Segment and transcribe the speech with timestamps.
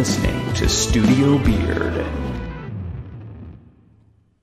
[0.00, 1.96] listening to Studio Beard.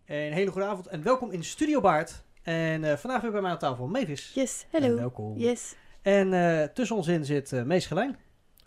[0.05, 2.23] Een hele goede avond en welkom in Studio Baard.
[2.43, 4.31] En eh, vandaag weer bij mij aan tafel Mavis.
[4.35, 4.95] Yes, En hello.
[4.95, 5.37] welkom.
[5.37, 5.75] Yes.
[6.01, 8.17] En eh, tussen ons in zit eh Mees Gelijn.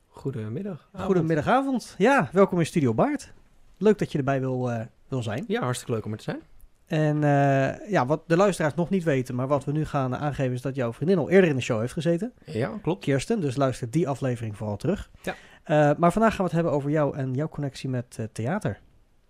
[0.09, 0.89] Goedemiddag.
[0.93, 1.95] Goedemiddagavond.
[1.99, 3.33] Ja, welkom in Studio Baard.
[3.79, 5.45] Leuk dat je erbij wil, eh, wil zijn.
[5.47, 6.41] Ja, hartstikke leuk om er te zijn.
[6.87, 10.53] En eh, ja, wat de luisteraars nog niet weten, maar wat we nu gaan aangeven
[10.53, 12.33] is dat jouw vriendin al eerder in de show heeft gezeten.
[12.45, 13.05] Ja, klopt.
[13.05, 15.11] Kirsten, dus luister die aflevering vooral terug.
[15.23, 15.35] Ja.
[15.71, 18.81] Eh, maar vandaag gaan we het hebben over jou en jouw connectie met eh, theater.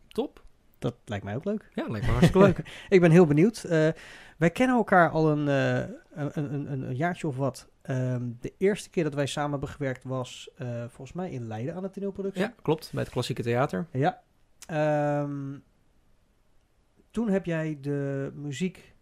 [0.09, 0.45] Top.
[0.79, 1.71] Dat lijkt mij ook leuk.
[1.75, 2.59] Ja, lijkt me hartstikke leuk.
[2.89, 3.65] Ik ben heel benieuwd.
[3.65, 3.89] Eh,
[4.37, 7.69] wij kennen elkaar al een, een, een, een, jaartje of wat.
[7.83, 10.51] Ehm, de eerste keer dat wij samen hebben gewerkt was
[10.87, 12.43] volgens mij in Leiden aan de toneelproductie.
[12.43, 12.91] ja, klopt.
[12.93, 13.87] Bij het klassieke theater.
[13.93, 14.23] Ja.
[14.67, 15.59] Ehm,
[17.11, 18.95] toen heb jij de muziek...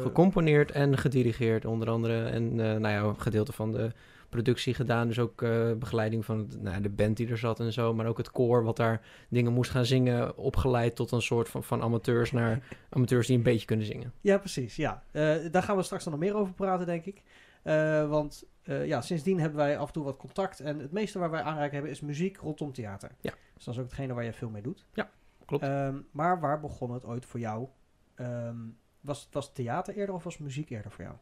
[0.00, 2.24] Gecomponeerd en gedirigeerd onder andere.
[2.24, 3.92] En nou ja, een gedeelte van de
[4.34, 5.06] productie gedaan.
[5.06, 7.94] Dus ook eh, begeleiding van nou, de band die er zat en zo.
[7.94, 10.36] Maar ook het koor wat daar dingen moest gaan zingen.
[10.36, 12.62] Opgeleid tot een soort van, van amateurs naar
[12.96, 14.12] amateurs die een beetje kunnen zingen.
[14.20, 14.76] Ja, precies.
[14.76, 15.02] Ja.
[15.10, 17.22] Eh, daar gaan we straks dan nog meer over praten, denk ik.
[17.62, 20.60] Eh, want ja, sindsdien hebben wij af en toe wat contact.
[20.60, 23.10] En het meeste waar wij aanraken hebben is muziek rondom theater.
[23.20, 23.32] Ja.
[23.54, 24.86] Dus dat is ook hetgene waar je veel mee doet.
[24.94, 25.10] Ja,
[25.44, 25.62] klopt.
[25.62, 27.68] Ehm, maar waar begon het ooit voor jou?
[28.14, 28.56] Ehm,
[29.00, 31.16] was, was theater eerder of was muziek eerder voor jou?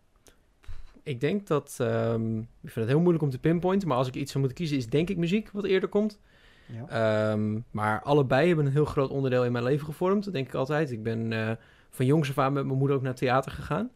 [1.02, 1.76] Ik denk dat...
[1.80, 3.88] ehm, ik vind het heel moeilijk om te pinpointen.
[3.88, 6.18] Maar als ik iets zou moeten kiezen is denk ik muziek wat eerder komt.
[6.66, 6.88] Ja.
[7.32, 10.54] Ehm, maar allebei hebben een heel groot onderdeel in mijn leven gevormd, dat denk ik
[10.54, 10.90] altijd.
[10.90, 11.50] Ik ben eh,
[11.90, 13.90] van jongs af aan met mijn moeder ook naar theater gegaan.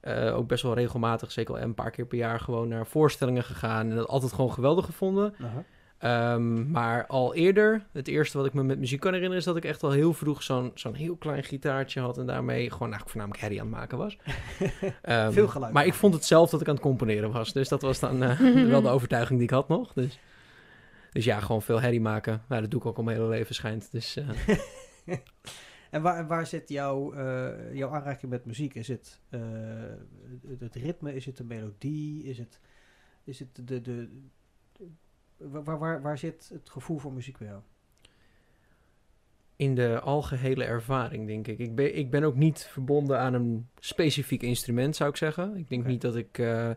[0.00, 3.44] Eh, ook best wel regelmatig, zeker al een paar keer per jaar, gewoon naar voorstellingen
[3.44, 3.90] gegaan.
[3.90, 5.34] En dat altijd gewoon geweldig gevonden.
[5.40, 5.64] Aha.
[5.98, 9.56] Ehm, maar al eerder, het eerste wat ik me met muziek kan herinneren, is dat
[9.56, 12.18] ik echt al heel vroeg zo'n zo'n heel klein gitaartje had.
[12.18, 14.16] En daarmee gewoon eigenlijk voornamelijk herrie aan het maken was.
[15.02, 15.72] Ehm, Veel geluid.
[15.72, 17.52] Maar ik vond het zelf dat ik aan het componeren was.
[17.52, 18.38] Dus dat was dan eh,
[18.70, 19.92] wel de overtuiging die ik had nog.
[19.92, 20.18] Dus,
[21.12, 22.42] dus ja, gewoon veel herrie maken.
[22.48, 23.92] Nou, dat doe ik ook al mijn hele leven schijnt.
[23.92, 25.16] Dus eh,
[25.90, 28.74] En waar, waar zit jouw, eh, jouw aanraking met muziek?
[28.74, 29.40] Is het eh,
[30.48, 31.14] het, het ritme?
[31.14, 32.24] Is het de melodie?
[32.24, 32.60] Is het,
[33.24, 34.08] is het de, de-
[35.38, 37.60] waar, waar, waar zit het gevoel voor muziek bij jou?
[39.58, 41.58] in de algehele ervaring, denk ik.
[41.58, 45.56] Ik ben, ik ben ook niet verbonden aan een specifiek instrument, zou ik zeggen.
[45.56, 46.38] Ik denk niet dat ik...
[46.38, 46.70] eh,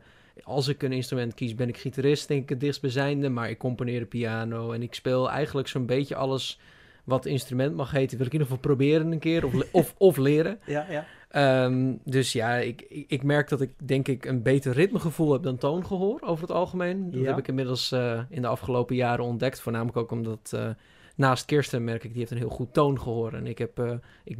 [0.43, 3.29] als ik een instrument kies, ben ik gitarist, denk ik het dichtstbijzijnde.
[3.29, 6.59] Maar ik componeer de piano en ik speel eigenlijk zo'n beetje alles
[7.03, 8.17] wat instrument mag heten.
[8.17, 10.59] Wil ik in ieder geval proberen een keer of, of, of leren.
[10.65, 11.05] Ja, ja.
[11.31, 15.57] Ehm, dus ja, ik, ik, merk dat ik denk ik een beter ritmegevoel heb dan
[15.57, 17.11] toongehoor over het algemeen.
[17.11, 17.27] Dat Ja.
[17.27, 19.59] heb ik inmiddels eh, in de afgelopen jaren ontdekt.
[19.61, 20.69] Voornamelijk ook omdat eh,
[21.15, 23.33] naast Kirsten merk ik, die heeft een heel goed toongehoor.
[23.33, 23.93] En ik, heb, eh,
[24.23, 24.37] ik,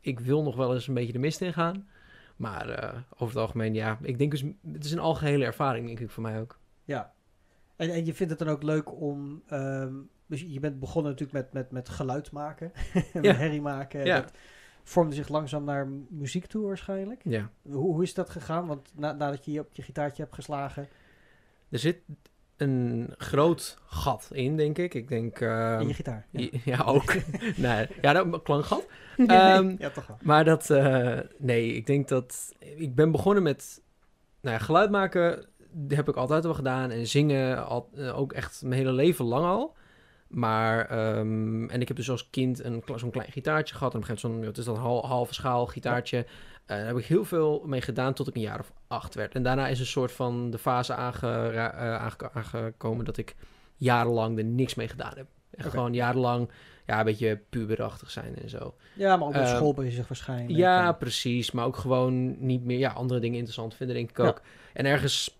[0.00, 1.88] ik wil nog wel eens een beetje de mist in gaan.
[2.36, 6.10] Maar over het algemeen, ja, ik denk dus, het is een algehele ervaring, denk ik,
[6.10, 6.58] voor mij ook.
[6.84, 7.14] ja.
[7.76, 9.42] En, en je vindt het dan ook leuk om...
[9.48, 9.92] ehm,
[10.26, 12.72] dus je bent begonnen natuurlijk met, met, met geluid maken.
[13.14, 13.32] met Ja.
[13.32, 14.04] herrie maken.
[14.04, 14.24] Ja.
[14.88, 17.20] Vormde zich langzaam naar muziek toe waarschijnlijk.
[17.24, 17.50] Ja.
[17.62, 18.66] Hoe, hoe is dat gegaan?
[18.66, 20.88] Want na, nadat je je op je gitaartje hebt geslagen...
[21.68, 21.98] Er zit
[22.56, 24.94] een groot gat in, denk ik.
[24.94, 25.40] Ik denk...
[25.40, 26.26] ehm, in je gitaar.
[26.30, 26.82] Ja, ja.
[26.84, 27.14] ook.
[27.56, 28.86] nee, ja, dat klankgat.
[29.16, 30.18] Ehm, ja toch wel.
[30.22, 33.82] Maar dat, eh, nee, ik denk dat, ik ben begonnen met,
[34.40, 35.46] nou ja, geluid maken
[35.88, 39.44] heb ik altijd wel gedaan en zingen al, eh, ook echt mijn hele leven lang
[39.44, 39.75] al.
[40.28, 43.92] Maar, ehm, en ik heb dus als kind een, zo'n klein gitaartje gehad.
[43.92, 46.16] En op een gegeven moment zo'n, het is dan hal, halve schaal gitaartje.
[46.18, 49.34] Eh, daar heb ik heel veel mee gedaan tot ik een jaar of acht werd.
[49.34, 53.34] En daarna is een soort van de fase aangera- eh, aange- aangekomen dat ik
[53.76, 55.26] jarenlang er niks mee gedaan heb.
[55.58, 55.70] Oké.
[55.70, 56.50] gewoon jarenlang,
[56.86, 58.74] ja, een beetje puberachtig zijn en zo.
[58.94, 60.50] Ja, maar ook met Ehm, school bezig waarschijnlijk.
[60.58, 61.50] Ja, En- precies.
[61.50, 64.26] Maar ook gewoon niet meer ja, andere dingen interessant vinden, denk ik Ja.
[64.26, 64.40] ook.
[64.72, 65.35] En ergens,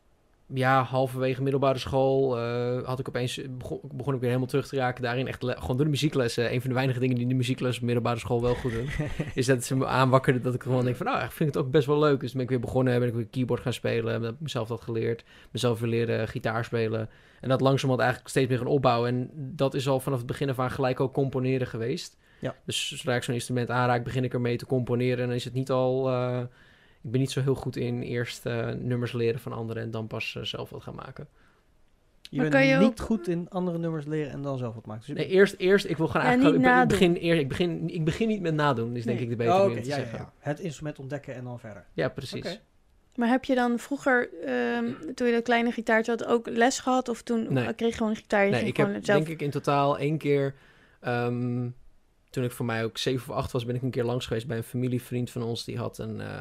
[0.54, 4.76] ja, halverwege middelbare school eh, had ik opeens, begon, begon ik weer helemaal terug te
[4.76, 5.26] raken daarin.
[5.26, 6.52] Echt gewoon door de muzieklessen.
[6.52, 8.88] Een van de weinige dingen die de muziekles op middelbare school wel goed doen.
[9.34, 11.70] is dat ze me aanwakkerden dat ik gewoon denk van, nou, ik vind het ook
[11.70, 12.20] best wel leuk.
[12.20, 14.22] Dus ben ik weer begonnen, ben ik weer keyboard gaan spelen.
[14.22, 15.24] Heb ik mezelf dat geleerd.
[15.50, 17.08] Mezelf weer leren gitaar spelen.
[17.40, 19.08] En dat langzamerhand eigenlijk steeds meer gaan opbouwen.
[19.08, 22.16] En dat is al vanaf het begin af aan gelijk ook componeren geweest.
[22.40, 22.54] Ja.
[22.64, 25.18] Dus zodra ik zo'n instrument aanraak, begin ik ermee te componeren.
[25.18, 26.10] En dan is het niet al...
[26.10, 26.40] eh,
[27.06, 30.06] ik ben niet zo heel goed in eerst eh, nummers leren van anderen en dan
[30.06, 31.28] pas eh, zelf wat gaan maken.
[32.30, 34.74] Je Maar bent kan je niet ook- goed in andere nummers leren en dan zelf
[34.74, 35.06] wat maken.
[35.06, 36.58] Dus Nee, eerst, eerst, ik wil gewoon Ja, eigenlijk...
[36.62, 39.24] niet ik, begin, eer, ik, begin, ik begin niet met nadoen, is denk Nee.
[39.24, 40.18] ik de betere Oh, manier oké, om te ja, zeggen.
[40.18, 40.32] ja.
[40.38, 41.84] Het instrument ontdekken en dan verder.
[41.92, 42.60] Ja, precies.
[43.14, 47.08] Maar heb je dan vroeger, ehm, toen je dat kleine gitaartje had, ook les gehad?
[47.08, 47.74] Of toen Nee.
[47.74, 48.44] kreeg je gewoon een gitaar?
[48.44, 49.04] Je Nee, ik heb zelf...
[49.04, 50.54] denk ik in totaal één keer...
[51.00, 51.68] ehm,
[52.30, 54.46] toen ik voor mij ook zeven of acht was, ben ik een keer langs geweest
[54.46, 55.64] bij een familievriend van ons.
[55.64, 56.38] Die had een, eh,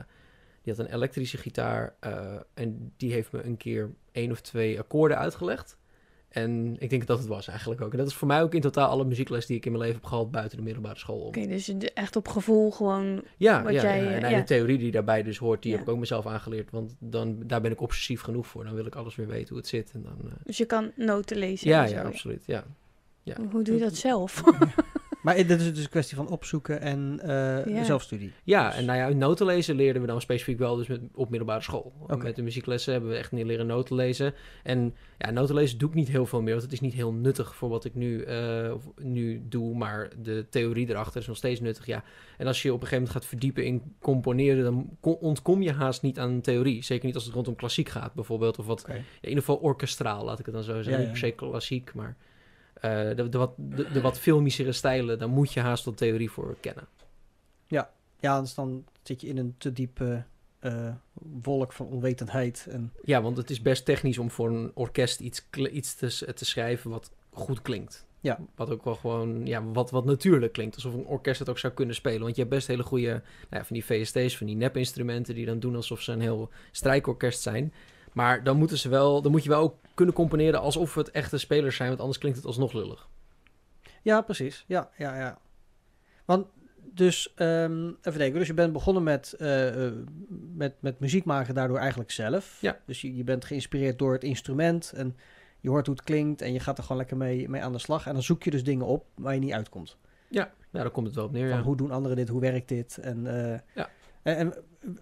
[0.65, 1.95] die had een elektrische gitaar.
[1.99, 5.77] eh, en die heeft me een keer één of twee akkoorden uitgelegd.
[6.29, 7.91] En ik denk dat dat het was eigenlijk ook.
[7.91, 9.99] En dat is voor mij ook in totaal alle muziekles die ik in mijn leven
[9.99, 11.19] heb gehad buiten de middelbare school.
[11.19, 11.27] om.
[11.27, 13.23] Oké, dus je- echt op gevoel gewoon...
[13.37, 14.09] Ja, Wat ja, jij, ja.
[14.09, 14.39] En nou, ja.
[14.39, 15.77] de theorie die daarbij dus hoort, die Ja.
[15.77, 16.71] heb ik ook mezelf aangeleerd.
[16.71, 18.63] Want dan, daar ben ik obsessief genoeg voor.
[18.63, 19.91] Dan wil ik alles weer weten hoe het zit.
[19.93, 21.95] En dan, eh, Dus je kan noten lezen ja, en zo.
[21.95, 22.43] ja, absoluut.
[22.45, 22.63] Ja.
[23.23, 23.35] ja.
[23.51, 24.43] Hoe doe je dat zelf?
[25.25, 27.83] Maar dit is dus een kwestie van opzoeken en eh, Ja.
[27.83, 28.31] zelfstudie.
[28.43, 31.29] Ja, Dus- en nou ja, noten lezen leerden we dan specifiek wel dus met, op
[31.29, 31.93] middelbare school.
[31.99, 32.17] Oké.
[32.23, 34.33] Met de muzieklessen hebben we echt niet leren noten lezen.
[34.63, 37.11] En ja, noten lezen doe ik niet heel veel meer, want het is niet heel
[37.13, 39.75] nuttig voor wat ik nu, eh, nu doe.
[39.75, 42.03] Maar de theorie erachter is nog steeds nuttig, ja.
[42.37, 45.71] En als je op een gegeven moment gaat verdiepen in componeren, dan ko- ontkom je
[45.73, 46.83] haast niet aan theorie.
[46.83, 50.39] Zeker niet als het rondom klassiek gaat bijvoorbeeld, of wat in ieder geval orkestraal, laat
[50.39, 50.91] ik het dan zo zeggen.
[50.91, 52.13] Ja, Niet per se klassiek, maar eh,
[53.15, 56.87] de, de, wat, de, de wat filmischere stijlen, daar moet je haast theorie voor kennen.
[58.19, 60.23] Ja, anders dan zit je in een te diepe
[60.59, 60.93] eh,
[61.41, 62.67] wolk van onwetendheid.
[62.69, 66.45] En, Ja, want het is best technisch om voor een orkest iets, iets te, te
[66.45, 68.05] schrijven wat goed klinkt.
[68.19, 68.39] Ja.
[68.55, 70.75] Wat ook wel gewoon, ja, wat, wat natuurlijk klinkt.
[70.75, 72.21] Alsof een orkest het ook zou kunnen spelen.
[72.21, 75.35] Want je hebt best hele goede, nou ja, van die VST's, van die nepinstrumenten...
[75.35, 77.73] die dan doen alsof ze een heel strijkorkest zijn.
[78.15, 81.37] Maar dan, moeten ze wel, dan moet je wel ook kunnen componeren alsof het echte
[81.37, 81.87] spelers zijn...
[81.89, 83.07] want anders klinkt het alsnog lullig.
[84.01, 84.63] ja, precies.
[84.67, 85.37] Ja, ja, ja.
[86.25, 86.47] Want
[86.93, 88.39] dus, ehm, even denken.
[88.39, 89.93] Dus je bent begonnen met, eh, eh,
[90.53, 92.57] met, met muziek maken daardoor eigenlijk zelf.
[92.61, 92.77] Ja.
[92.85, 95.17] Dus je, je bent geïnspireerd door het instrument en
[95.59, 97.79] je hoort hoe het klinkt en je gaat er gewoon lekker mee, mee aan de
[97.79, 98.07] slag.
[98.07, 99.97] En dan zoek je dus dingen op waar je niet uitkomt.
[100.27, 101.63] Ja, ja daar komt het wel op neer, Van ja.
[101.63, 102.97] hoe doen anderen dit, hoe werkt dit?
[102.97, 103.89] En, eh, Ja.
[104.23, 104.53] en, en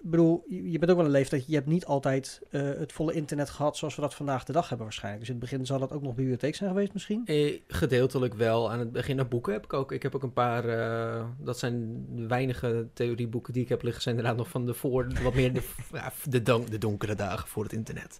[0.01, 3.49] bedoel, je bent ook wel een leeftijd, je hebt niet altijd eh, het volle internet
[3.49, 5.25] gehad zoals we dat vandaag de dag hebben waarschijnlijk.
[5.25, 7.21] Dus in het begin zal dat ook nog bibliotheek zijn geweest misschien?
[7.25, 8.71] Eh, gedeeltelijk wel.
[8.71, 9.91] Aan het begin naar boeken heb ik ook.
[9.91, 10.65] Ik heb ook een paar.
[10.69, 14.01] eh, dat zijn de weinige theorieboeken die ik heb liggen.
[14.01, 15.07] Zijn inderdaad nog van de voor.
[15.23, 18.19] Wat meer de, ja, de, don- de donkere dagen voor het internet.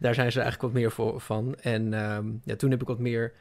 [0.00, 1.54] Daar zijn ze eigenlijk wat meer voor, van.
[1.60, 3.32] En ehm, ja, toen heb ik wat meer.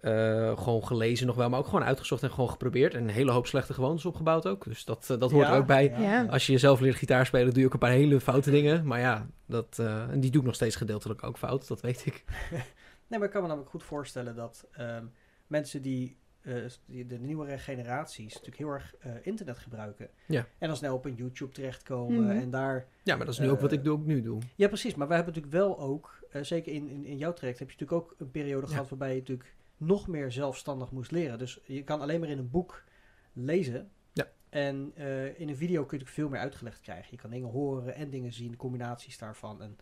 [0.00, 2.94] Eh, gewoon gelezen nog wel, maar ook gewoon uitgezocht en gewoon geprobeerd.
[2.94, 4.64] En een hele hoop slechte gewoontes opgebouwd ook.
[4.64, 5.94] Dus dat, eh, dat hoort Ja, er ook bij.
[5.98, 6.24] Ja.
[6.26, 8.86] Als je jezelf leert gitaar spelen, doe je ook een paar hele foute dingen.
[8.86, 12.06] Maar ja, dat, eh, en die doe ik nog steeds gedeeltelijk ook fout, dat weet
[12.06, 12.24] ik.
[13.10, 15.04] Nee, maar ik kan me namelijk goed voorstellen dat ehm,
[15.46, 16.54] mensen die, eh,
[16.86, 20.08] die de nieuwere generaties natuurlijk heel erg eh, internet gebruiken.
[20.26, 20.46] Ja.
[20.58, 22.30] En dan snel op een YouTube terechtkomen Mhm.
[22.38, 22.86] en daar...
[23.02, 24.38] Ja, maar dat is nu ook wat ik doe, ook nu doe.
[24.56, 24.94] Ja, precies.
[24.94, 27.76] Maar we hebben natuurlijk wel ook, eh, zeker in, in, in jouw traject, heb je
[27.78, 28.72] natuurlijk ook een periode Ja.
[28.72, 31.38] gehad waarbij je natuurlijk nog meer zelfstandig moest leren.
[31.38, 32.84] Dus je kan alleen maar in een boek
[33.32, 33.90] lezen.
[34.12, 34.28] Ja.
[34.48, 37.08] En eh, in een video kun je veel meer uitgelegd krijgen.
[37.10, 39.62] Je kan dingen horen en dingen zien, combinaties daarvan.
[39.62, 39.76] En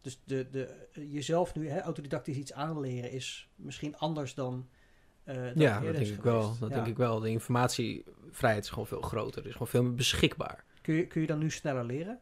[0.00, 4.68] dus de, de, jezelf nu hè, autodidactisch iets aanleren is misschien anders dan.
[5.24, 6.56] eh, dan Ja, dat denk ik wel.
[6.58, 6.74] Dat Ja.
[6.74, 7.20] denk ik wel.
[7.20, 9.40] De informatievrijheid is gewoon veel groter.
[9.42, 10.64] Er is gewoon veel meer beschikbaar.
[10.82, 12.18] Kun, je, kun je dan nu sneller leren?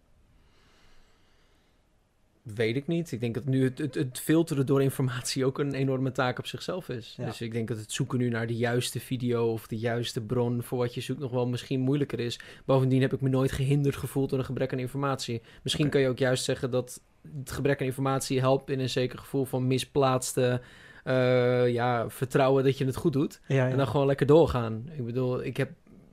[2.42, 3.12] Weet ik niet.
[3.12, 6.46] Ik denk dat nu het, het, het filteren door informatie ook een enorme taak op
[6.46, 7.14] zichzelf is.
[7.16, 7.24] Ja.
[7.24, 10.62] Dus ik denk dat het zoeken nu naar de juiste video of de juiste bron
[10.62, 12.40] voor wat je zoekt nog wel misschien moeilijker is.
[12.64, 15.42] Bovendien heb ik me nooit gehinderd gevoeld door een gebrek aan informatie.
[15.62, 17.00] Misschien kan je ook juist zeggen dat
[17.38, 20.60] het gebrek aan informatie helpt in een zeker gevoel van misplaatste
[21.04, 23.40] eh, ja, vertrouwen dat je het goed doet.
[23.46, 24.90] Ja, En dan gewoon lekker doorgaan.
[24.96, 25.70] Ik bedoel, ik heb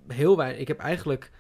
[0.08, 0.60] heel weinig.
[0.60, 1.31] Ik heb eigenlijk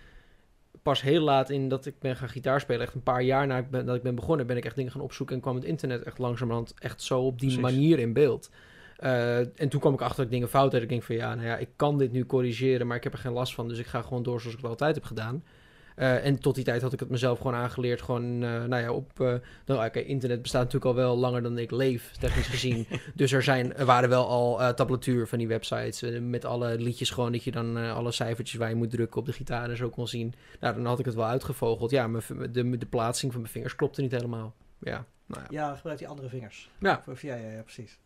[0.81, 2.81] pas heel laat in dat ik ben gaan gitaar spelen.
[2.81, 4.91] Echt een paar jaar na ik ben, dat ik ben begonnen, ben ik echt dingen
[4.91, 5.35] gaan opzoeken.
[5.35, 7.73] En kwam het internet echt langzamerhand echt zo op die Precies.
[7.73, 8.49] manier in beeld.
[8.97, 10.81] Eh, en toen kwam ik achter dat ik dingen fout had.
[10.81, 13.19] Ik denk van ja, nou ja, ik kan dit nu corrigeren, maar ik heb er
[13.19, 13.67] geen last van.
[13.67, 15.43] Dus ik ga gewoon door zoals ik het altijd heb gedaan.
[15.99, 18.01] Eh, en tot die tijd had ik het mezelf gewoon aangeleerd.
[18.01, 19.19] Gewoon, eh, nou ja, op...
[19.19, 19.33] eh,
[19.65, 22.87] nou, oké, internet bestaat natuurlijk al wel langer dan ik leef, technisch gezien.
[23.15, 26.19] dus er, zijn, er waren wel al eh tablatuur van die websites.
[26.21, 29.25] met alle liedjes gewoon, dat je dan eh, alle cijfertjes waar je moet drukken op
[29.25, 30.33] de gitaar en zo kon zien.
[30.59, 31.91] Nou, dan had ik het wel uitgevogeld.
[31.91, 34.55] Ja, mijn de, de plaatsing van mijn vingers klopte niet helemaal.
[34.79, 35.47] Ja, nou ja.
[35.49, 36.71] Ja, gebruik die andere vingers.
[36.79, 37.99] Ja, Of, ja, ja, ja, precies.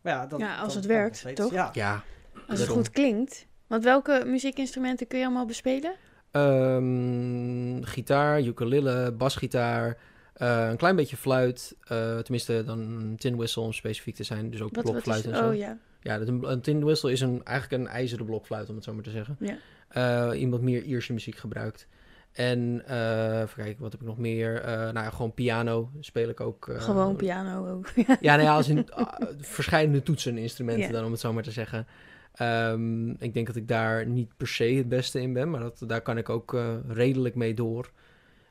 [0.00, 1.52] Maar ja, dan, Ja, als dan het werkt, toch?
[1.52, 1.70] Ja.
[1.72, 1.92] ja.
[2.34, 2.76] Als het Daarom.
[2.76, 3.46] goed klinkt.
[3.66, 5.94] Want welke muziekinstrumenten kun je allemaal bespelen?
[6.32, 9.96] Ehm, gitaar, ukulele, basgitaar,
[10.34, 11.76] eh, een klein beetje fluit.
[11.84, 14.50] eh, tenminste, dan een tin whistle om specifiek te zijn.
[14.50, 15.30] Dus ook Wat, wat blokfluit is...
[15.30, 15.48] en zo.
[15.48, 15.78] Oh ja.
[16.00, 19.02] Ja, een, een tin whistle is een, eigenlijk een ijzeren blokfluit, om het zo maar
[19.02, 19.36] te zeggen.
[19.40, 19.56] Ja.
[19.88, 21.86] Eh, iemand meer Ierse muziek gebruikt.
[22.32, 22.80] En
[23.42, 24.62] even kijken, wat heb ik nog meer?
[24.64, 26.68] Nou ja, gewoon piano speel ik ook.
[26.76, 27.88] Gewoon piano ook.
[28.20, 28.86] Ja, nou ja, als in
[29.40, 30.92] verschillende toetseninstrumenten Ja.
[30.92, 31.86] dan, om het zo maar te zeggen.
[32.32, 35.82] Ehm, ik denk dat ik daar niet per se het beste in ben, maar dat,
[35.86, 37.90] daar kan ik ook eh, redelijk mee door.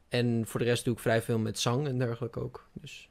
[0.09, 2.69] En voor de rest doe ik vrij veel met zang en dergelijke ook.
[2.73, 3.09] Dus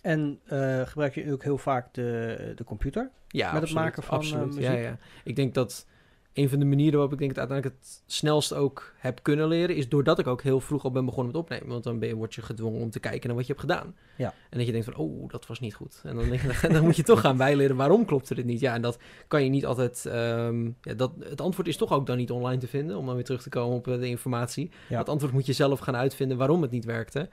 [0.00, 3.10] En eh, gebruik je ook heel vaak de, de computer?
[3.28, 4.54] ja, Met het maken van, eh, absoluut.
[4.54, 4.84] Ja, muziek?
[4.84, 4.98] ja.
[5.24, 5.86] Ik denk dat
[6.32, 9.76] een van de manieren waarop ik denk het uiteindelijk het snelst ook heb kunnen leren,
[9.76, 11.68] is doordat ik ook heel vroeg al ben begonnen met opnemen.
[11.68, 13.94] Want dan ben je, word je gedwongen om te kijken naar wat je hebt gedaan.
[14.16, 14.34] Ja.
[14.50, 16.00] En dat je denkt van, oh, dat was niet goed.
[16.04, 18.60] En dan, denk je, dan moet je toch gaan bijleren, waarom klopte dit niet?
[18.60, 20.06] Ja, en dat kan je niet altijd...
[20.06, 23.14] ehm, ja, dat, het antwoord is toch ook dan niet online te vinden, om dan
[23.14, 24.70] weer terug te komen op eh, de informatie.
[24.88, 24.98] Ja.
[24.98, 27.28] Het antwoord moet je zelf gaan uitvinden waarom het niet werkte.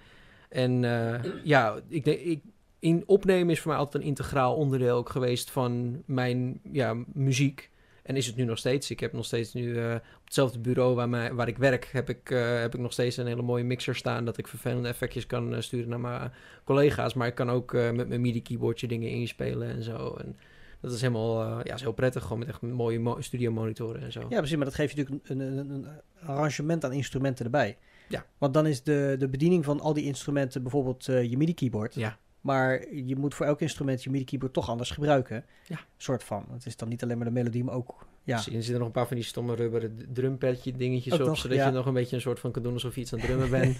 [0.49, 2.19] En eh, ja, ik denk...
[2.19, 2.41] Ik,
[2.79, 7.69] in opnemen is voor mij altijd een integraal onderdeel ook geweest van mijn ja, muziek.
[8.07, 8.91] En is het nu nog steeds.
[8.91, 12.09] Ik heb nog steeds nu eh, op hetzelfde bureau waar, mij, waar ik werk, heb
[12.09, 14.25] ik, eh, heb ik nog steeds een hele mooie mixer staan.
[14.25, 16.31] Dat ik vervelende effectjes kan eh, sturen naar mijn
[16.63, 17.13] collega's.
[17.13, 20.15] Maar ik kan ook met mijn MIDI-keyboardje dingen inspelen en zo.
[20.15, 20.37] En
[20.81, 22.23] dat is helemaal ja, is heel prettig.
[22.23, 24.25] Gewoon met echt mooie mo- studio monitoren en zo.
[24.29, 25.87] Ja, precies, maar dat geeft je natuurlijk een, een, een,
[26.25, 27.77] arrangement aan instrumenten erbij.
[28.07, 28.25] Ja.
[28.37, 31.95] Want dan is de, de bediening van al die instrumenten bijvoorbeeld je MIDI-keyboard.
[31.95, 32.17] Ja.
[32.41, 35.45] Maar je moet voor elk instrument je MIDI-keyboard toch anders gebruiken.
[35.67, 35.79] Ja.
[35.97, 36.45] Soort van.
[36.51, 38.05] Het is dan niet alleen maar de melodie, maar ook...
[38.23, 41.19] Ja, Misschien zitten er nog een paar van die stomme rubberen d- drumpadje dingetjes Ook
[41.19, 41.25] op.
[41.25, 41.65] nog, zodat ja.
[41.65, 43.49] je nog een beetje een soort van kan doen alsof je iets aan het drummen
[43.49, 43.77] bent.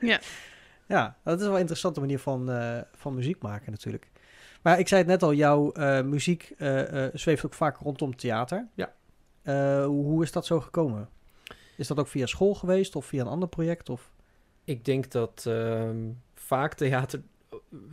[0.88, 4.10] ja dat is wel een interessante manier van, eh, van muziek maken natuurlijk.
[4.62, 8.16] Maar ik zei het net al, jouw eh, muziek eh, eh, zweeft ook vaak rondom
[8.16, 8.66] theater.
[8.74, 8.92] Ja.
[9.42, 11.08] Eh, hoe, hoe is dat zo gekomen?
[11.76, 13.88] Is dat ook via school geweest of via een ander project?
[13.88, 14.10] Of?
[14.64, 15.96] Ik denk dat ehm,
[16.34, 17.22] vaak theater...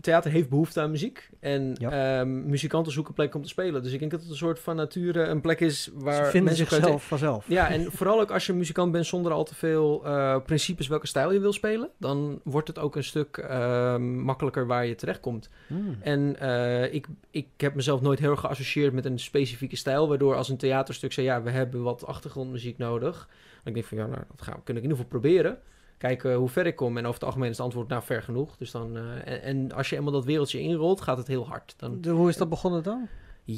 [0.02, 1.30] Theater heeft behoefte aan muziek.
[1.40, 2.20] En Ja.
[2.20, 3.84] ehm, muzikanten zoeken plek om te spelen.
[3.84, 6.44] Dus ik denk dat het een soort van nature een plek is waar Ze vinden
[6.44, 7.46] mensen zichzelf vanzelf.
[7.48, 11.08] Ja, en vooral ook als je muzikant bent zonder al te veel eh, principes welke
[11.08, 15.50] stijl je wil spelen, dan wordt het ook een stuk ehm, makkelijker waar je terechtkomt.
[15.68, 15.98] Hmm.
[16.02, 20.36] En eh, ik, ik heb mezelf nooit heel erg geassocieerd met een specifieke stijl, waardoor
[20.36, 23.28] als een theaterstuk zei, ja, we hebben wat achtergrondmuziek nodig.
[23.64, 25.58] Dan ik denk van, ja, nou, dat gaan we, ik in ieder geval proberen.
[26.02, 26.98] Kijken hoe ver ik kom.
[26.98, 28.58] En over het algemeen is het antwoord, nou, ver genoeg.
[28.58, 31.74] Dus dan, eh, en, en als je eenmaal dat wereldje inrolt, gaat het heel hard.
[31.78, 33.08] Dan, hoe is dat begonnen dan?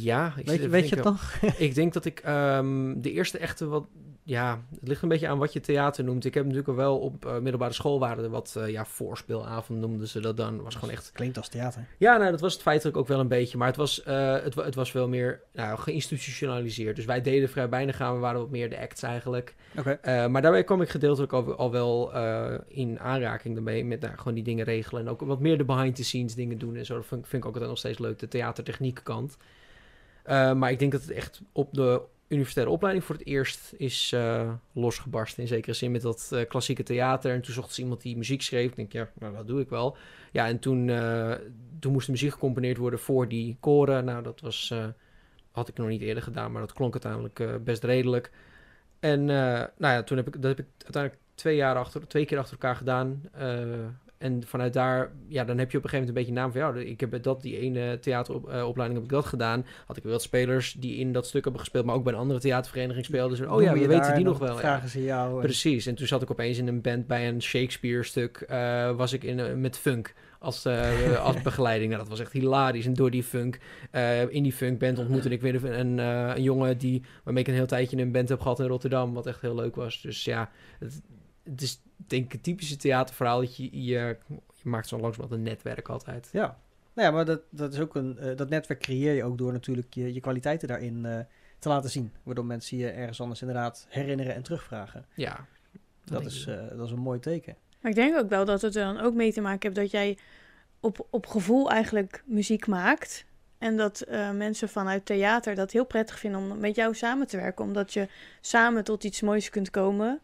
[0.02, 1.34] Ja, ik Weet, je- weet je het nog?
[1.58, 3.86] Ik denk dat ik ehm, de eerste echte wat...
[4.26, 6.26] Ja, het ligt een beetje aan wat je theater noemt.
[6.26, 9.80] Ik heb natuurlijk al wel op eh, middelbare school waren er wat eh, ja, voorspeelavond
[9.80, 10.62] noemden ze dat dan.
[10.62, 11.12] was gewoon echt...
[11.14, 11.86] Klinkt als theater.
[11.98, 13.58] Ja, nou, dat was het feitelijk ook wel een beetje.
[13.58, 16.96] Maar het was, eh, het, wa- het was wel meer nou, geïnstitutionaliseerd.
[16.96, 18.14] Dus wij deden vrij weinig aan.
[18.14, 19.56] We waren wat meer de acts eigenlijk.
[19.78, 20.28] Oké.
[20.28, 22.14] Maar daarbij kwam ik gedeeltelijk al, al wel
[22.68, 23.86] in aanraking daarmee.
[23.86, 25.02] Met nou, gewoon die dingen regelen.
[25.02, 26.96] En ook wat meer de behind-the-scenes dingen doen en zo.
[26.96, 28.20] Dat vind, ik- vind ik ook altijd nog steeds leuk.
[28.20, 29.38] De theatertechniek kant.
[30.24, 34.12] Eh, maar ik denk dat het echt op de universitaire opleiding voor het eerst is
[34.12, 35.42] eh, losgebarsten.
[35.42, 37.34] In zekere zin met dat eh, klassieke theater.
[37.34, 38.70] En toen zocht ze iemand die muziek schreef.
[38.70, 39.98] Ik denk, ja, nou, dat doe ik wel.
[40.32, 40.92] Ja, en toen,
[41.80, 44.06] toen moest de muziek gecomponeerd worden voor die koren.
[44.06, 44.74] Nou, dat was,
[45.52, 48.32] had ik nog niet eerder gedaan, maar dat klonk uiteindelijk best redelijk.
[49.00, 52.38] En nou ja, toen heb ik, dat heb ik uiteindelijk twee, jaar achter, twee keer
[52.38, 53.22] achter elkaar gedaan.
[54.24, 56.82] En vanuit daar, ja, dan heb je op een gegeven moment een beetje naam van...
[56.84, 59.66] ja, ik heb dat, die ene theateropleiding heb ik dat gedaan.
[59.86, 61.86] Had ik wel wat spelers die in dat stuk hebben gespeeld...
[61.86, 63.38] maar ook bij een andere theatervereniging speelden.
[63.38, 64.58] Dus, oh ja, we je weten die nog wel.
[64.58, 65.42] Vragen ze jou.
[65.42, 68.38] Precies, en toen zat ik opeens in een band bij een Shakespeare-stuk.
[68.38, 71.90] eh, was ik in, eh, met funk als, eh, als begeleiding.
[71.90, 72.86] Nou, dat was echt hilarisch.
[72.86, 73.60] En door die funk,
[74.30, 75.98] in die funkband ontmoette ik weer een, een,
[76.36, 79.14] een jongen die, waarmee ik een heel tijdje een band heb gehad in Rotterdam.
[79.14, 80.02] Wat echt heel leuk was.
[80.02, 80.50] Dus ja,
[80.80, 81.02] het,
[81.44, 83.40] het is denk ik een typische theaterverhaal.
[83.40, 86.30] Dat je, je, je maakt zo langzamerhand een netwerk altijd.
[86.32, 86.58] Ja.
[86.94, 88.18] Nou ja, maar dat, dat is ook een...
[88.18, 91.20] eh, dat netwerk creëer je ook door natuurlijk je, je kwaliteiten daarin eh,
[91.60, 92.12] te laten zien.
[92.24, 95.06] Waardoor mensen je ergens anders inderdaad herinneren en terugvragen.
[95.16, 95.46] Ja,
[96.06, 97.56] Dat, is, eh, dat is een mooi teken.
[97.82, 99.92] Maar ik denk ook wel dat het er dan ook mee te maken heeft dat
[99.92, 100.18] jij
[100.80, 103.26] op, op gevoel eigenlijk muziek maakt.
[103.58, 107.38] En dat eh, mensen vanuit theater dat heel prettig vinden om met jou samen te
[107.38, 107.66] werken.
[107.66, 108.08] Omdat je
[108.42, 110.20] samen tot iets moois kunt komen.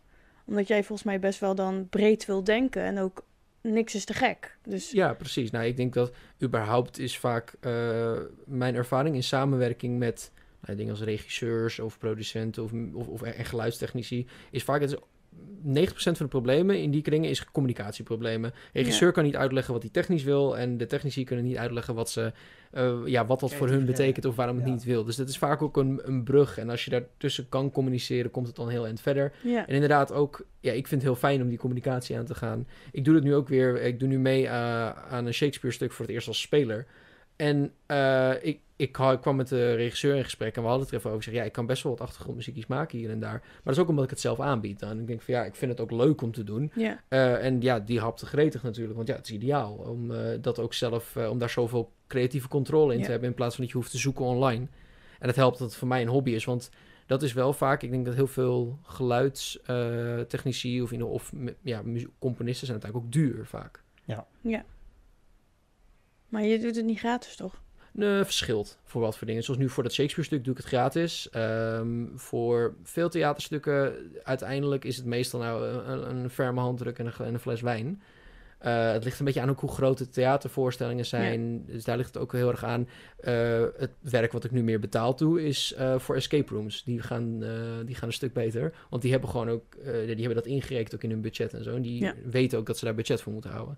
[0.50, 2.82] Omdat jij volgens mij best wel dan breed wil denken.
[2.82, 3.25] En ook
[3.62, 4.58] niks is te gek.
[4.63, 5.51] Dus Ja, precies.
[5.51, 6.12] Nou, ik denk dat
[6.44, 12.63] überhaupt is vaak eh, mijn ervaring in samenwerking met nou, dingen als regisseurs of producenten
[12.63, 15.00] of, of, of geluidstechnici, is vaak het
[15.65, 18.53] 90% van de problemen in die kringen is communicatieproblemen.
[18.74, 22.10] Regisseur kan niet uitleggen wat hij technisch wil en de technici kunnen niet uitleggen wat
[22.10, 22.31] ze,
[22.72, 24.72] eh, ja, wat dat voor hun betekent of waarom het ja.
[24.72, 25.03] niet wil.
[25.03, 28.48] Dus dat is vaak ook een, een brug en als je daartussen kan communiceren, komt
[28.48, 29.31] het dan heel eind verder.
[29.43, 29.67] ja.
[29.67, 32.67] En inderdaad ook, ja, ik vind het heel fijn om die communicatie aan te gaan.
[32.91, 36.05] Ik doe het nu ook weer, ik doe nu mee eh, aan een Shakespeare-stuk voor
[36.05, 36.88] het eerst als speler.
[37.39, 41.00] En eh, ik, ik, kwam met de regisseur in gesprek en we hadden het er
[41.00, 41.27] even over.
[41.27, 43.39] Ik zeg, ja, ik kan best wel wat achtergrondmuziekjes maken hier en daar.
[43.41, 44.81] Maar dat is ook omdat ik het zelf aanbied.
[44.81, 46.72] En ik denk van, ja, ik vind het ook leuk om te doen.
[46.75, 47.01] ja.
[47.08, 50.60] Eh, en ja, die hapte gretig natuurlijk, want ja, het is ideaal om eh, dat
[50.60, 53.05] ook zelf, om daar zoveel creatieve controle in Ja.
[53.05, 54.67] te hebben in plaats van dat je hoeft te zoeken online.
[55.19, 56.69] En het helpt dat het voor mij een hobby is, want
[57.05, 61.84] dat is wel vaak, ik denk dat heel veel geluidstechnici of, in, of ja,
[62.19, 63.84] componisten zijn uiteindelijk ook duur vaak.
[66.30, 67.62] Maar je doet het niet gratis, toch?
[67.92, 69.44] Nee, verschilt voor wat voor dingen.
[69.44, 71.30] Zoals nu voor dat Shakespeare-stuk doe ik het gratis.
[71.30, 73.94] Ehm, voor veel theaterstukken
[74.24, 78.02] uiteindelijk is het meestal nou een, een ferme handdruk en een, en een fles wijn.
[78.66, 81.66] Uh, het ligt een beetje aan ook hoe groot de theatervoorstellingen zijn.
[81.66, 82.82] Dus daar ligt het ook heel erg aan.
[83.24, 86.84] Uh, het werk wat ik nu meer betaald doe is uh, voor escape rooms.
[86.84, 87.40] Die gaan,
[87.86, 88.74] die gaan een stuk beter.
[88.90, 91.76] Want die hebben gewoon ook, die hebben dat ingerekend ook in hun budget en zo.
[91.76, 92.14] En die Ja.
[92.26, 93.78] weten ook dat ze daar budget voor moeten houden.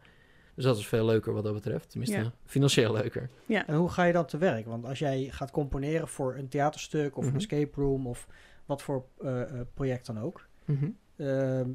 [0.56, 1.90] Dus dat is veel leuker wat dat betreft.
[1.90, 3.30] Tenminste, financieel leuker.
[3.66, 4.66] En hoe ga je dan te werk?
[4.66, 7.34] Want als jij gaat componeren voor een theaterstuk of Mhm.
[7.34, 8.28] een escape room of
[8.66, 10.90] wat voor eh, eh, project dan ook, Mhm.
[11.18, 11.70] ehm,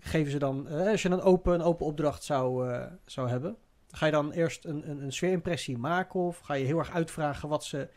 [0.00, 3.56] geven ze dan, eh, als je een open, een open opdracht zou, eh, zou hebben,
[3.90, 7.48] ga je dan eerst een, een, een sfeerimpressie maken of ga je heel erg uitvragen
[7.48, 7.88] wat ze,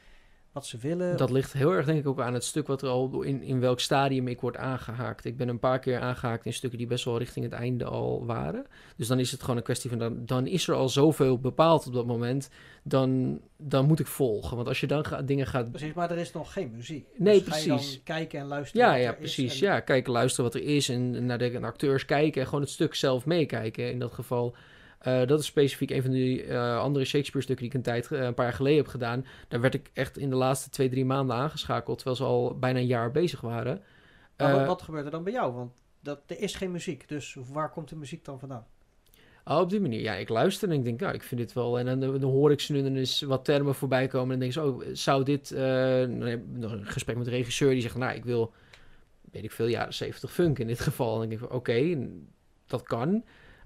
[0.54, 1.18] wat ze willen?
[1.18, 3.60] Dat ligt heel erg denk ik ook aan het stuk wat er al in, in
[3.60, 5.26] welk stadium ik word aangehaakt.
[5.26, 8.26] Ik ben een paar keer aangehaakt in stukken die best wel richting het einde al
[8.26, 8.66] waren.
[8.98, 11.88] Dus dan is het gewoon een kwestie van, dan, dan is er al zoveel bepaald
[11.88, 12.50] op dat moment,
[12.84, 14.56] dan, dan moet ik volgen.
[14.56, 15.70] Want als je dan ga- dingen gaat...
[15.72, 17.08] Precies, maar er is nog geen muziek.
[17.18, 17.92] Nee, Dus Ga je precies.
[17.94, 19.62] dan kijken en luisteren Ja, ja, precies.
[19.62, 22.70] en- Ja, kijken, luisteren wat er is en naar de acteurs kijken en gewoon het
[22.72, 23.92] stuk zelf meekijken.
[23.92, 24.56] In dat geval,
[25.04, 28.26] eh, dat is specifiek een van die eh, andere Shakespeare-stukken die ik een tijd, eh,
[28.26, 29.26] een paar jaar geleden heb gedaan.
[29.48, 32.80] Daar werd ik echt in de laatste twee, drie maanden aangeschakeld, terwijl ze al bijna
[32.80, 33.82] een jaar bezig waren.
[34.38, 35.54] Maar wat, wat gebeurt er dan bij jou?
[35.54, 38.66] Want dat, er is geen muziek, dus waar komt de muziek dan vandaan?
[39.46, 40.02] Oh, op die manier.
[40.02, 41.80] Ja, ik luister en ik denk, nou, ik vind dit wel.
[41.80, 44.34] En dan, dan hoor ik ze nu dan eens wat termen voorbij komen.
[44.34, 45.52] En dan denk ik, zo, oh, zou dit...
[45.52, 48.54] ik nog een gesprek met de regisseur die zegt, nou, ik wil,
[49.32, 51.14] weet ik veel, jaren 70 funk in dit geval.
[51.14, 52.08] En dan denk ik, oké,
[52.68, 53.24] dat kan.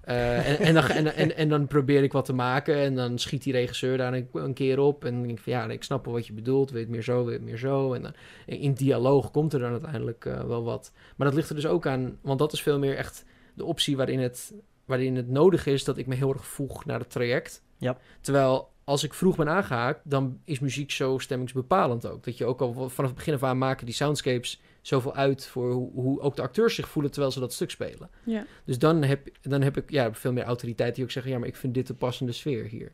[0.08, 3.18] Eh, en, en, dan, en, en, en dan probeer ik wat te maken en dan
[3.18, 5.04] schiet die regisseur daar een, een keer op.
[5.04, 6.70] En denk ik van, ja, ik snap wel wat je bedoelt.
[6.70, 7.92] Weet meer zo, weet meer zo.
[7.92, 8.12] En dan,
[8.46, 10.92] in dialoog komt er dan uiteindelijk eh, wel wat.
[11.16, 13.24] Maar dat ligt er dus ook aan, want dat is veel meer echt
[13.54, 16.98] de optie waarin het waarin het nodig is dat ik me heel erg voeg naar
[16.98, 17.62] het traject.
[17.78, 17.98] Ja.
[18.20, 22.24] Terwijl als ik vroeg ben aangehaakt, dan is muziek zo stemmingsbepalend ook.
[22.24, 25.72] Dat je ook al vanaf het begin af aan maken die soundscapes zoveel uit voor
[25.72, 28.10] hoe, hoe ook de acteurs zich voelen terwijl ze dat stuk spelen.
[28.24, 28.44] Ja.
[28.64, 31.48] Dus dan heb, dan heb ik ja, veel meer autoriteit die ook zeggen, ja, maar
[31.48, 32.92] ik vind dit de passende sfeer hier.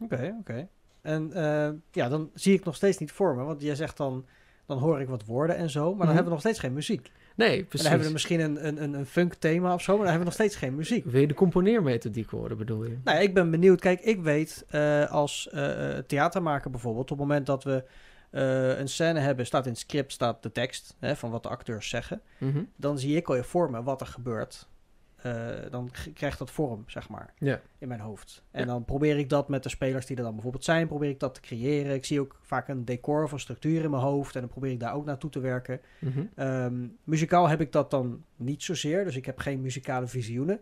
[0.00, 0.68] Oké, oké.
[1.02, 4.26] En eh, ja, dan zie ik nog steeds niet voor me, want jij zegt dan,
[4.66, 6.06] dan hoor ik wat woorden en zo, maar dan Mhm.
[6.06, 7.10] hebben we nog steeds geen muziek.
[7.36, 7.88] Nee, En dan precies.
[7.88, 10.36] hebben we misschien een, een, een, een funk thema of zo, maar dan hebben we
[10.38, 11.04] nog steeds geen muziek.
[11.04, 12.96] Wil je de componeermethodiek horen, bedoel je?
[13.04, 13.80] Nou, ja, ik ben benieuwd.
[13.80, 17.84] Kijk, ik weet eh, als eh, theatermaker bijvoorbeeld, op het moment dat we
[18.34, 21.48] eh, een scène hebben, staat in het script staat de tekst hè, van wat de
[21.48, 22.20] acteurs zeggen.
[22.38, 22.62] Mhm.
[22.76, 24.68] Dan zie ik al je voor me wat er gebeurt.
[25.16, 27.34] Eh, dan krijgt dat vorm, zeg maar,
[27.78, 28.42] in mijn hoofd.
[28.50, 31.20] En dan probeer ik dat met de spelers die er dan bijvoorbeeld zijn, probeer ik
[31.20, 31.94] dat te creëren.
[31.94, 34.70] Ik zie ook vaak een decor of een structuur in mijn hoofd en dan probeer
[34.70, 35.80] ik daar ook naartoe te werken.
[35.98, 36.24] Mhm.
[36.34, 40.60] Ehm, muzikaal heb ik dat dan niet zozeer, dus ik heb geen muzikale visioenen.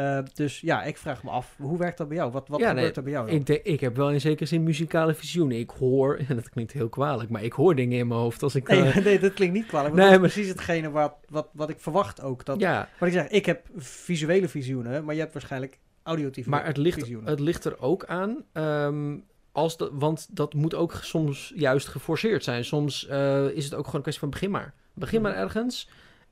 [0.00, 2.30] Eh, dus ja, ik vraag me af, hoe werkt dat bij jou?
[2.32, 3.30] Wat, wat Ja, gebeurt nee, er bij jou?
[3.30, 5.58] Ik, denk, ik heb wel in zekere zin muzikale visioenen.
[5.58, 8.54] Ik hoor, en dat klinkt heel kwalijk, maar ik hoor dingen in mijn hoofd als
[8.54, 8.68] ik...
[8.68, 9.94] Nee, eh, nee, dat klinkt niet kwalijk.
[9.94, 12.44] Nee, maar dat is precies hetgene wat, wat, wat ik verwacht ook.
[12.44, 16.66] Dat, ja, Wat ik zeg, ik heb visuele visioenen, maar je hebt waarschijnlijk auditieve Maar
[16.66, 17.30] het ligt, visioenen.
[17.30, 18.44] het ligt er ook aan.
[18.52, 19.16] ehm,
[19.52, 22.64] als dat, want dat moet ook soms juist geforceerd zijn.
[22.64, 24.74] Soms eh, is het ook gewoon een kwestie van begin maar.
[24.94, 25.40] Begin maar Mhm.
[25.40, 25.88] ergens.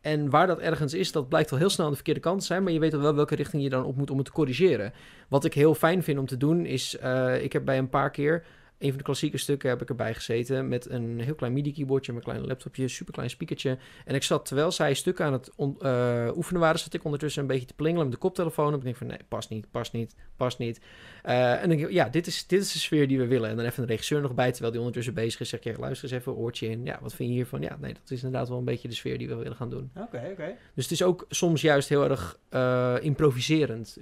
[0.08, 2.46] En waar dat ergens is, dat blijkt al heel snel aan de verkeerde kant te
[2.46, 2.62] zijn.
[2.62, 4.92] Maar je weet wel welke richting je dan op moet om het te corrigeren.
[5.28, 6.96] Wat ik heel fijn vind om te doen is...
[6.98, 8.44] eh, ik heb bij een paar keer...
[8.78, 12.24] Een van de klassieke stukken heb ik erbij gezeten met een heel klein MIDI-keyboardje, mijn
[12.24, 13.78] klein laptopje, superklein speakertje.
[14.04, 17.42] En ik zat, terwijl zij stukken aan het on- eh, oefenen waren, zat ik ondertussen
[17.42, 18.72] een beetje te plingelen met de koptelefoon.
[18.72, 20.80] En ik denk van, nee, past niet, past niet, past niet.
[21.22, 23.50] Eh, en dan denk ik, ja, dit is, dit is de sfeer die we willen.
[23.50, 25.48] En dan even de regisseur nog bij, terwijl die ondertussen bezig is.
[25.48, 26.84] Zeg je, luister eens even, oortje in.
[26.84, 27.60] Ja, wat vind je hiervan?
[27.60, 29.90] Ja, nee, dat is inderdaad wel een beetje de sfeer die we willen gaan doen.
[29.96, 30.56] Oké, oké.
[30.74, 33.98] Dus het is ook soms juist heel erg eh, improviserend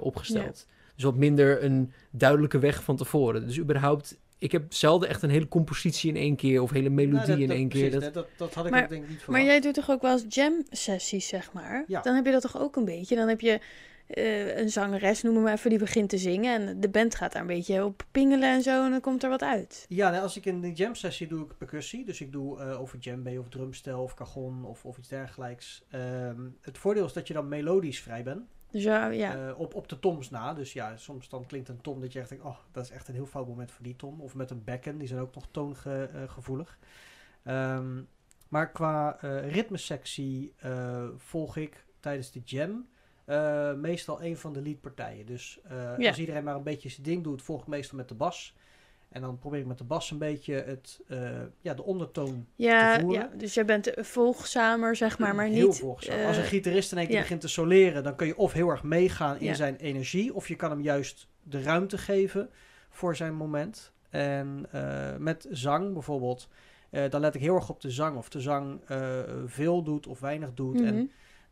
[0.00, 0.66] opgesteld.
[0.98, 3.46] Dus wat minder een duidelijke weg van tevoren.
[3.46, 7.14] Dus überhaupt, ik heb zelden echt een hele compositie in één keer of hele melodie
[7.16, 7.88] Nou, dat- in dat- één keer.
[7.90, 9.44] precies, Dat, Dat, dat, had ik Maar- ook denk ik niet Maar verwacht.
[9.46, 11.84] jij doet toch ook wel eens jam-sessies, zeg maar?
[11.86, 12.00] Ja.
[12.00, 13.16] Dan heb je dat toch ook een beetje?
[13.16, 13.60] Dan heb je
[14.08, 16.68] eh, een zangeres, noemen we even, die begint te zingen.
[16.68, 18.84] En de band gaat daar een beetje op pingelen en zo.
[18.84, 19.84] En dan komt er wat uit.
[19.88, 22.04] Ja, nou, als ik in de jam sessie doe ik percussie.
[22.04, 25.82] Dus ik doe eh over djembe of drumstel of cajon of, of iets dergelijks.
[25.90, 28.40] Ehm, het voordeel is dat je dan melodisch vrij bent.
[28.70, 29.48] Dus ja, ja.
[29.48, 30.54] Eh, op, op de toms na.
[30.54, 32.44] Dus ja, soms dan klinkt een tom dat je echt denkt...
[32.44, 34.20] Oh, dat is echt een heel fout moment voor die tom.
[34.20, 36.78] Of met een bekken, die zijn ook nog toongevoelig.
[37.44, 38.00] Ehm
[38.48, 42.88] maar qua eh ritmesectie eh, volg ik tijdens de jam...
[43.80, 45.26] meestal een van de leadpartijen.
[45.26, 46.08] Dus Ja.
[46.08, 48.56] als iedereen maar een beetje zijn ding doet, volg ik meestal met de bas.
[49.08, 52.94] En dan probeer ik met de bas een beetje het, eh, ja, de ondertoon Ja,
[52.94, 53.20] te voeren.
[53.20, 55.78] ja, dus jij bent volgzamer, zeg maar, maar heel niet...
[55.78, 56.18] volgzaam.
[56.18, 57.20] eh, Als een gitarist in één keer ja.
[57.22, 59.54] begint te soleren, dan kun je of heel erg meegaan in Ja.
[59.54, 62.50] zijn energie, of je kan hem juist de ruimte geven
[62.90, 63.92] voor zijn moment.
[64.10, 66.48] En eh, met zang bijvoorbeeld,
[67.10, 68.16] dan let ik heel erg op de zang.
[68.16, 68.80] Of de zang
[69.46, 70.80] veel doet of weinig doet.
[70.80, 71.04] En Mhm.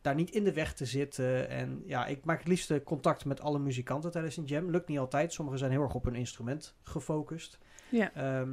[0.07, 1.49] Daar niet in de weg te zitten.
[1.49, 4.69] En ja, ik maak het liefst contact met alle muzikanten tijdens een jam.
[4.71, 5.33] Lukt niet altijd.
[5.33, 7.57] Sommigen zijn heel erg op hun instrument gefocust.
[7.89, 8.13] Ja.
[8.13, 8.49] Ehm,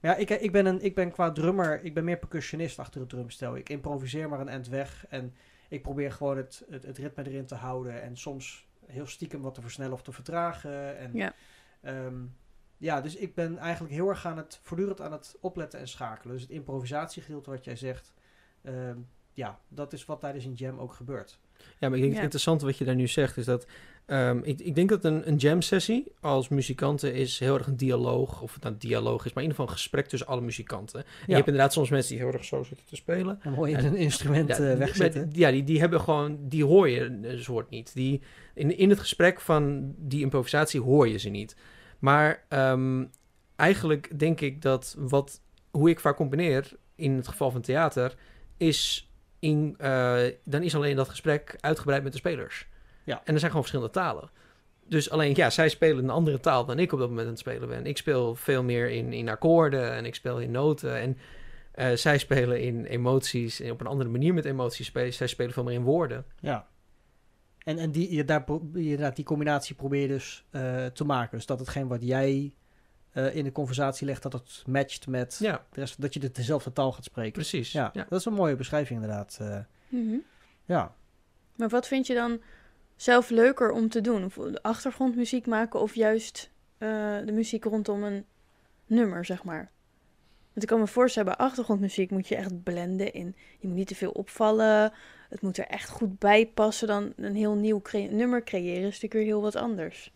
[0.00, 3.00] maar ja, ik, ik, ben een, ik ben qua drummer, ik ben meer percussionist achter
[3.00, 3.56] het drumstel.
[3.56, 5.06] Ik improviseer maar een eind weg.
[5.08, 5.34] En
[5.68, 8.02] ik probeer gewoon het, het, het ritme erin te houden.
[8.02, 10.98] En soms heel stiekem wat te versnellen of te vertragen.
[10.98, 11.34] En, Ja.
[11.80, 12.14] ehm,
[12.76, 16.32] ja, dus ik ben eigenlijk heel erg aan het, voortdurend aan het opletten en schakelen.
[16.32, 18.14] Dus het improvisatiegedeelte wat jij zegt,
[18.62, 18.98] ehm,
[19.34, 21.38] ja, dat is wat tijdens een jam ook gebeurt.
[21.78, 22.14] Ja, maar ik denk Ja.
[22.14, 23.66] het interessante wat je daar nu zegt is dat...
[24.06, 27.76] ehm, ik, ik denk dat een, een jam sessie als muzikanten is heel erg een
[27.76, 28.42] dialoog.
[28.42, 31.00] Of het nou een dialoog is, maar in ieder geval een gesprek tussen alle muzikanten.
[31.04, 33.38] En Je hebt inderdaad soms mensen die heel erg zo zitten te spelen.
[33.42, 35.28] En mooi in Ja, een instrument Ja, eh, wegzetten.
[35.32, 37.94] Ja, die, die hebben gewoon, die hoor je een soort niet.
[37.94, 38.22] Die,
[38.54, 41.56] in, in het gesprek van die improvisatie hoor je ze niet.
[41.98, 43.04] Maar ehm,
[43.56, 48.14] eigenlijk denk ik dat wat, hoe ik vaak combineer in het geval van theater,
[48.56, 49.08] is
[49.44, 52.66] in, eh, dan is alleen dat gesprek uitgebreid met de spelers.
[53.04, 53.20] Ja.
[53.24, 54.30] En er zijn gewoon verschillende talen.
[54.86, 57.40] Dus alleen, ja, zij spelen een andere taal dan ik op dat moment aan het
[57.40, 57.86] spelen ben.
[57.86, 60.96] Ik speel veel meer in, in akkoorden en ik speel in noten.
[60.96, 61.18] En
[61.72, 65.12] eh, zij spelen in emoties en op een andere manier met emoties spelen.
[65.12, 66.24] Zij spelen veel meer in woorden.
[66.40, 66.68] Ja.
[67.58, 71.36] En, en die, je, daar, je, inderdaad, die combinatie probeer je dus eh, te maken.
[71.36, 72.52] Dus dat hetgeen wat jij
[73.14, 76.00] eh, in de conversatie legt, dat het matcht met Ja, de rest.
[76.00, 77.32] Dat je de, dezelfde taal gaat spreken.
[77.32, 77.72] precies.
[77.72, 78.06] Ja, Ja.
[78.08, 79.38] dat is een mooie beschrijving inderdaad.
[79.40, 79.58] eh.
[79.88, 80.16] Mhm.
[80.64, 80.94] ja.
[81.56, 82.40] Maar wat vind je dan
[82.96, 84.24] zelf leuker om te doen?
[84.24, 86.88] Of achtergrondmuziek maken of juist eh,
[87.24, 88.24] de muziek rondom een
[88.86, 89.70] nummer, zeg maar?
[90.52, 93.36] Want ik kan me voorstellen, bij achtergrondmuziek moet je echt blenden in.
[93.58, 94.92] Je moet niet te veel opvallen.
[95.28, 96.86] Het moet er echt goed bij passen.
[96.88, 100.12] Dan een heel nieuw cre- nummer creëren is natuurlijk weer heel wat anders.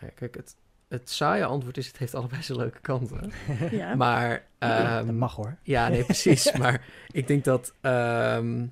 [0.00, 0.56] Ja, Kijk, het,
[0.94, 3.32] het saaie antwoord is, het heeft allebei zijn leuke kanten.
[3.70, 3.94] Ja.
[3.94, 5.56] Maar, dat ehm, mag hoor.
[5.62, 6.52] ja, nee, precies.
[6.62, 8.66] maar ik denk dat, ehm,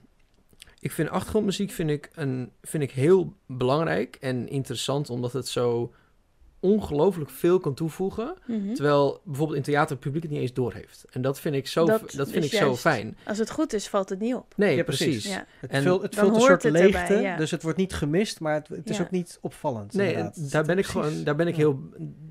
[0.81, 5.93] ik vind achtergrondmuziek vind ik, een, vind ik heel belangrijk en interessant, omdat het zo
[6.62, 8.35] ongelooflijk veel kan toevoegen.
[8.46, 8.75] Mhm.
[8.75, 11.05] Terwijl bijvoorbeeld in theater het publiek het niet eens doorheeft.
[11.11, 13.16] En dat vind ik zo, Dat dat, vind ik zo fijn.
[13.27, 14.53] Als het goed is, valt het niet op.
[14.57, 15.25] Nee, Ja, precies.
[15.29, 15.46] Ja.
[15.66, 17.37] Het, vult, het vult een soort het erbij, leegte, ja.
[17.37, 19.03] dus het wordt niet gemist, maar het, het is Ja.
[19.03, 19.92] ook niet opvallend.
[19.94, 21.61] Nee, daar ben ik gewoon, daar ben ik Ja.
[21.61, 21.81] heel,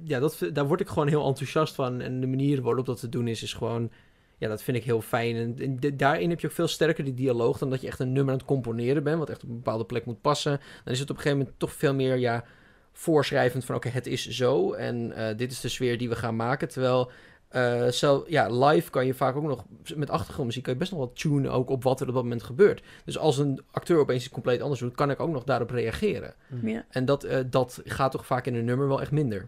[0.03, 2.01] ja, dat, daar word ik gewoon heel enthousiast van.
[2.01, 3.91] En de manier waarop dat te doen is, is gewoon,
[4.37, 5.35] ja, dat vind ik heel fijn.
[5.35, 7.99] En, en de- daarin heb je ook veel sterker die dialoog dan dat je echt
[7.99, 10.59] een nummer aan het componeren bent, wat echt op een bepaalde plek moet passen.
[10.83, 12.43] Dan is het op een gegeven moment toch veel meer, ja,
[12.91, 16.35] voorschrijvend van, oké, het is zo en eh, dit is de sfeer die we gaan
[16.35, 16.69] maken.
[16.69, 17.11] Terwijl,
[17.47, 20.99] eh, zelf, ja, live kan je vaak ook nog, met achtergrondmuziek kan je best nog
[20.99, 22.83] wat tunen ook op wat er op dat moment gebeurt.
[23.05, 26.33] Dus als een acteur opeens iets compleet anders doet, kan ik ook nog daarop reageren.
[26.47, 26.67] Hm.
[26.67, 26.85] Ja.
[26.89, 29.47] En dat, eh, dat gaat toch vaak in een nummer wel echt minder.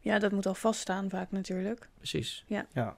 [0.00, 1.88] ja, dat moet al vaststaan vaak natuurlijk.
[1.96, 2.44] Precies.
[2.46, 2.96] Ja.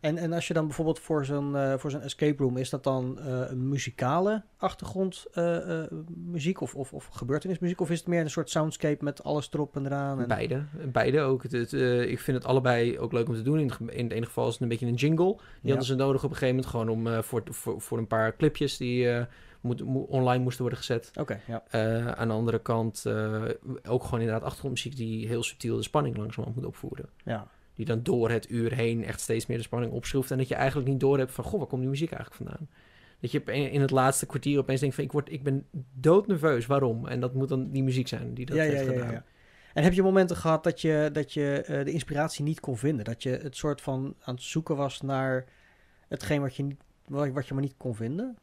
[0.00, 2.84] En, en als je dan bijvoorbeeld voor zo'n eh, voor zo'n escape room, is dat
[2.84, 5.82] dan eh, een muzikale achtergrond eh,
[6.14, 7.80] muziek of, of, of gebeurtenismuziek?
[7.80, 10.20] Of is het meer een soort soundscape met alles erop en eraan?
[10.20, 10.28] En...
[10.28, 10.62] Beide.
[10.92, 11.42] Beide ook.
[11.42, 11.72] Het, het,
[12.08, 13.58] ik vind het allebei ook leuk om te doen.
[13.60, 15.34] In het, in het ene geval is het een beetje een jingle.
[15.36, 15.68] Die Ja.
[15.68, 16.70] hadden ze nodig op een gegeven moment.
[16.96, 19.08] Gewoon om, voor, voor, voor een paar clipjes die
[19.60, 21.10] moet, mo- online moesten worden gezet.
[21.20, 21.62] Oké, ja.
[22.14, 23.04] Aan de andere kant
[23.88, 27.08] ook gewoon inderdaad achtergrondmuziek die heel subtiel de spanning langzamerhand moet opvoeren.
[27.24, 27.46] ja.
[27.76, 30.30] Die dan door het uur heen echt steeds meer de spanning opschroeft.
[30.30, 32.68] En dat je eigenlijk niet door hebt van, goh, waar komt die muziek eigenlijk vandaan?
[33.20, 37.06] Dat je in het laatste kwartier opeens denkt van, ik, word, ik ben doodnerveus, waarom?
[37.06, 39.12] En dat moet dan die muziek zijn die dat ja, heeft ja, ja, gedaan.
[39.12, 39.24] ja.
[39.74, 43.04] En heb je momenten gehad dat je, dat je eh, de inspiratie niet kon vinden?
[43.04, 45.44] Dat je het soort van aan het zoeken was naar
[46.08, 48.36] hetgeen wat je, niet, wat, wat je maar niet kon vinden?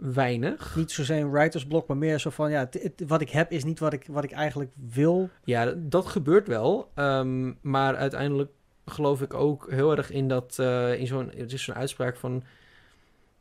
[0.00, 0.76] Weinig.
[0.76, 3.64] Niet zozeer een writersblok, maar meer zo van, ja, het, het- wat ik heb is
[3.64, 5.28] niet wat ik, wat ik eigenlijk wil.
[5.44, 6.90] Ja, dat gebeurt wel.
[6.94, 8.50] ehm, maar uiteindelijk
[8.86, 12.42] geloof ik ook heel erg in dat, eh, in zo'n, het is zo'n uitspraak van,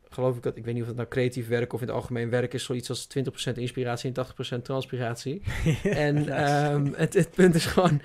[0.10, 2.30] geloof ik dat, ik weet niet of het nou creatief werk of in het algemeen
[2.30, 5.42] werk is, zoiets als 20% inspiratie en 80% transpiratie.
[5.84, 8.02] en ehm, het, het punt is gewoon,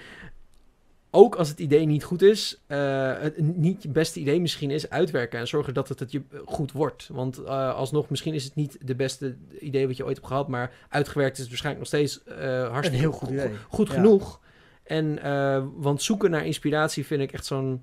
[1.15, 4.91] ook als het idee niet goed is, eh, het niet je beste idee misschien is
[4.91, 7.09] uitwerken en zorgen dat het, het je goed wordt.
[7.13, 10.49] Want eh, alsnog, misschien is het niet de beste idee wat je ooit hebt gehad,
[10.49, 13.31] maar uitgewerkt is het waarschijnlijk nog steeds eh hartstikke heel goed
[13.69, 13.95] goed Ja.
[13.95, 14.41] genoeg.
[14.83, 17.83] En, eh, want zoeken naar inspiratie vind ik echt zo'n...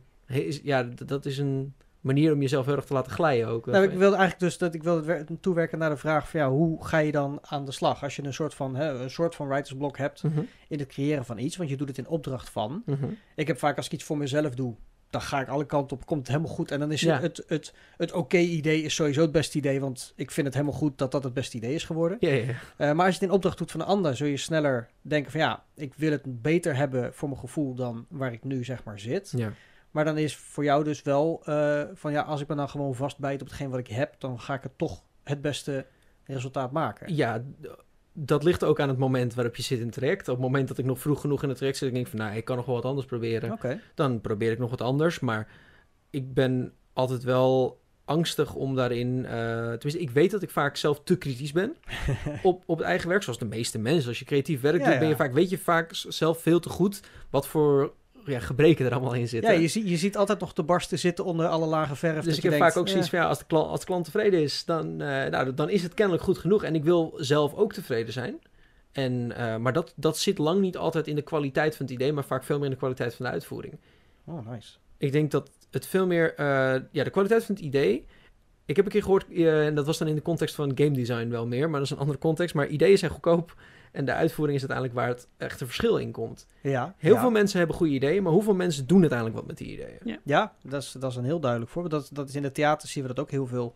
[0.63, 3.65] Ja, dat is een manier om jezelf heel erg te laten glijden ook.
[3.65, 6.49] Nou, ik wilde eigenlijk dus dat ik wilde wer- toewerken naar de vraag van ja,
[6.49, 9.35] hoe ga je dan aan de slag als je een soort van hè, een soort
[9.35, 12.49] van writersblok hebt Mhm, in het creëren van iets, want je doet het in opdracht
[12.49, 12.83] van.
[12.85, 13.05] mhm.
[13.35, 14.75] Ik heb vaak als ik iets voor mezelf doe,
[15.09, 16.71] dan ga ik alle kanten op, komt het helemaal goed.
[16.71, 17.19] En dan is Ja.
[17.19, 20.77] het, het, het oké idee is sowieso het beste idee, want ik vind het helemaal
[20.77, 22.17] goed dat dat het beste idee is geworden.
[22.19, 22.53] Ja, ja, ja.
[22.77, 25.31] Eh, maar als je het in opdracht doet van een ander, zul je sneller denken
[25.31, 28.83] van ja, ik wil het beter hebben voor mijn gevoel dan waar ik nu zeg
[28.83, 29.33] maar zit.
[29.35, 29.51] ja.
[29.91, 32.95] Maar dan is voor jou dus wel eh, van ja, als ik me dan gewoon
[32.95, 35.85] vastbijt op hetgeen wat ik heb, dan ga ik het toch het beste
[36.23, 37.15] resultaat maken.
[37.15, 37.43] Ja,
[38.13, 40.27] dat ligt ook aan het moment waarop je zit in het traject.
[40.27, 42.19] Op het moment dat ik nog vroeg genoeg in het traject zit, ik denk van,
[42.19, 43.51] nou, ik kan nog wel wat anders proberen.
[43.51, 43.79] Oké.
[43.95, 45.19] Dan probeer ik nog wat anders.
[45.19, 45.47] Maar
[46.09, 49.25] ik ben altijd wel angstig om daarin...
[49.25, 51.75] eh tenminste, ik weet dat ik vaak zelf te kritisch ben
[52.43, 53.23] op, op het eigen werk.
[53.23, 54.09] Zoals de meeste mensen.
[54.09, 55.15] Als je creatief werk Ja, doet, ben je ja.
[55.15, 57.93] vaak, weet je vaak zelf veel te goed wat voor
[58.25, 59.61] ja, gebreken er allemaal in Ja, zitten.
[59.61, 62.23] je, zie, je ziet altijd nog de barsten zitten onder alle lage verf.
[62.23, 63.79] Dus ik je heb denkt, vaak ook zoiets ja, van ja, als de, klant, als
[63.79, 66.63] de klant tevreden is, dan, eh, nou, dan is het kennelijk goed genoeg.
[66.63, 68.39] En ik wil zelf ook tevreden zijn.
[68.91, 72.13] En, eh, maar dat, dat zit lang niet altijd in de kwaliteit van het idee,
[72.13, 73.77] maar vaak veel meer in de kwaliteit van de uitvoering.
[74.25, 74.77] Oh, nice.
[74.97, 76.45] Ik denk dat het veel meer, eh,
[76.91, 78.05] ja, de kwaliteit van het idee.
[78.65, 80.91] Ik heb een keer gehoord, eh, en dat was dan in de context van game
[80.91, 82.55] design wel meer, maar dat is een andere context.
[82.55, 83.55] Maar ideeën zijn goedkoop
[83.91, 86.47] en de uitvoering is uiteindelijk waar het echte verschil in komt.
[86.61, 87.19] Ja, Heel ja.
[87.19, 90.19] veel mensen hebben goede ideeën, maar hoeveel mensen doen uiteindelijk wat met die ideeën?
[90.23, 91.93] Ja, dat is, dat is een heel duidelijk voorbeeld.
[92.01, 93.75] Dat, dat is in de theater zien we dat ook heel veel.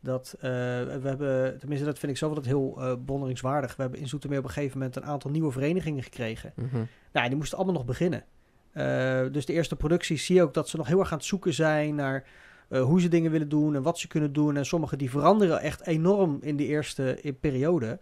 [0.00, 3.76] Dat eh, we hebben, tenminste, dat vind ik zelf altijd heel eh bewonderingswaardig.
[3.76, 6.52] We hebben in Zoetermeer op een gegeven moment een aantal nieuwe verenigingen gekregen.
[6.56, 6.82] Mhm.
[7.12, 8.24] Nou, die moesten allemaal nog beginnen.
[8.72, 11.26] Eh, dus de eerste producties zie je ook dat ze nog heel erg aan het
[11.26, 12.24] zoeken zijn naar
[12.68, 14.56] eh, hoe ze dingen willen doen en wat ze kunnen doen.
[14.56, 17.98] En sommige die veranderen echt enorm in de eerste i- periode.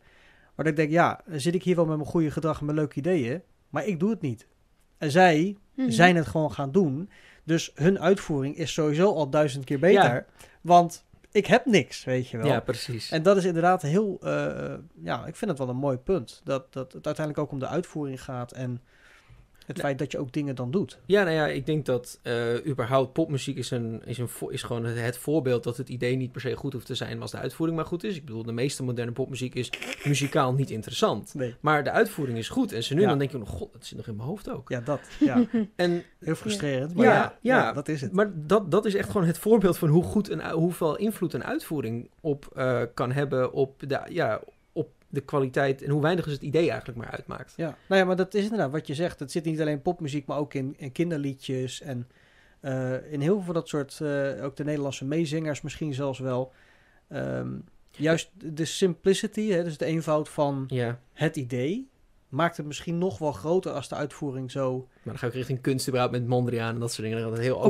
[0.63, 2.99] Maar ik denk, ja, zit ik hier wel met mijn goede gedrag en mijn leuke
[2.99, 4.47] ideeën, maar ik doe het niet.
[4.99, 5.91] En zij Mhm.
[5.91, 7.11] zijn het gewoon gaan doen.
[7.45, 10.03] Dus hun uitvoering is sowieso al duizend keer beter.
[10.15, 10.25] Ja.
[10.61, 12.47] Want ik heb niks, weet je wel.
[12.47, 13.11] Ja, precies.
[13.11, 16.41] En dat is inderdaad heel, eh, ja, ik vind het wel een mooi punt.
[16.45, 18.81] Dat, dat het uiteindelijk ook om de uitvoering gaat en
[19.73, 20.99] het feit dat je ook dingen dan doet.
[21.07, 24.85] Ja, nou ja, ik denk dat eh, überhaupt popmuziek is, een, is, een, is gewoon
[24.85, 27.79] het, voorbeeld dat het idee niet per se goed hoeft te zijn als de uitvoering
[27.79, 28.17] maar goed is.
[28.17, 29.71] Ik bedoel, de meeste moderne popmuziek is
[30.05, 31.35] muzikaal niet interessant.
[31.35, 31.55] Nee.
[31.61, 32.73] Maar de uitvoering is goed.
[32.73, 33.09] En ze nu Ja.
[33.09, 34.69] dan denk je nog, god, dat zit nog in mijn hoofd ook.
[34.69, 35.01] Ja, dat.
[35.21, 35.45] Ja,
[35.77, 36.95] En, heel frustrerend.
[36.95, 38.13] Maar Ja, ja, dat is het.
[38.13, 41.45] maar dat, dat is echt gewoon het voorbeeld van hoe goed een, hoeveel invloed een
[41.45, 44.41] uitvoering op eh, kan hebben op de, ja,
[45.13, 47.53] de kwaliteit en hoe weinig dus het idee eigenlijk maar uitmaakt.
[47.57, 49.21] Ja, nou ja, maar dat is inderdaad wat je zegt.
[49.21, 52.09] Het zit niet alleen in popmuziek, maar ook in, in kinderliedjes en
[52.61, 56.53] eh, in heel veel van dat soort, eh, ook de Nederlandse meezingers misschien zelfs wel.
[57.09, 57.51] Ehm,
[57.91, 61.91] juist de simplicity, hè, dus de eenvoud van Ja, het idee,
[62.33, 64.71] maakt het misschien nog wel groter als de uitvoering zo...
[64.73, 67.23] Oké, maar dan ga ik richting kunst met Mondriaan en dat soort dingen.
[67.23, 67.61] Dat heel,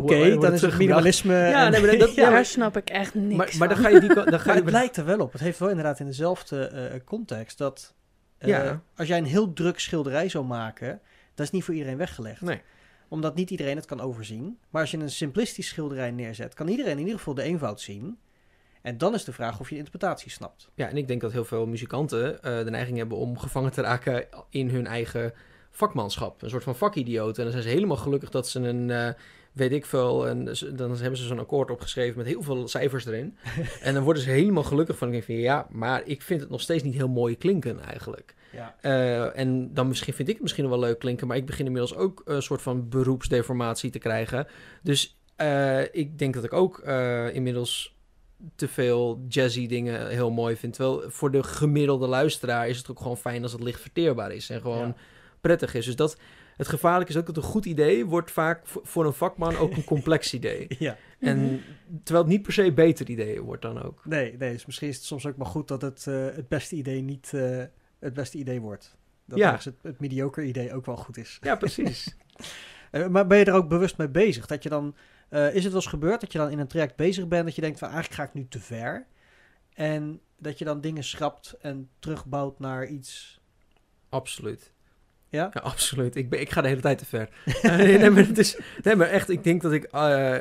[0.41, 1.35] dan is het minimalisme.
[1.35, 3.87] Ja, en- nee, maar dat- ja, Daar snap ik echt niks Maar, maar dan van.
[3.87, 5.33] ga je die, dan ga je het lijkt er wel op.
[5.33, 7.95] Het heeft wel inderdaad in dezelfde eh, context dat...
[8.39, 8.83] eh, Ja.
[8.97, 11.01] Als jij een heel druk schilderij zou maken,
[11.35, 12.41] dat is niet voor iedereen weggelegd.
[12.41, 12.61] Nee.
[13.09, 14.59] Omdat niet iedereen het kan overzien.
[14.71, 18.19] Maar als je een simplistisch schilderij neerzet, kan iedereen in ieder geval de eenvoud zien.
[18.83, 20.71] En dan is de vraag of je interpretatie snapt.
[20.75, 23.81] Ja, en ik denk dat heel veel muzikanten eh, de neiging hebben om gevangen te
[23.81, 25.33] raken in hun eigen
[25.71, 26.43] vakmanschap.
[26.43, 27.37] Een soort van vakidioot.
[27.37, 29.09] En dan zijn ze helemaal gelukkig dat ze een, eh,
[29.53, 33.37] weet ik veel, en dan hebben ze zo'n akkoord opgeschreven met heel veel cijfers erin.
[33.83, 35.07] en dan worden ze helemaal gelukkig van.
[35.07, 38.35] Ik denk van, ja, maar ik vind het nog steeds niet heel mooi klinken eigenlijk.
[38.53, 38.77] Ja.
[38.81, 41.95] Eh, en dan misschien vind ik het misschien wel leuk klinken, maar ik begin inmiddels
[41.95, 44.47] ook een soort van beroepsdeformatie te krijgen.
[44.83, 45.17] Dus
[45.93, 46.79] ik denk dat ik ook
[47.33, 47.97] inmiddels
[48.55, 50.73] te veel jazzy dingen heel mooi vind.
[50.75, 54.51] Terwijl voor de gemiddelde luisteraar is het ook gewoon fijn als het licht verteerbaar is
[54.51, 54.95] en gewoon Ja.
[55.41, 55.85] prettig is.
[55.85, 56.17] Dus dat
[56.57, 59.85] het gevaarlijke is ook dat een goed idee wordt vaak voor een vakman ook een
[59.85, 60.67] complex idee.
[60.79, 60.97] ja.
[61.21, 61.29] Mhm.
[61.31, 61.63] En
[62.03, 64.01] terwijl het niet per se beter idee wordt dan ook.
[64.05, 66.77] Nee, nee, dus misschien is het soms ook maar goed dat het, eh, het beste
[66.77, 67.63] idee niet eh,
[67.99, 68.97] het beste idee wordt.
[69.27, 69.53] Dat Ja.
[69.63, 71.39] het, het mediocre idee ook wel goed is.
[71.41, 72.07] Ja, precies.
[72.91, 74.47] Eh, maar ben je er ook bewust mee bezig?
[74.47, 74.95] Dat je dan,
[75.33, 77.55] eh, is het wel eens gebeurd dat je dan in een traject bezig bent, dat
[77.55, 79.07] je denkt van eigenlijk ga ik nu te ver.
[79.75, 83.41] En dat je dan dingen schrapt en terugbouwt naar iets.
[84.09, 84.73] Absoluut.
[85.29, 85.51] Ja?
[85.53, 86.17] Ja, absoluut.
[86.17, 87.29] Ik, ben, ik ga de hele tijd te ver.
[87.63, 90.39] Eh, nee, nee, maar het is, nee, maar echt, ik denk dat ik eh,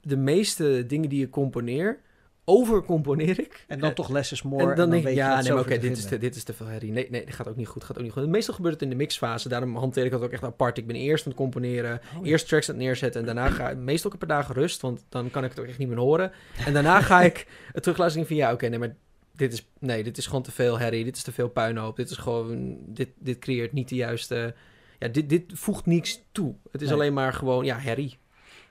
[0.00, 2.00] de meeste dingen die ik componeer,
[2.48, 3.64] overcomponeer ik.
[3.68, 4.70] En dan Eh, toch less is more.
[4.70, 6.44] en dan denk weet ik, je ja, dat nee, oké, dit, is te, dit is
[6.44, 6.92] te veel herrie.
[6.92, 8.26] Nee, nee, dit gaat ook niet goed, gaat ook niet goed.
[8.28, 10.78] Meestal gebeurt het in de mixfase, daarom hanteer ik dat ook echt apart.
[10.78, 12.30] Ik ben eerst aan het componeren, Oh, ja.
[12.30, 14.80] eerst tracks aan het neerzetten en daarna ga ik, meestal ook een paar dagen rust,
[14.80, 16.32] want dan kan ik het ook echt niet meer horen.
[16.66, 18.94] En daarna ga ik het terugluisteren van, ja, oké, nee, maar
[19.32, 22.10] dit is, nee, dit is gewoon te veel herrie, dit is te veel puinhoop, dit
[22.10, 24.54] is gewoon, dit, dit creëert niet de juiste,
[24.98, 26.54] ja, dit, dit voegt niks toe.
[26.72, 26.96] Het is Nee.
[26.96, 28.18] alleen maar gewoon, ja, herrie.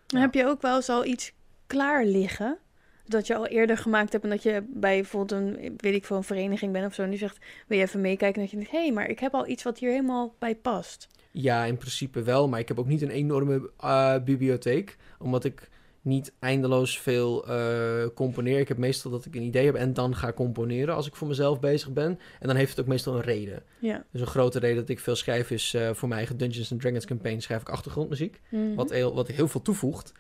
[0.08, 1.32] Dan heb je ook wel eens al iets
[1.68, 2.58] klaar liggen.
[3.06, 6.18] Dat je al eerder gemaakt hebt en dat je bij bijvoorbeeld een, weet ik veel,
[6.18, 7.02] een vereniging bent of zo.
[7.02, 7.38] En die zegt,
[7.68, 8.36] wil je even meekijken?
[8.36, 10.56] En dat je denkt, hé, hey, maar ik heb al iets wat hier helemaal bij
[10.56, 11.08] past.
[11.32, 15.70] Ja, in principe wel, maar ik heb ook niet een enorme eh, bibliotheek, omdat ik
[16.06, 18.60] niet eindeloos veel eh, componeer.
[18.60, 21.28] Ik heb meestal dat ik een idee heb en dan ga componeren als ik voor
[21.28, 22.20] mezelf bezig ben.
[22.40, 23.64] En dan heeft het ook meestal een reden.
[23.80, 24.06] Ja.
[24.12, 26.82] Dus een grote reden dat ik veel schrijf is eh, voor mijn eigen Dungeons and
[26.82, 28.42] Dragons campaign schrijf ik achtergrondmuziek.
[28.50, 28.76] Mhm.
[28.76, 30.14] Wat, heel, wat heel veel toevoegt.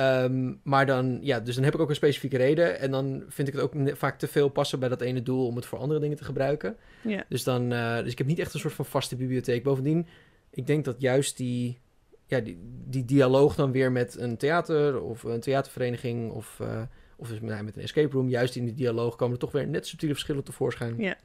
[0.00, 2.78] Ehm, maar dan, ja, dus dan heb ik ook een specifieke reden.
[2.78, 5.56] En dan vind ik het ook vaak te veel passen bij dat ene doel om
[5.56, 6.76] het voor andere dingen te gebruiken.
[7.02, 7.24] Ja.
[7.28, 9.62] Dus, dan, eh, dus ik heb niet echt een soort van vaste bibliotheek.
[9.62, 10.06] Bovendien,
[10.50, 11.78] ik denk dat juist die,
[12.26, 16.82] ja, die, die dialoog dan weer met een theater of een theatervereniging of, eh,
[17.16, 19.66] of dus met, met een escape room, juist in die dialoog komen er toch weer
[19.66, 20.94] net subtiele verschillen tevoorschijn.
[20.98, 21.16] Ja.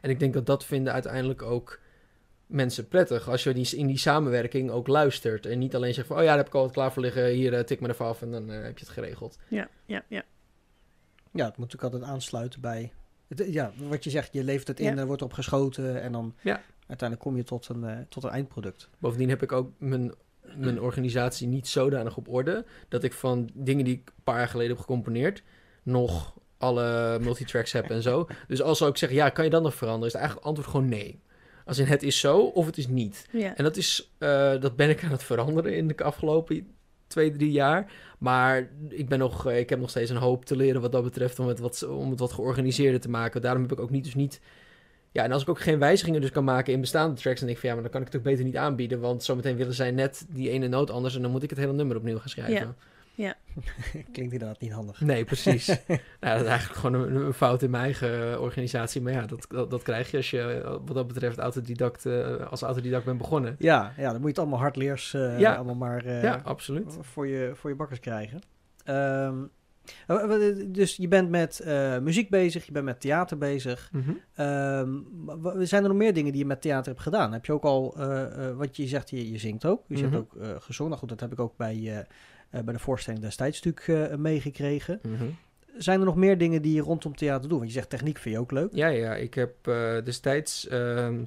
[0.00, 1.80] En ik denk dat dat vinden uiteindelijk ook
[2.54, 3.28] mensen prettig.
[3.28, 5.46] Als je die, in die samenwerking ook luistert.
[5.46, 7.26] En niet alleen zegt van, oh ja, daar heb ik al wat klaar voor liggen.
[7.26, 9.38] Hier, eh, tik maar even af en dan eh, heb je het geregeld.
[9.48, 10.22] Ja, ja, ja.
[11.32, 12.92] Ja, het moet natuurlijk altijd aansluiten bij...
[13.28, 15.00] Het, ja, wat je zegt, je levert het in, Ja.
[15.00, 16.60] er wordt op geschoten en dan Ja.
[16.86, 18.88] uiteindelijk kom je tot een, eh, tot een eindproduct.
[18.98, 20.12] Bovendien heb ik ook mijn,
[20.56, 22.64] mijn organisatie niet zodanig op orde...
[22.88, 25.42] dat ik van dingen die ik een paar jaar geleden heb gecomponeerd...
[25.82, 28.26] nog alle multitracks heb en zo.
[28.48, 30.06] Dus als zou ik zeggen, ja, kan je dan nog veranderen?
[30.06, 31.22] Is het eigenlijk antwoord gewoon nee.
[31.64, 33.28] Als in het is zo of het is niet.
[33.32, 33.56] ja.
[33.56, 36.66] En dat, is, eh, dat ben ik aan het veranderen in de afgelopen
[37.06, 37.92] twee, drie jaar.
[38.18, 41.04] Maar ik, ben nog, eh, ik heb nog steeds een hoop te leren wat dat
[41.04, 43.42] betreft om het wat, om het wat georganiseerder te maken.
[43.42, 44.40] Daarom heb ik ook niet, dus niet...
[45.12, 47.50] Ja, en als ik ook geen wijzigingen dus kan maken in bestaande tracks, dan denk
[47.50, 49.00] ik van ja, maar dan kan ik het ook beter niet aanbieden.
[49.00, 51.72] Want zometeen willen zij net die ene noot anders en dan moet ik het hele
[51.72, 52.76] nummer opnieuw gaan schrijven.
[54.12, 55.00] Klinkt inderdaad niet handig.
[55.00, 55.66] Nee, precies.
[55.86, 59.02] nou, dat is eigenlijk gewoon een, een fout in mijn eigen eh, organisatie.
[59.02, 62.50] Maar ja, dat, dat, dat krijg je als je eh, wat dat betreft autodidact, eh,
[62.50, 63.56] als autodidact bent begonnen.
[63.58, 65.54] Ja, ja, dan moet je het allemaal hardleers eh Ja.
[65.54, 66.96] allemaal maar eh, ja, absoluut.
[67.00, 68.40] voor, je, voor je bakkers krijgen.
[68.84, 69.34] Ehm,
[70.06, 73.88] eh, dus je bent met eh, muziek bezig, je bent met theater bezig.
[73.92, 74.10] Mhm.
[74.34, 74.88] Ehm,
[75.24, 77.32] wa- zijn er nog meer dingen die je met theater hebt gedaan?
[77.32, 77.96] Heb je ook al,
[78.56, 79.82] wat je zegt, je, je zingt ook.
[79.88, 80.02] Je Mhm.
[80.04, 80.88] hebt ook eh, gezongen.
[80.92, 82.06] Nou goed, dat heb ik ook bij,
[82.62, 85.00] bij de voorstelling destijds natuurlijk eh, meegekregen.
[85.02, 85.24] Mhm.
[85.76, 87.58] Zijn er nog meer dingen die je rondom theater doet?
[87.58, 88.68] Want je zegt techniek vind je ook leuk.
[88.72, 90.68] Ja, ja, ik heb eh, destijds.
[90.68, 91.22] ehm,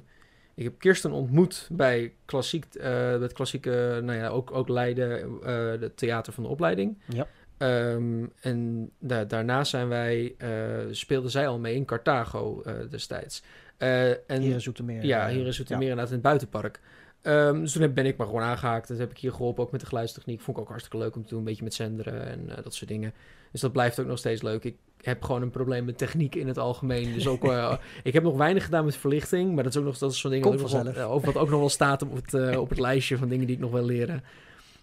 [0.54, 5.80] ik heb Kirsten ontmoet bij klassiek, eh het klassieke, nou ja, ook, ook Leiden, eh
[5.80, 6.98] het theater van de opleiding.
[7.08, 7.26] Ja.
[7.58, 10.48] Ehm, en da- daarna zijn wij, eh
[10.90, 13.42] speelde zij al mee in Carthago eh, destijds.
[13.76, 15.04] Eh, en, Hier in Zoetermeer.
[15.04, 16.80] ja, eh, hier in Zoetermeer inderdaad in het buitenpark.
[17.22, 18.88] Ehm, dus toen ben ik maar gewoon aangehaakt.
[18.88, 20.40] Dat heb ik hier geholpen, ook met de geluidstechniek.
[20.40, 22.74] Vond ik ook hartstikke leuk om te doen, een beetje met zenderen en eh, dat
[22.74, 23.12] soort dingen.
[23.52, 24.64] Dus dat blijft ook nog steeds leuk.
[24.64, 27.12] Ik heb gewoon een probleem met techniek in het algemeen.
[27.14, 29.98] Dus ook, eh, ik heb nog weinig gedaan met verlichting, maar dat is ook nog
[29.98, 30.96] dat is zo'n ding wat, ook nog vanzelf.
[30.96, 33.46] wel- of wat ook nog wel staat op het, eh, op het lijstje van dingen
[33.46, 34.22] die ik nog wil leren.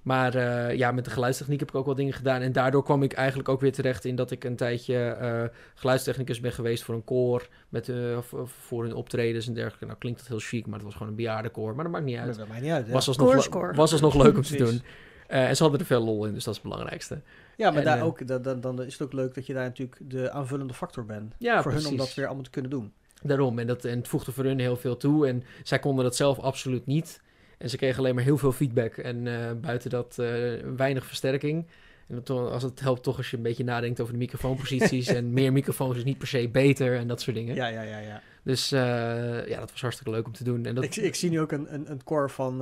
[0.06, 2.42] Maar eh, ja, met de geluidstechniek heb ik ook wel dingen gedaan.
[2.42, 5.44] En daardoor kwam ik eigenlijk ook weer terecht in dat ik een tijdje eh,
[5.76, 7.48] geluidstechnicus ben geweest voor een koor.
[7.70, 9.86] Met, eh, voor hun optredens en dergelijke.
[9.86, 11.76] Nou klinkt dat heel chic, maar het was gewoon een bejaardenkoor.
[11.76, 12.38] Maar dat maakt niet uit.
[12.38, 12.88] Dat maakt niet uit.
[12.88, 12.94] ja.
[12.94, 13.74] Was alsnog, le- Koorscore.
[13.74, 14.82] was alsnog leuk om te doen.
[15.28, 17.22] Eh, en ze hadden er veel lol in, dus dat is het belangrijkste.
[17.58, 19.98] Ja, maar En, daar ook, dan, dan, is het ook leuk dat je daar natuurlijk
[20.02, 21.36] de aanvullende factor bent.
[21.38, 22.94] Ja, voor hun om dat weer allemaal te kunnen doen.
[23.22, 25.28] Daarom, en, dat, en het voegde voor hun heel veel toe.
[25.28, 27.22] En zij konden dat zelf absoluut niet.
[27.66, 28.98] En ze kregen alleen maar heel veel feedback.
[28.98, 30.28] En eh, buiten dat eh,
[30.76, 31.68] weinig versterking.
[32.08, 35.08] En dat, als het helpt toch als je een beetje nadenkt over de microfoonposities.
[35.18, 37.56] en meer microfoons is niet per se beter en dat soort dingen.
[37.56, 37.98] Ja, ja, ja.
[38.00, 38.22] ja.
[38.44, 40.66] Dus eh, ja, dat was hartstikke leuk om te doen.
[40.66, 42.58] En dat, Ik, ik zie nu ook een, een, een koor van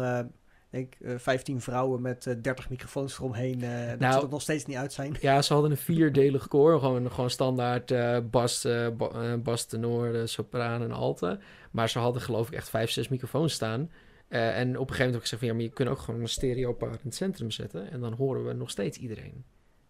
[0.69, 3.59] denk, eh 15 vrouwen met eh 30 microfoons eromheen.
[3.59, 5.15] dat Nou, ze er nog steeds niet uit zijn.
[5.19, 6.79] Ja, ze hadden een vierdelig koor.
[6.79, 7.93] Gewoon, gewoon standaard
[8.31, 11.39] bas, ba- bas, tenor, sopraan en alte.
[11.71, 13.89] Maar ze hadden geloof ik echt vijf, zes microfoons staan.
[14.33, 15.47] Eh, en op een gegeven moment heb ik gezegd van...
[15.47, 17.91] ja, maar je kunt ook gewoon een stereopaar in het centrum zetten...
[17.91, 19.43] en dan horen we nog steeds iedereen.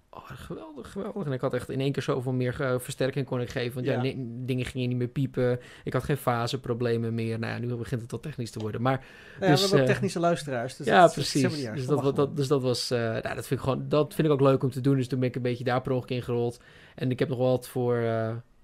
[0.09, 1.25] Oh, geweldig, geweldig.
[1.25, 3.73] En ik had echt in één keer zoveel meer eh, versterking kon ik geven.
[3.73, 4.13] Want ja,
[4.45, 5.59] dingen gingen niet meer piepen.
[5.83, 7.39] Ik had geen faseproblemen meer.
[7.39, 8.81] Nou ja, nu begint het al technisch te worden.
[8.81, 9.05] Maar
[9.39, 10.75] ja, dus, we hebben ook eh, technische luisteraars.
[10.75, 11.69] Dus ja, dat precies.
[11.73, 14.41] Dus Dat dat, dus dat was, nou, dat vind ik gewoon, dat vind ik ook
[14.41, 14.95] leuk om te doen.
[14.95, 16.59] Dus toen ben ik een beetje daar per in gerold.
[16.95, 17.95] En ik heb nog wel wat voor,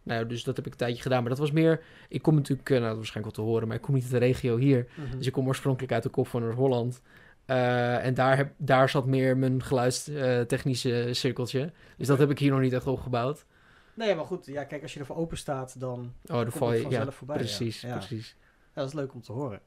[0.10, 1.20] nou, dus dat heb ik een tijdje gedaan.
[1.22, 3.78] Maar dat was meer, ik kom natuurlijk, eh, nou, dat waarschijnlijk wel te horen, maar
[3.78, 4.88] ik kom niet uit de regio hier.
[4.96, 5.18] Mhm.
[5.18, 7.02] Dus ik kom oorspronkelijk uit de kop van Noord-Holland.
[7.46, 11.72] Eh, en daar, heb, daar zat meer mijn geluidstechnische cirkeltje.
[11.98, 13.46] Dus dat heb ik hier nog niet echt opgebouwd.
[13.94, 14.46] Nee, maar goed.
[14.46, 17.36] Ja, kijk, als je ervoor open staat, dan Oh, dan val je, ja, vanzelf voorbij.
[17.36, 17.42] ja.
[17.42, 17.98] precies, Ja.
[17.98, 18.36] precies.
[18.42, 19.62] Ja, dat is leuk om te horen.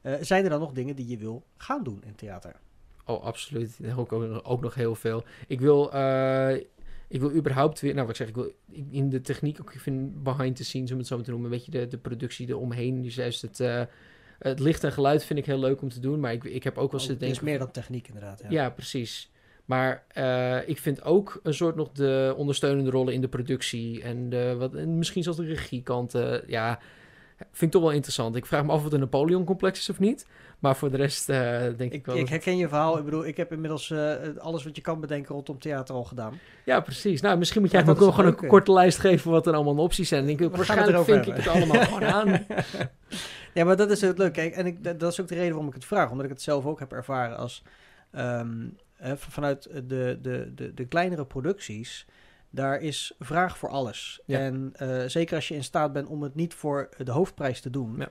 [0.00, 2.54] Eh, zijn er dan nog dingen die je wil gaan doen in theater?
[3.04, 3.78] Oh, absoluut.
[3.82, 5.24] Ik ook, ook nog heel veel.
[5.46, 6.56] Ik wil, eh,
[7.08, 8.52] ik wil überhaupt weer, nou wat ik zeg, ik wil
[8.90, 11.50] in de techniek ook, ik vind behind the scenes, om het zo maar te noemen,
[11.50, 13.02] een beetje de, de productie eromheen.
[13.02, 13.82] Dus juist het, eh,
[14.38, 16.78] het licht en geluid vind ik heel leuk om te doen, maar ik, ik heb
[16.78, 17.44] ook wel Oh, zitten het is denken...
[17.44, 18.40] meer dan techniek inderdaad.
[18.42, 18.50] Ja.
[18.50, 19.30] Ja, precies.
[19.64, 24.28] Maar eh, ik vind ook een soort nog de ondersteunende rollen in de productie en,
[24.28, 26.42] de, wat, en misschien zelfs de regiekanten.
[26.46, 26.80] Ja,
[27.38, 28.36] vind ik toch wel interessant.
[28.36, 30.26] Ik vraag me af of het een Napoleon-complex is of niet.
[30.58, 32.16] Maar voor de rest eh, denk ik, Ik, wel...
[32.16, 32.98] ik herken je verhaal.
[32.98, 36.38] Ik bedoel, ik heb inmiddels eh, alles wat je kan bedenken rondom theater al gedaan.
[36.64, 37.20] Ja, precies.
[37.20, 40.08] Nou, misschien moet jij Ja, ook gewoon een korte lijst geven wat er allemaal opties
[40.08, 40.26] zijn.
[40.26, 42.46] Denk ik, waarschijnlijk vink ik het allemaal gewoon aan.
[43.54, 44.32] Ja, maar dat is het leuk.
[44.32, 46.10] Kijk, en ik, dat is ook de reden waarom ik het vraag.
[46.10, 47.62] Omdat ik het zelf ook heb ervaren als...
[48.10, 48.48] ehm,
[48.96, 52.06] eh, vanuit de, de, de, de kleinere producties...
[52.50, 54.20] Daar is vraag voor alles.
[54.24, 54.38] Ja.
[54.38, 57.70] En eh, zeker als je in staat bent om het niet voor de hoofdprijs te
[57.70, 57.96] doen...
[57.98, 58.08] Ja.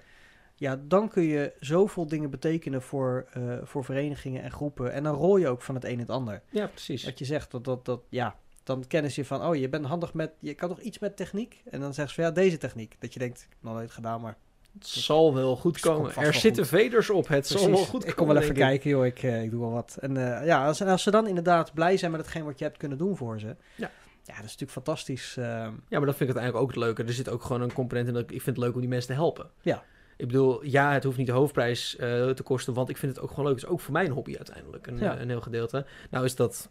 [0.59, 4.93] Ja, dan kun je zoveel dingen betekenen voor, eh, voor verenigingen en groepen.
[4.93, 6.41] En dan rol je ook van het een in het ander.
[6.49, 7.03] Ja, precies.
[7.03, 9.45] Wat je zegt, dat, dat, dat, ja, dan kennen ze je van...
[9.45, 10.31] Oh, je bent handig met...
[10.39, 11.61] Je kan toch iets met techniek?
[11.69, 12.95] En dan zeggen ze van, ja, deze techniek.
[12.99, 14.37] Dat je denkt, ik heb nog nooit gedaan, maar
[14.73, 16.15] Het zal wel goed Het komen.
[16.15, 16.79] Er zitten goed.
[16.79, 17.27] veders op.
[17.27, 19.05] Het zal wel goed ik kom komen, wel even kijken, joh.
[19.05, 19.97] Ik, eh, ik doe wel wat.
[20.01, 20.15] En
[20.45, 23.17] ja, als, als ze dan inderdaad blij zijn met hetgeen wat je hebt kunnen doen
[23.17, 23.55] voor ze.
[23.75, 23.91] Ja.
[24.27, 25.37] Ja, dat is natuurlijk fantastisch.
[25.37, 25.47] ehm.
[25.89, 27.03] Ja, maar dat vind ik uiteindelijk ook het leuke.
[27.03, 28.89] Er zit ook gewoon een component in dat ik, ik vind het leuk om die
[28.89, 29.49] mensen te helpen.
[29.61, 29.83] Ja.
[30.17, 33.23] Ik bedoel, ja, het hoeft niet de hoofdprijs eh, te kosten, want ik vind het
[33.23, 33.55] ook gewoon leuk.
[33.55, 35.19] Het is ook voor mij een hobby uiteindelijk, een, Ja.
[35.19, 35.85] een heel gedeelte.
[36.09, 36.69] Nou is dat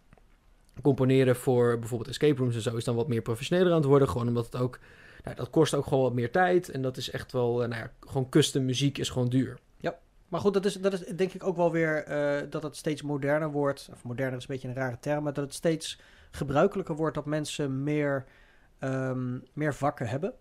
[0.82, 4.08] componeren voor bijvoorbeeld escape rooms en zo is dan wat meer professioneler aan het worden.
[4.08, 4.78] Gewoon omdat het ook,
[5.24, 6.68] nou, dat kost ook gewoon wat meer tijd.
[6.68, 9.58] En dat is echt wel, eh, nou ja, gewoon custom muziek is gewoon duur.
[10.28, 13.02] Maar goed, dat is, dat is denk ik ook wel weer eh, dat het steeds
[13.02, 13.88] moderner wordt.
[13.92, 15.98] Of moderner is een beetje een rare term, maar dat het steeds
[16.36, 18.24] gebruikelijker wordt dat mensen meer,
[18.78, 20.34] ehm, meer vakken hebben.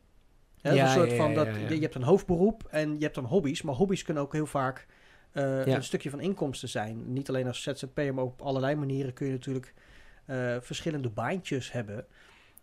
[0.62, 1.48] Hè, Ja, een soort ja, van dat.
[1.68, 4.86] Je, hebt een hoofdberoep en je hebt dan hobby's, maar hobby's kunnen ook heel vaak
[5.32, 7.14] eh, een stukje van inkomsten zijn.
[7.14, 9.74] Niet alleen als ZZP'er, maar op allerlei manieren kun je natuurlijk
[10.26, 12.06] eh, verschillende baantjes hebben.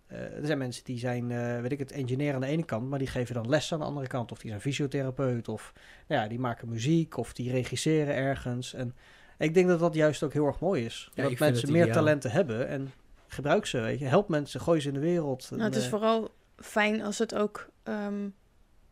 [0.07, 1.29] Eh, er zijn mensen die zijn,
[1.63, 3.85] weet ik het, engineer aan de ene kant, maar die geven dan les aan de
[3.85, 4.33] andere kant.
[4.33, 5.73] Of die zijn fysiotherapeut, of
[6.07, 8.75] nou ja, die maken muziek, of die regisseren ergens.
[8.75, 8.95] En
[9.39, 11.11] ik denk dat dat juist ook heel erg mooi is.
[11.15, 12.93] Ja, dat mensen meer talenten hebben en
[13.33, 14.05] gebruik ze, weet je.
[14.05, 15.49] Help mensen, gooi ze in de wereld.
[15.51, 18.29] Nou, het is eh, vooral fijn als het ook ehm,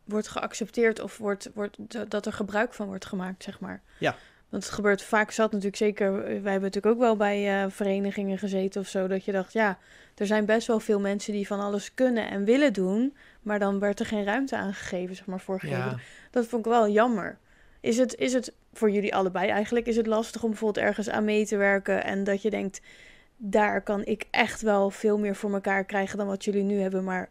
[0.03, 1.77] wordt geaccepteerd of wordt, wordt,
[2.11, 3.81] dat er gebruik van wordt gemaakt, zeg maar.
[3.97, 4.15] Ja.
[4.49, 8.37] Want het gebeurt vaak zat natuurlijk zeker, wij hebben natuurlijk ook wel bij eh, verenigingen
[8.37, 9.77] gezeten of zo, dat je dacht, ja,
[10.15, 13.79] er zijn best wel veel mensen die van alles kunnen en willen doen, maar dan
[13.79, 15.79] werd er geen ruimte aangegeven, zeg maar, voorgegeven.
[15.79, 15.99] Ja,
[16.31, 17.37] Dat vond ik wel jammer.
[17.79, 21.25] Is het, is het voor jullie allebei eigenlijk, is het lastig om bijvoorbeeld ergens aan
[21.25, 22.81] mee te werken en dat je denkt,
[23.43, 27.03] daar kan ik echt wel veel meer voor elkaar krijgen dan wat jullie nu hebben,
[27.03, 27.29] maar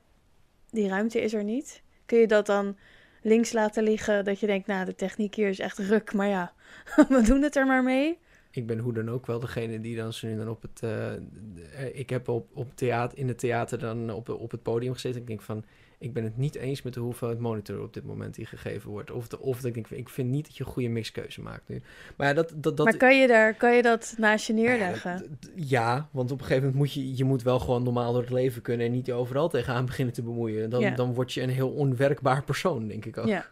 [0.70, 1.82] die ruimte is er niet?
[2.06, 2.76] Kun je dat dan
[3.22, 6.52] links laten liggen, dat je denkt, nou, de techniek hier is echt ruk, maar ja,
[7.08, 8.18] we doen het er maar mee?
[8.50, 10.82] ik ben hoe dan ook wel degene die dan zo nu dan op het...
[10.82, 15.20] eh, ik heb op, op theater, in het theater dan op, op het podium gezeten.
[15.20, 15.64] Ik denk van,
[16.00, 19.10] ik ben het niet eens met de hoeveelheid monitor op dit moment die gegeven wordt.
[19.10, 21.68] Of, de, of dat ik denk, ik vind niet dat je een goede mixkeuze maakt
[21.68, 21.82] nu.
[22.16, 22.52] Maar ja, dat...
[22.56, 25.38] dat, dat maar kan je, daar, kan je dat naast je Nou ja, neerleggen?
[25.54, 28.30] Ja, want op een gegeven moment moet je, je moet wel gewoon normaal door het
[28.30, 30.70] leven kunnen en niet je overal tegenaan beginnen te bemoeien.
[30.70, 30.90] Dan, Ja.
[30.94, 33.26] dan word je een heel onwerkbaar persoon, denk ik ook.
[33.26, 33.46] Ja,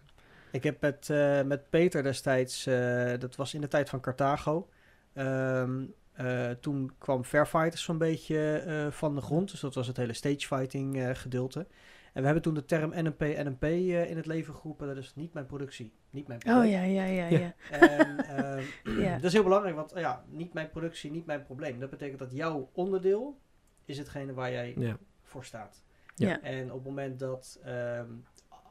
[0.50, 4.68] Ik heb met, eh, met Peter destijds, eh, dat was in de tijd van Carthago.
[5.14, 9.50] Ehm, eh, toen kwam Fairfighters zo'n beetje eh, van de grond.
[9.50, 11.66] Dus dat was het hele stagefighting eh gedeelte.
[12.18, 14.86] En we hebben toen de term NMP, NMP eh, in het leven geroepen.
[14.86, 16.64] Dat is niet mijn productie, niet mijn probleem.
[16.64, 17.38] oh ja, ja, ja, Ja.
[17.38, 17.54] ja.
[17.70, 18.24] En,
[18.84, 19.14] ehm, Ja.
[19.14, 21.80] Dat is heel belangrijk, want eh, ja, niet mijn productie, niet mijn probleem.
[21.80, 23.38] Dat betekent dat jouw onderdeel
[23.84, 24.98] is hetgene waar jij Ja.
[25.22, 25.82] voor staat.
[26.14, 26.28] Ja.
[26.28, 26.42] Ja.
[26.42, 28.10] En op het moment dat ehm,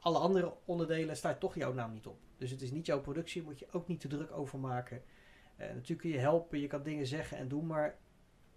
[0.00, 2.18] alle andere onderdelen staat toch jouw naam niet op.
[2.36, 5.02] Dus het is niet jouw productie, moet je ook niet te druk over maken.
[5.56, 7.96] Eh, natuurlijk kun je helpen, je kan dingen zeggen en doen, maar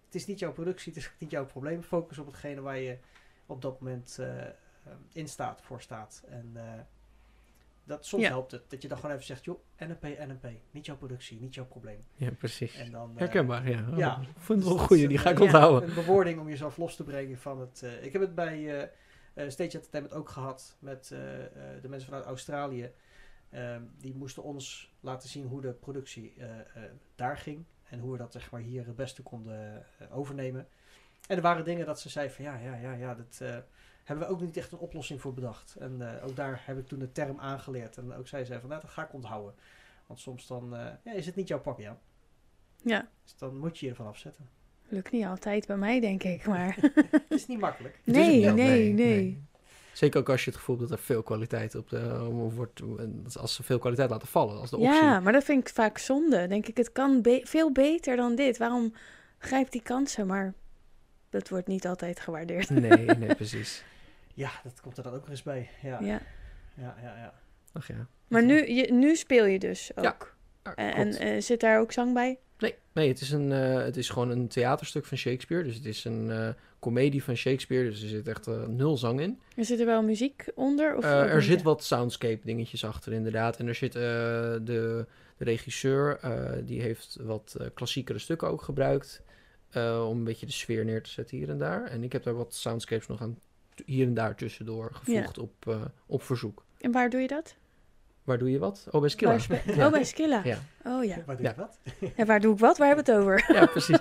[0.06, 1.82] het is niet jouw productie, het is ook niet jouw probleem.
[1.84, 2.98] Focus op hetgene waar je
[3.46, 4.46] op dat moment eh,
[5.12, 6.24] in staat, voor staat.
[6.30, 6.64] En eh,
[7.84, 8.30] dat, soms Ja.
[8.30, 11.54] helpt het, dat je dan gewoon even zegt, joh, NNP, NNP, niet jouw productie, niet
[11.56, 12.04] jouw probleem.
[12.16, 12.76] Ja, precies.
[12.76, 13.86] En dan, eh, Herkenbaar, ja.
[13.92, 14.22] Oh, ja.
[14.38, 15.90] Vond het wel een goeie, die ga ik eh, onthouden.
[15.90, 17.84] Een bewoording om jezelf los te brengen van het...
[17.84, 18.88] eh, ik heb het bij eh
[19.34, 22.92] eh Stage Entertainment ook gehad met eh, eh, de mensen vanuit Australië.
[23.50, 27.66] Ehm, die moesten ons laten zien hoe de productie eh, eh, daar ging.
[27.90, 30.68] En hoe we dat zeg maar, hier het beste konden eh, overnemen.
[31.28, 33.58] En er waren dingen dat ze zei van ja, ja, ja, ja, dat eh,
[34.04, 35.76] hebben we ook niet echt een oplossing voor bedacht.
[35.80, 37.98] En eh, ook daar heb ik toen de term aangeleerd.
[37.98, 39.54] En ook zij zei van nou, dat ga ik onthouden.
[40.08, 42.00] Want soms dan eh, ja, is het niet jouw pakje aan.
[42.84, 43.08] ja.
[43.24, 44.50] Dus dan moet je je ervan afzetten.
[44.88, 46.78] Lukt niet altijd bij mij, denk ik, maar...
[47.12, 48.00] Het is niet makkelijk.
[48.06, 49.44] Nee, niet- nee, nee,
[49.94, 52.18] Zeker ook als je het gevoel hebt dat er veel kwaliteit op de
[52.56, 52.82] wordt.
[53.40, 54.94] Als ze veel kwaliteit laten vallen, als de optie.
[54.94, 56.48] Ja, maar dat vind ik vaak zonde.
[56.48, 58.58] Denk ik, het kan be- veel beter dan dit.
[58.58, 58.94] Waarom
[59.38, 60.28] grijp die kansen?
[60.28, 60.54] Maar
[61.30, 62.70] dat wordt niet altijd gewaardeerd.
[62.70, 63.84] Nee, nee, precies.
[64.36, 65.70] Ja, dat komt er dan ook nog eens bij.
[65.82, 66.22] Ja, ja, Ja.
[66.78, 66.96] ja.
[67.18, 67.34] ja,
[67.74, 68.08] Ach ja.
[68.28, 70.36] Maar nu, je, nu speel je dus ook.
[70.64, 72.40] Ja, en eh, zit daar ook zang bij?
[72.60, 75.64] Nee, nee het, is een, eh, het is gewoon een theaterstuk van Shakespeare.
[75.64, 79.20] Dus het is een eh, komedie van Shakespeare, dus er zit echt eh, nul zang
[79.22, 79.40] in.
[79.56, 80.96] Er zit er wel muziek onder?
[80.96, 83.58] Of Eh, er niet, zit wat soundscape dingetjes achter, inderdaad.
[83.58, 85.06] En er zit eh, de, de
[85.38, 89.22] regisseur, eh, die heeft wat eh, klassiekere stukken ook gebruikt.
[89.72, 91.84] eh, om een beetje de sfeer neer te zetten hier en daar.
[91.84, 93.40] En ik heb daar wat soundscapes nog aan
[93.86, 96.64] hier en daar tussendoor gevoegd op, eh, op verzoek.
[96.80, 97.56] En waar doe je dat?
[98.24, 98.88] Waar doe je wat?
[98.92, 99.38] Oh, bij Skilla.
[99.76, 99.86] Ja.
[99.86, 100.42] Oh, bij Skilla.
[100.44, 100.58] Ja.
[100.84, 101.18] Oh ja.
[101.26, 101.80] Waar doe je wat?
[102.16, 102.78] En waar doe ik wat?
[102.78, 103.46] Waar hebben we het over?
[103.56, 103.98] Ja, precies.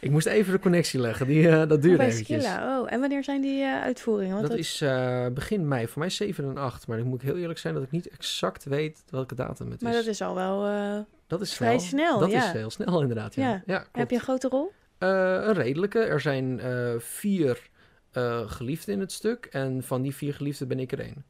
[0.00, 1.26] ik moest even de connectie leggen.
[1.26, 2.44] Die, eh, dat Oh, duurde bij eventjes.
[2.44, 2.80] Skilla.
[2.80, 4.34] Oh, en wanneer zijn die eh, uitvoeringen?
[4.36, 5.88] Want Dat is eh, begin mei.
[5.88, 6.86] Voor mij 7 en 8.
[6.86, 9.80] Maar dan moet ik heel eerlijk zijn dat ik niet exact weet welke datum het
[9.82, 9.98] Maar is.
[9.98, 10.66] dat is al wel...
[10.66, 12.44] eh, Dat is vrij snel, Dat ja.
[12.46, 13.48] is heel snel inderdaad, ja.
[13.48, 13.62] Ja.
[13.66, 13.84] ja.
[13.92, 14.72] heb je een grote rol?
[14.98, 15.08] Eh,
[15.42, 15.98] een redelijke.
[15.98, 17.70] Er zijn eh, vier
[18.14, 19.44] eh, geliefden in het stuk.
[19.44, 21.24] En van die vier geliefden ben ik er één.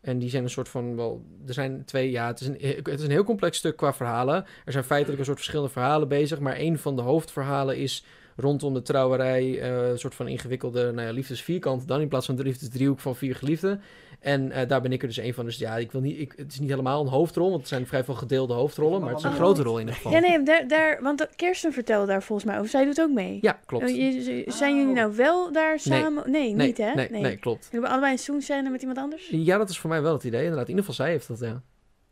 [0.00, 2.88] En die zijn een soort van, wel, er zijn twee, ja, het is, een, het
[2.88, 4.44] is een heel complex stuk qua verhalen.
[4.64, 8.04] Er zijn feitelijk een soort verschillende verhalen bezig, maar een van de hoofdverhalen is
[8.36, 12.36] rondom de trouwerij, eh, een soort van ingewikkelde nou ja, liefdesvierkant, dan in plaats van
[12.36, 13.80] de liefdesdriehoek van vier geliefden.
[14.20, 15.44] En eh, daar ben ik er dus één van.
[15.44, 17.86] Dus ja, ik wil niet, ik, het is niet helemaal een hoofdrol, want het zijn
[17.86, 19.36] vrij veel gedeelde hoofdrollen, maar het is een Oh.
[19.36, 20.12] grote rol in ieder geval.
[20.12, 22.70] Ja, nee, daar, daar, want Kirsten vertelde daar volgens mij over.
[22.70, 23.38] Zij doet ook mee.
[23.40, 23.84] Ja, klopt.
[23.84, 26.30] Oh, je- zijn jullie nou wel daar samen?
[26.30, 26.94] Nee, nee, niet hè?
[26.94, 27.58] Nee, nee, klopt.
[27.58, 29.28] Jullie hebben allebei een zoenscène met iemand anders?
[29.30, 30.40] Ja, dat is voor mij wel het idee.
[30.40, 31.62] Inderdaad, in ieder geval zij heeft dat, ja.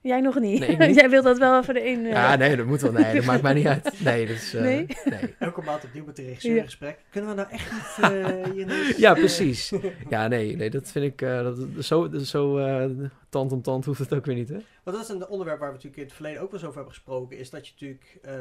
[0.03, 0.59] Jij nog niet.
[0.61, 0.95] Nee, niet.
[1.01, 2.01] Jij wilt dat wel even de een...
[2.07, 2.93] Ja, nee, dat moet wel.
[2.93, 4.01] Nee, dat maakt mij niet uit.
[4.05, 4.55] Nee, dat is...
[4.55, 4.87] eh, Nee?
[5.05, 5.35] nee.
[5.39, 6.59] Elke maand opnieuw met de regisseur Ja.
[6.59, 6.99] in gesprek.
[7.11, 9.73] Kunnen we nou echt niet eh Ja, precies.
[10.09, 11.23] Ja, nee, nee, dat vind ik...
[11.23, 12.91] eh, dat, zo zo eh,
[13.29, 14.59] tand om tand hoeft het ook weer niet, hè?
[14.85, 16.77] Want dat is een onderwerp waar we natuurlijk in het verleden ook wel eens over
[16.81, 17.39] hebben gesproken.
[17.39, 18.19] Is dat je natuurlijk...
[18.23, 18.33] eh,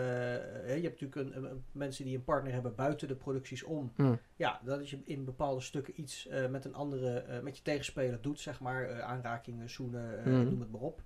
[0.68, 3.91] hè, je hebt natuurlijk een, een- mensen die een partner hebben buiten de producties om.
[3.95, 4.14] Hm.
[4.36, 7.10] Ja, dat is je in bepaalde stukken iets eh, met een andere...
[7.20, 8.84] eh, met je tegenspeler doet, zeg maar.
[8.89, 10.43] eh, aanrakingen, zoenen, eh, Mhm.
[10.43, 11.01] noem het maar op.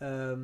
[0.00, 0.40] Ehm,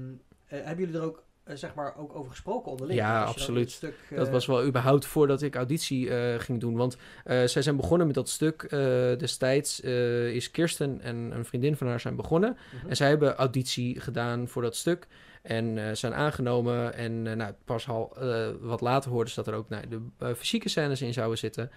[0.47, 2.99] eh, hebben jullie er ook, eh, zeg maar, ook over gesproken onderling?
[2.99, 3.81] Ja, absoluut.
[4.11, 6.77] Dat eh, was wel überhaupt voordat ik auditie ging doen.
[6.77, 8.71] Want zij zijn begonnen met dat stuk
[9.19, 9.81] destijds.
[9.81, 12.57] is Kirsten en een vriendin van haar zijn begonnen.
[12.81, 12.89] mhm.
[12.89, 15.07] En zij hebben auditie gedaan voor dat stuk.
[15.43, 16.95] En zijn aangenomen.
[16.95, 18.17] En nou, pas al
[18.61, 21.71] wat later hoorden ze dat er ook nou, de fysieke scènes in zouden zitten.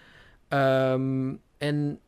[0.48, 2.00] Ehm, en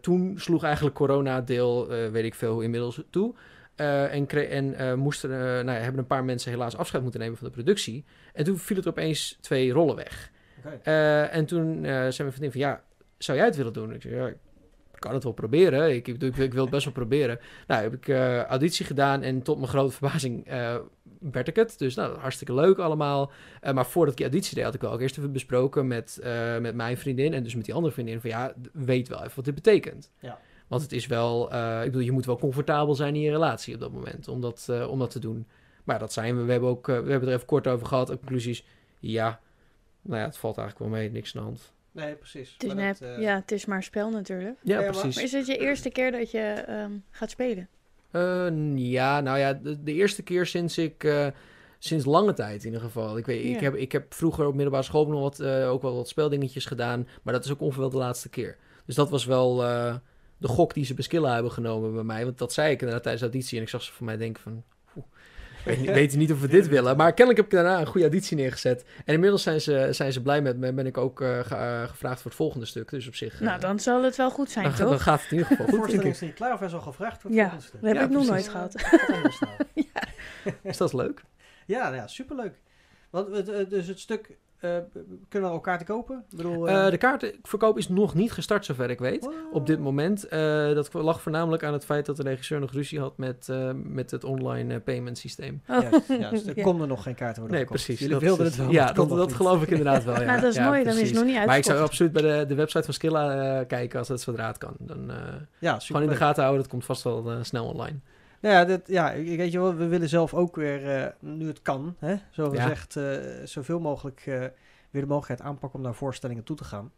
[0.00, 3.34] toen sloeg eigenlijk corona deel, weet ik veel, inmiddels toe.
[3.78, 7.20] Eh, en en eh, moesten, eh, nou ja, hebben een paar mensen helaas afscheid moeten
[7.20, 8.04] nemen van de productie.
[8.32, 10.30] En toen viel het opeens twee rollen weg.
[10.82, 12.82] En toen zei mijn vriendin van, ja,
[13.18, 13.94] zou jij het willen doen?
[13.94, 14.36] Ik zei, ja, ik
[14.98, 15.94] kan het wel proberen.
[15.94, 17.38] Ik, ik, ik wil het best wel proberen.
[17.66, 18.08] Nou, heb ik
[18.48, 20.48] auditie gedaan en tot mijn grote verbazing
[21.20, 21.78] werd ik het.
[21.78, 23.32] Dus nou, hartstikke leuk allemaal.
[23.72, 26.20] Maar voordat ik die auditie deed, had ik wel ook eerst even besproken met,
[26.60, 29.44] met mijn vriendin en dus met die andere vriendin van, ja, weet wel even wat
[29.44, 30.10] dit betekent.
[30.18, 30.38] Ja.
[30.68, 33.74] Want het is wel, eh, ik bedoel, je moet wel comfortabel zijn in je relatie
[33.74, 35.46] op dat moment om dat, eh, om dat te doen.
[35.84, 36.42] Maar dat zijn we.
[36.42, 38.08] We hebben, ook, eh, we hebben er even kort over gehad.
[38.08, 38.64] Conclusies,
[39.00, 39.40] ja.
[40.02, 41.10] Nou ja, het valt eigenlijk wel mee.
[41.10, 41.72] Niks aan de hand.
[41.92, 42.52] Nee, precies.
[42.52, 42.98] Het is Maar nep.
[42.98, 44.56] dat, eh, Ja, het is maar spel natuurlijk.
[44.62, 45.14] Ja, precies.
[45.14, 47.68] Maar is het je eerste keer dat je ehm, gaat spelen?
[48.10, 51.04] Eh, ja, nou ja, de, de eerste keer sinds ik...
[51.04, 51.26] eh,
[51.78, 53.18] sinds lange tijd in ieder geval.
[53.18, 55.94] Ik, weet, ik, heb, ik heb vroeger op middelbare school nog wat, eh, ook wel
[55.94, 57.08] wat speldingetjes gedaan.
[57.22, 58.56] Maar dat is ook ongeveer wel de laatste keer.
[58.86, 59.94] Dus dat was wel eh,
[60.38, 62.24] de gok die ze bij Skilla hebben genomen bij mij.
[62.24, 63.56] Want dat zei ik inderdaad tijdens de auditie.
[63.56, 64.62] En ik zag ze voor mij denken van...
[64.96, 65.04] oeh,
[65.64, 66.96] weet, niet- weten niet of we dit willen.
[66.96, 68.84] Maar kennelijk heb ik daarna een goede auditie neergezet.
[69.04, 70.66] En inmiddels zijn ze, zijn ze blij met me.
[70.66, 72.90] En ben ik ook eh, ge- eh, gevraagd voor het volgende stuk.
[72.90, 73.34] Dus op zich...
[73.34, 74.88] eh, Nou, dan zal het wel goed zijn, dan, toch?
[74.88, 76.22] dan gaat het in ieder geval De goed, denk voorstelling ik.
[76.22, 77.80] is niet klaar of hij is al gevraagd voor het Ja, volgende stuk.
[77.80, 78.74] Dat heb Ja, ik nog nooit gehad.
[80.62, 81.22] Is dat leuk?
[81.66, 82.54] Ja, nou ja, superleuk.
[83.10, 84.70] Want het, dus het stuk, eh,
[85.28, 86.24] kunnen we elkaar te kopen?
[86.30, 89.24] Ik bedoel, eh, Eh, de kaartenverkoop is nog niet gestart, zover ik weet.
[89.24, 89.34] what?
[89.52, 90.28] Op dit moment.
[90.28, 90.40] Eh,
[90.74, 94.10] dat lag voornamelijk aan het feit dat de regisseur nog ruzie had met, eh, met
[94.10, 95.62] het online payment systeem.
[95.68, 95.80] Oh.
[95.82, 96.46] Juist, juist.
[96.46, 96.62] Er Ja.
[96.62, 97.84] konden nog geen kaarten worden Nee, verkocht.
[97.84, 97.98] precies.
[98.06, 100.14] Jullie dat wilden het wel, Ja, dat, dat geloof ik inderdaad wel.
[100.20, 100.24] Ja.
[100.24, 102.22] Nou, dat is Ja, mooi, dan is het nog niet Maar ik zou absoluut bij
[102.22, 104.74] de, de website van Skilla eh, kijken als dat zodra het kan.
[104.78, 105.10] Dan
[105.60, 107.98] eh, gewoon in de gaten houden, dat komt vast wel snel online.
[108.40, 111.62] Nou ja, dit, ja, weet je wel, we willen zelf ook weer, eh, nu het
[111.62, 112.62] kan, hè, zo Ja.
[112.62, 114.34] gezegd, eh, zoveel mogelijk eh,
[114.90, 116.92] weer de mogelijkheid aanpakken om naar voorstellingen toe te gaan.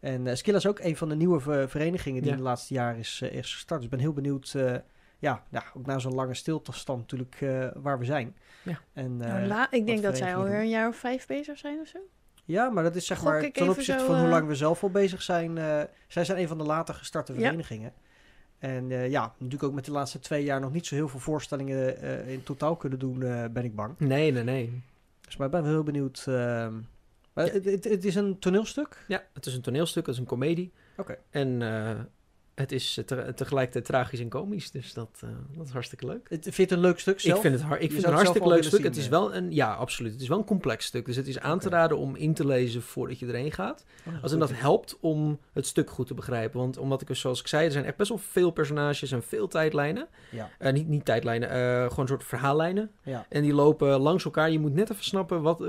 [0.00, 2.36] En eh Skilla is ook een van de nieuwe ver- verenigingen die Ja.
[2.36, 3.80] in de laatste jaren is, eh, is gestart.
[3.80, 4.74] Dus ik ben heel benieuwd, eh,
[5.18, 8.36] ja, ja, ook na zo'n lange stilstand natuurlijk, eh, waar we zijn.
[8.62, 8.78] Ja.
[8.92, 11.58] En, eh, Nou, la- ik denk dat zij verenigingen alweer een jaar of vijf bezig
[11.58, 11.98] zijn of zo.
[12.44, 14.90] Ja, maar dat is zeg Gok maar ten opzichte van hoe lang we zelf al
[14.90, 15.58] bezig zijn.
[15.58, 17.38] eh, zij zijn een van de later gestarte Ja.
[18.58, 21.20] En eh, ja, natuurlijk ook met de laatste twee jaar nog niet zo heel veel
[21.20, 23.98] voorstellingen eh, in totaal kunnen doen, eh, ben ik bang.
[23.98, 24.82] Nee, nee, nee.
[25.20, 26.24] Dus maar ik ben wel heel benieuwd.
[26.28, 26.74] ehm,
[27.32, 29.04] het, het, het is een toneelstuk?
[29.08, 30.72] Ja, het is een toneelstuk, het is een komedie.
[30.96, 31.18] Oké.
[31.30, 32.00] En eh,
[32.56, 34.70] het is eh, te- tegelijkertijd tragisch en komisch.
[34.70, 36.26] Dus dat, eh, dat is hartstikke leuk.
[36.28, 37.34] Het, vind je het een leuk stuk zelf?
[37.36, 38.82] Ik vind het, har- ik vind het een hartstikke leuk stuk.
[38.84, 40.12] Het is wel een, ja, absoluut.
[40.12, 41.04] Het is wel een complex stuk.
[41.06, 43.84] Dus het is aan te raden om in te lezen voordat je erheen gaat.
[44.06, 46.60] Oh, Als en dat helpt om het stuk goed te begrijpen.
[46.60, 49.48] Want omdat ik, zoals ik zei, er zijn echt best wel veel personages en veel
[49.48, 50.08] tijdlijnen.
[50.30, 52.90] Ja, Eh, niet, niet tijdlijnen, gewoon een soort verhaallijnen.
[53.02, 53.26] ja.
[53.28, 54.50] En die lopen langs elkaar.
[54.50, 55.64] Je moet net even snappen wat,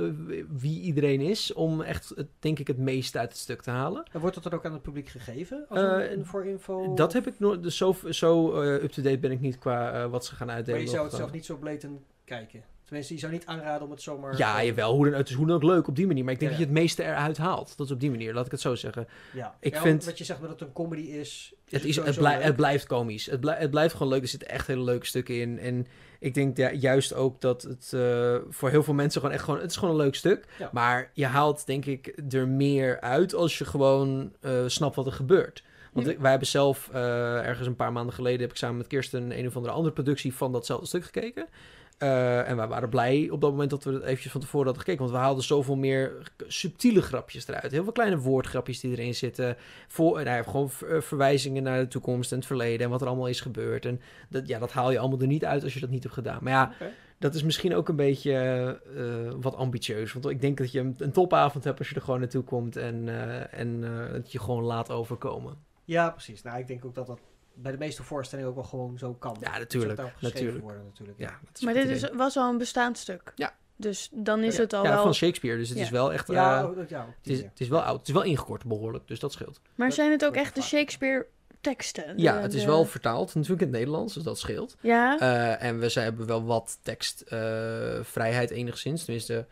[0.50, 1.54] wie iedereen is.
[1.54, 4.04] Om echt, het, denk ik, het meeste uit het stuk te halen.
[4.12, 5.66] En wordt dat dan ook aan het publiek gegeven?
[5.70, 6.77] Als een, voor info?
[6.96, 7.64] Dat heb ik nooit.
[7.64, 10.82] Dus zo, zo eh, up-to-date ben ik niet qua eh, wat ze gaan Maar uitdelen.
[10.82, 12.64] je zou het zelf niet zo blatant kijken.
[12.84, 14.38] Tenminste, je zou niet aanraden om het zomaar...
[14.38, 14.94] Ja, jawel.
[14.96, 16.24] Hoe dan, het is hoe dan ook leuk op die manier.
[16.24, 17.78] Maar ik denk Ja, dat je het meeste eruit haalt.
[17.78, 18.34] Dat is op die manier.
[18.34, 19.08] Laat ik het zo zeggen.
[19.34, 19.56] Ja.
[19.60, 21.54] Ik Ja, vind- Wat je zegt maar dat het een comedy is...
[21.70, 23.26] Het, is, het, blij- blijft komisch.
[23.26, 24.22] Het, blij- het blijft gewoon leuk.
[24.22, 25.60] Er zitten echt hele leuke stukken in.
[25.60, 25.88] En
[26.20, 29.60] ik denk ja, juist ook dat het eh, voor heel veel mensen gewoon echt gewoon...
[29.60, 30.46] Het is gewoon een leuk stuk.
[30.72, 34.34] Maar je haalt denk ik er meer uit als je gewoon
[34.68, 35.64] snapt wat er gebeurt.
[36.04, 36.22] Want Ja.
[36.22, 38.42] wij hebben zelf eh, ergens een paar maanden geleden...
[38.42, 41.48] heb ik samen met Kirsten een of andere andere productie van datzelfde stuk gekeken.
[41.98, 44.84] Eh, en wij waren blij op dat moment dat we het eventjes van tevoren hadden
[44.84, 45.06] gekeken.
[45.06, 47.72] Want we haalden zoveel meer subtiele grapjes eruit.
[47.72, 49.58] Heel veel kleine woordgrapjes die erin zitten.
[49.88, 52.86] Voor, nou ja, gewoon eh, verwijzingen naar de toekomst en het verleden.
[52.86, 53.86] En wat er allemaal is gebeurd.
[53.86, 56.16] En dat, ja, dat haal je allemaal er niet uit als je dat niet hebt
[56.16, 56.40] gedaan.
[56.42, 56.72] Maar ja,
[57.20, 58.36] dat is misschien ook een beetje
[59.42, 60.14] wat ambitieus.
[60.14, 62.76] Want ik denk dat je een, topavond hebt als je er gewoon naartoe komt.
[62.76, 63.82] En, eh, en
[64.14, 65.67] het je gewoon laat overkomen.
[65.88, 66.42] Ja, precies.
[66.42, 67.20] Nou, ik denk ook dat dat
[67.54, 69.38] bij de meeste voorstellingen ook wel gewoon zo kan.
[69.40, 70.64] Ja, Dat natuurlijk, zou ook geschreven natuurlijk.
[70.66, 71.20] worden natuurlijk.
[71.20, 73.32] Ja, dat is Maar dit is, was al een bestaand stuk.
[73.36, 73.56] Ja.
[73.76, 74.62] Dus dan is Ja.
[74.62, 75.04] het al ja, wel...
[75.04, 75.58] van Shakespeare.
[75.58, 75.84] Dus het Ja.
[75.84, 76.28] is wel echt...
[76.28, 78.00] Ja, eh, oh, dat- ja, het, is, het is wel oud.
[78.00, 79.08] Het is wel ingekort behoorlijk.
[79.08, 79.60] Dus dat scheelt.
[79.76, 80.62] Maar Dat zijn het ook echt de.
[80.62, 81.26] Shakespeare
[81.62, 82.18] teksten?
[82.18, 84.76] Ja, De- het is de- wel vertaald natuurlijk in het Nederlands, dus dat scheelt.
[84.82, 89.04] Ja, Eh, en we zij hebben wel wat tekstvrijheid enigszins.
[89.04, 89.46] Tenminste,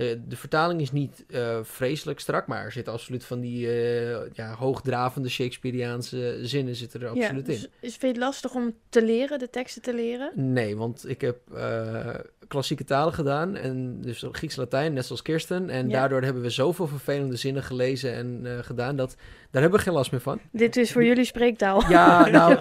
[0.00, 4.30] de, de vertaling is niet eh, vreselijk strak, maar er zitten absoluut van die eh,
[4.32, 7.22] ja, hoogdravende Shakespeareaanse zinnen zitten er ja.
[7.22, 7.70] absoluut Dus in.
[7.80, 10.32] is vind je het lastig om te leren, de teksten te leren?
[10.34, 12.14] Nee, want ik heb eh,
[12.48, 15.70] klassieke talen gedaan, en dus Grieks-Latijn, net zoals Kirsten.
[15.70, 15.92] En Ja.
[15.98, 19.16] daardoor hebben we zoveel vervelende zinnen gelezen en eh, gedaan, dat
[19.50, 20.40] daar hebben we geen last meer van.
[20.52, 21.90] Dit is voor jullie spreektaal.
[21.90, 22.58] Ja, nou,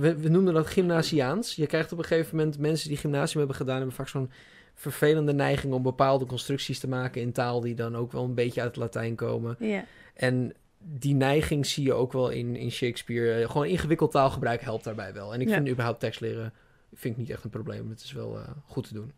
[0.00, 1.54] we, we noemden dat gymnasiaans.
[1.56, 4.30] Je krijgt op een gegeven moment mensen die gymnasium hebben gedaan, hebben vaak zo'n
[4.78, 8.60] vervelende neiging om bepaalde constructies te maken in taal die dan ook wel een beetje
[8.60, 9.56] uit het Latijn komen.
[9.58, 9.84] Ja.
[10.14, 13.40] En die neiging zie je ook wel in, in Shakespeare.
[13.42, 15.34] Eh, Gewoon ingewikkeld taalgebruik helpt daarbij wel.
[15.34, 15.54] En ik Ja.
[15.54, 16.52] vind überhaupt tekst leren
[16.94, 17.90] vind ik niet echt een probleem.
[17.90, 19.12] Het is wel eh, goed te doen.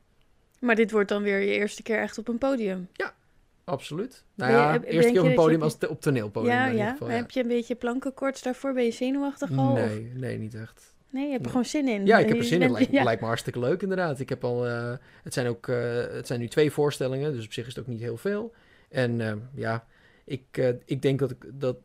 [0.61, 2.88] Maar dit wordt dan weer je eerste keer echt op een podium.
[3.64, 4.24] Absoluut.
[4.34, 6.52] Nou je- ja, heb- eerste keer op een je- podium als te- op toneelpodium.
[6.54, 6.90] ja, ja.
[6.90, 8.72] geval, Maar Heb je een beetje plankenkoorts daarvoor?
[8.72, 9.70] Ben je zenuwachtig al?
[9.72, 10.94] Of- Nee, nee, niet echt.
[11.11, 12.06] Nee, je hebt er gewoon zin in.
[12.06, 12.72] Ja, ik heb er zin in.
[12.72, 13.02] Lijkt, ja.
[13.02, 14.20] lijkt me hartstikke leuk inderdaad.
[14.20, 14.92] Ik heb al, eh,
[15.22, 17.90] het zijn ook, eh, het zijn nu twee voorstellingen, dus op zich is het ook
[17.90, 18.54] niet heel veel.
[18.88, 19.86] En eh, ja,
[20.24, 21.76] ik, eh, ik denk dat ik, dat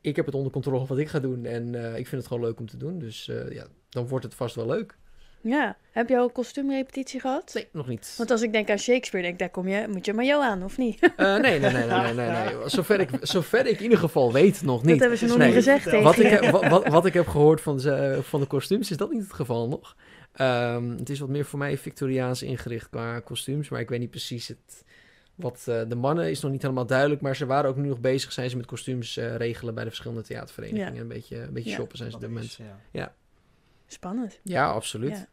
[0.00, 2.58] ik heb het onder controle wat ik ga doen en ik vind het gewoon leuk
[2.60, 2.98] om te doen.
[2.98, 4.98] Dus ja, dan wordt het vast wel leuk.
[5.42, 5.76] Ja.
[5.90, 7.50] Heb je al een kostuumrepetitie gehad?
[7.54, 8.14] Nee, nog niet.
[8.18, 10.42] Want als ik denk aan Shakespeare, denk ik, daar kom je, moet je maar jou
[10.44, 11.12] aan, of niet?
[11.16, 12.54] Eh, nee, nee, nee, nee, nee, nee, nee.
[12.68, 14.90] Zover, ik, zover ik in ieder geval weet, nog niet.
[14.90, 15.46] Dat hebben ze nog Nee.
[15.46, 16.22] niet gezegd tegen Wat je.
[16.22, 19.22] ik, heb, wat, wat, ik heb gehoord van de, van de kostuums, is dat niet
[19.22, 19.96] het geval nog.
[20.32, 24.10] Ehm, het is wat meer voor mij Victoriaans ingericht qua kostuums, maar ik weet niet
[24.10, 24.84] precies het.
[25.34, 28.00] Wat eh, de mannen is nog niet helemaal duidelijk, maar ze waren ook nu nog
[28.00, 30.94] bezig, zijn ze met kostuums eh, regelen bij de verschillende theaterverenigingen.
[30.94, 31.00] Ja.
[31.00, 31.76] Een beetje, een beetje Ja.
[31.76, 32.48] shoppen zijn ze op dit moment.
[32.50, 32.58] is,
[32.92, 33.14] ja.
[33.92, 34.40] Spannend.
[34.42, 35.10] Ja, absoluut.
[35.10, 35.26] Ja.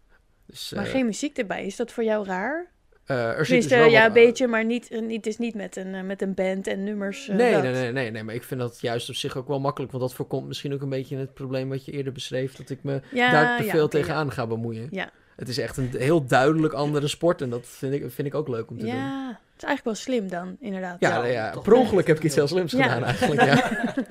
[0.46, 2.72] Dus, Maar eh, geen muziek erbij, is dat voor jou raar?
[3.06, 5.56] eh, er zit dus wel ja, een beetje, maar niet, eh, niet, het is niet
[5.56, 7.28] met een, met een band en nummers.
[7.28, 7.62] Nee, dat.
[7.64, 10.04] nee, nee, nee, nee, maar ik vind dat juist op zich ook wel makkelijk, want
[10.04, 13.02] dat voorkomt misschien ook een beetje het probleem wat je eerder beschreef, dat ik me
[13.12, 14.88] Ja, daar te ja, veel oké, tegenaan ga bemoeien.
[14.92, 15.10] Ja.
[15.36, 18.48] Het is echt een heel duidelijk andere sport en dat vind ik, vind ik ook
[18.48, 19.02] leuk om te Ja, doen.
[19.02, 20.98] ja, het is eigenlijk wel slim dan, inderdaad.
[21.00, 22.84] Ja, Ja, ja, per ongeluk heb ik iets heel slims Ja.
[22.84, 23.72] gedaan eigenlijk, ja.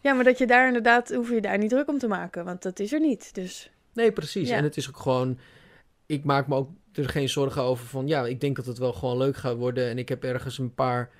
[0.00, 2.62] Ja, maar dat je daar inderdaad, hoef je daar niet druk om te maken, want
[2.62, 3.34] dat is er niet.
[3.34, 4.48] Dus Nee, precies.
[4.48, 4.56] Ja.
[4.56, 5.38] En het is ook gewoon,
[6.06, 8.92] ik maak me ook er geen zorgen over van, ja, ik denk dat het wel
[8.92, 11.10] gewoon leuk gaat worden en ik heb ergens een paar...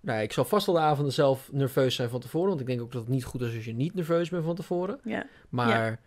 [0.00, 2.80] Nou, ik zal vast wel de avonden zelf nerveus zijn van tevoren, want ik denk
[2.80, 5.00] ook dat het niet goed is als je niet nerveus bent van tevoren.
[5.04, 5.26] ja.
[5.48, 6.00] Maar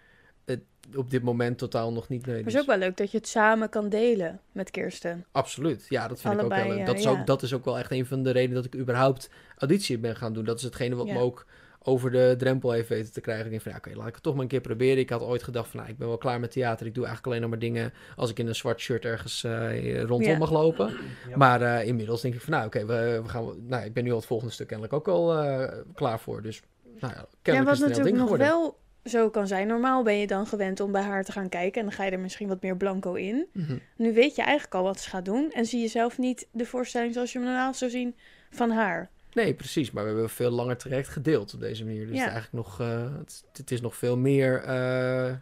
[0.46, 0.62] het,
[0.96, 2.26] op dit moment totaal nog niet.
[2.26, 4.72] Nee, Maar het dus- is ook wel leuk dat je het samen kan delen met
[4.72, 5.26] Kirsten.
[5.32, 6.86] Absoluut, ja, dat vind ik ook wel leuk.
[6.86, 7.10] Dat is, ja.
[7.10, 10.16] ook, dat is ook wel echt een van de redenen dat ik überhaupt auditie ben
[10.16, 10.46] gaan doen.
[10.46, 11.46] Dat is hetgene wat me ook
[11.84, 13.46] over de drempel heeft weten te krijgen.
[13.46, 14.98] Ik denk van, ja, oké, laat ik het toch maar een keer proberen.
[14.98, 16.86] Ik had ooit gedacht van, nou, ik ben wel klaar met theater.
[16.86, 20.02] Ik doe eigenlijk alleen nog maar dingen als ik in een zwart shirt ergens eh,
[20.02, 20.38] rondom Ja.
[20.38, 20.94] mag lopen.
[21.30, 21.38] Ja.
[21.38, 23.68] Maar eh, inmiddels denk ik van, nou, oké, we, we gaan...
[23.68, 26.42] Nou, ik ben nu al het volgende stuk kennelijk ook al eh, klaar voor.
[26.42, 26.62] Dus,
[27.00, 28.48] nou ja, Ja, kennelijk wat is het een heel natuurlijk ding nog geworden.
[28.48, 28.78] wel
[29.12, 29.68] zo kan zijn.
[29.68, 32.12] Normaal ben je dan gewend om bij haar te gaan kijken en dan ga je
[32.12, 33.48] er misschien wat meer blanco in.
[33.54, 33.78] Mhm.
[33.96, 36.66] Nu weet je eigenlijk al wat ze gaat doen en zie je zelf niet de
[36.66, 38.16] voorstelling zoals je hem normaal zou zien
[38.50, 39.10] van haar.
[39.34, 39.92] Nee, precies.
[39.92, 42.08] Maar we hebben een veel langer traject gedeeld op deze manier.
[42.08, 42.22] Dus Ja.
[42.22, 44.62] het, is eigenlijk nog, eh, het, het is nog veel meer...
[44.64, 44.68] eh,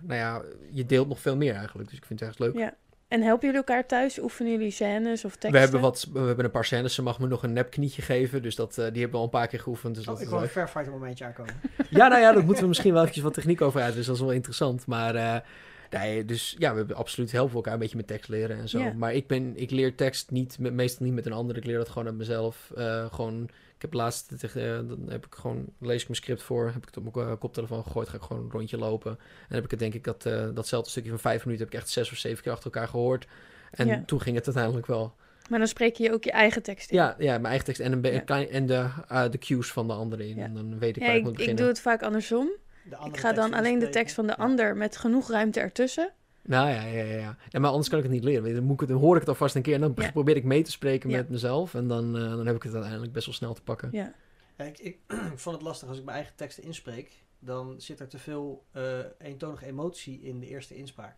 [0.01, 1.89] nou ja, je deelt nog veel meer eigenlijk.
[1.89, 2.57] Dus ik vind het echt leuk.
[2.57, 2.73] Ja.
[3.07, 4.19] En helpen jullie elkaar thuis?
[4.19, 5.51] Oefenen jullie scènes of teksten?
[5.51, 6.93] We hebben, wat, we hebben een paar scènes.
[6.93, 8.41] Ze mag me nog een nepknietje geven.
[8.41, 9.95] Dus dat, eh, die hebben we al een paar keer geoefend.
[9.95, 10.53] Dus dat Oh, ik is wil een leuk.
[10.55, 11.53] fair fighter momentje aankomen.
[11.89, 13.93] Ja, nou ja, dat moeten we misschien wel eventjes wat techniek over uit.
[13.93, 14.85] Dus dat is wel interessant.
[14.85, 15.35] Maar eh,
[15.89, 18.79] nee, dus ja, we hebben absoluut helpen elkaar een beetje met tekst leren en zo.
[18.79, 18.93] Ja.
[18.93, 21.57] Maar ik, ben, ik leer tekst niet, meestal niet met een ander.
[21.57, 22.71] Ik leer dat gewoon uit mezelf.
[22.75, 26.41] Eh, gewoon, ik heb laatst, tegen, eh, dan heb ik gewoon, lees ik mijn script
[26.41, 26.65] voor.
[26.65, 29.11] Heb ik het op mijn eh, koptelefoon gegooid, ga ik gewoon een rondje lopen.
[29.11, 29.17] En
[29.47, 31.79] dan heb ik het denk ik, dat, eh, datzelfde stukje van vijf minuten heb ik
[31.79, 33.27] echt zes of zeven keer achter elkaar gehoord.
[33.71, 34.03] En Ja.
[34.05, 35.15] toen ging het uiteindelijk wel.
[35.49, 36.97] Maar dan spreek je ook je eigen tekst in.
[36.97, 38.19] Ja, ja mijn eigen tekst en, een Ja.
[38.19, 40.35] klein, en de, eh, de cues van de anderen in.
[40.35, 40.43] Ja.
[40.43, 41.61] En dan weet ik Ja, waar ik, ik, moet ik beginnen.
[41.63, 42.49] doe het vaak andersom.
[43.05, 44.43] Ik ga dan alleen de tekst van de Ja.
[44.43, 46.13] ander met genoeg ruimte ertussen.
[46.47, 47.37] Nou ja, ja, ja, ja.
[47.49, 47.59] ja.
[47.59, 48.53] Maar anders kan ik het niet leren.
[48.55, 50.11] Dan, moet ik het, dan hoor ik het alvast een keer en dan Ja.
[50.11, 51.17] probeer ik mee te spreken Ja.
[51.17, 51.73] met mezelf.
[51.73, 53.89] En dan, eh, dan heb ik het uiteindelijk best wel snel te pakken.
[53.91, 54.13] Ja.
[54.57, 54.97] Ja, ik, ik,
[55.33, 57.11] ik vond het lastig als ik mijn eigen teksten inspreek.
[57.39, 58.83] Dan zit er te veel eh
[59.17, 61.15] eentonige emotie in de eerste inspraak.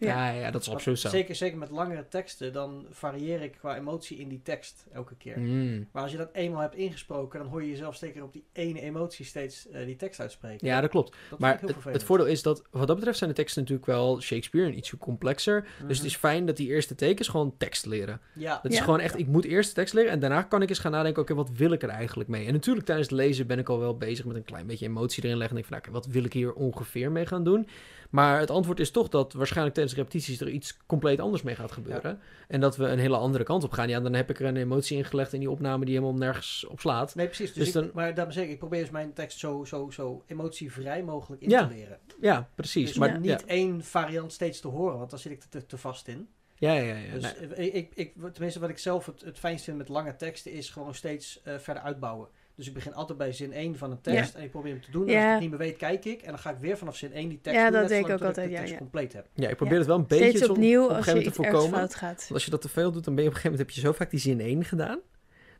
[0.00, 0.30] Ja.
[0.32, 1.08] Ja, ja, dat is absoluut zo.
[1.08, 5.38] Zeker, zeker met langere teksten, dan varieer ik qua emotie in die tekst elke keer.
[5.38, 5.88] Mm.
[5.92, 8.80] Maar als je dat eenmaal hebt ingesproken, dan hoor je jezelf zeker op die ene
[8.80, 10.66] emotie steeds eh, die tekst uitspreken.
[10.66, 11.16] Ja, dat klopt.
[11.30, 13.88] dat Maar ik het, het voordeel is dat, wat dat betreft zijn de teksten natuurlijk
[13.88, 15.62] wel Shakespeare en iets complexer.
[15.62, 16.06] Dus het Mhm.
[16.06, 18.20] is fijn dat die eerste tekens gewoon tekst leren.
[18.34, 18.84] Ja, Dat is Ja.
[18.84, 21.22] gewoon echt, ik moet eerst de tekst leren en daarna kan ik eens gaan nadenken,
[21.22, 22.46] oké, wat wil ik er eigenlijk mee?
[22.46, 25.24] En natuurlijk tijdens het lezen ben ik al wel bezig met een klein beetje emotie
[25.24, 25.56] erin leggen.
[25.56, 27.66] En denk van, nou, oké, wat wil ik hier ongeveer mee gaan doen?
[28.10, 31.54] Maar het antwoord is toch dat waarschijnlijk tijdens de repetities er iets compleet anders mee
[31.54, 32.20] gaat gebeuren.
[32.48, 33.88] En dat we een hele andere kant op gaan.
[33.88, 36.66] Ja, dan heb ik er een emotie in gelegd in die opname die helemaal nergens
[36.66, 37.14] op slaat.
[37.14, 37.52] Nee, precies.
[37.52, 39.90] Dus Dus ik, dan- Maar daarom zeg ik, ik probeer dus mijn tekst zo, zo,
[39.90, 41.98] zo emotievrij mogelijk in Ja, te leren.
[42.20, 42.88] Ja, precies.
[42.88, 45.78] Dus maar niet één variant steeds te horen, want dan zit ik er te, te
[45.78, 46.28] vast in.
[46.54, 47.12] Ja, ja, ja.
[47.12, 47.70] Dus Nee.
[47.70, 50.94] ik, ik, tenminste, wat ik zelf het, het fijnst vind met lange teksten, is gewoon
[50.94, 52.28] steeds eh, verder uitbouwen.
[52.54, 54.90] Dus ik begin altijd bij zin 1 van een tekst en ik probeer hem te
[54.90, 55.08] doen.
[55.08, 55.30] En als ik Ja.
[55.32, 56.22] het niet meer weet, kijk ik.
[56.22, 57.80] En dan ga ik weer vanaf zin 1 die tekst Ja, doen.
[57.80, 58.78] dat deed ik ook altijd, de ja, tekst ja.
[58.78, 59.26] compleet heb.
[59.34, 59.78] ja, ik probeer Ja.
[59.78, 61.78] het wel een beetje Steeds zo opnieuw op een als gegeven moment te voorkomen.
[61.78, 62.18] fout gaat.
[62.20, 63.84] Want als je dat te veel doet, dan ben je op een gegeven moment heb
[63.84, 64.98] je zo vaak die zin 1 gedaan.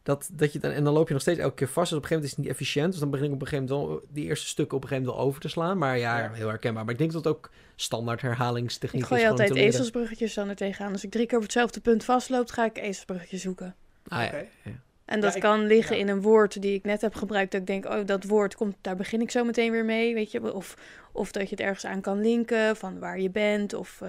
[0.02, 1.88] Dat, dat je dan, en dan loop je nog steeds elke keer vast.
[1.90, 2.90] Dus op een gegeven moment is het niet efficiënt.
[2.90, 5.08] Dus dan begin ik op een gegeven moment wel die eerste stukken op een gegeven
[5.08, 5.78] moment wel over te slaan.
[5.78, 6.32] Maar ja, Ja.
[6.32, 6.82] heel herkenbaar.
[6.84, 9.16] Maar ik denk dat het ook standaard herhalingstechniek Ik is.
[9.16, 10.92] gooi gewoon altijd ezelsbruggetjes dan er tegenaan.
[10.92, 13.74] Als ik drie keer op hetzelfde punt vastloop, ga ik ezelsbruggetjes zoeken.
[14.08, 14.70] Ah, ja.
[15.10, 16.02] En dat Ja, ik- kan liggen ja.
[16.02, 17.52] in een woord die ik net heb gebruikt.
[17.52, 20.14] Dat ik denk, oh, dat woord komt, daar begin ik zo meteen weer mee.
[20.14, 20.54] Weet je?
[20.54, 20.76] Of,
[21.12, 23.74] of dat je het ergens aan kan linken van waar je bent.
[23.74, 24.08] Of, eh,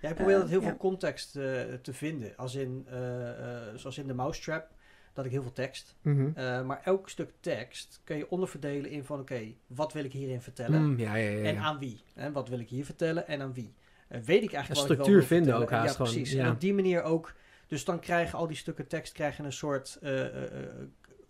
[0.00, 0.66] Ja, ik probeer Eh, dat heel ja.
[0.68, 1.42] veel context eh,
[1.82, 2.32] te vinden.
[2.36, 3.36] Als in, eh, eh,
[3.74, 4.68] zoals in de Mousetrap,
[5.12, 5.94] dat ik heel veel tekst.
[6.02, 6.28] Mhm.
[6.34, 10.40] Eh, maar elk stuk tekst kun je onderverdelen in van, oké, wat wil ik hierin
[10.40, 10.82] vertellen?
[10.82, 11.44] Mm, ja, ja, ja.
[11.44, 12.00] En aan wie?
[12.14, 13.74] En wat wil ik hier vertellen en aan wie?
[14.08, 16.32] Weet ik eigenlijk ik wel structuur wil vinden ook haast ja, gewoon, precies.
[16.32, 16.44] ja.
[16.44, 17.32] En op die manier ook...
[17.66, 20.68] Dus dan krijgen al die stukken tekst krijgen een soort eh, eh, eh,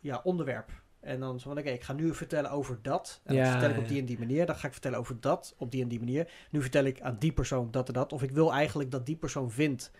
[0.00, 0.70] ja, onderwerp.
[1.00, 3.20] En dan zo van, oké, ik ga nu vertellen over dat.
[3.24, 4.46] En Ja, dan vertel ik op die en die manier.
[4.46, 6.32] Dan ga ik vertellen over dat op die en die manier.
[6.50, 8.12] Nu vertel ik aan die persoon dat en dat.
[8.12, 9.90] Of ik wil eigenlijk dat die persoon vindt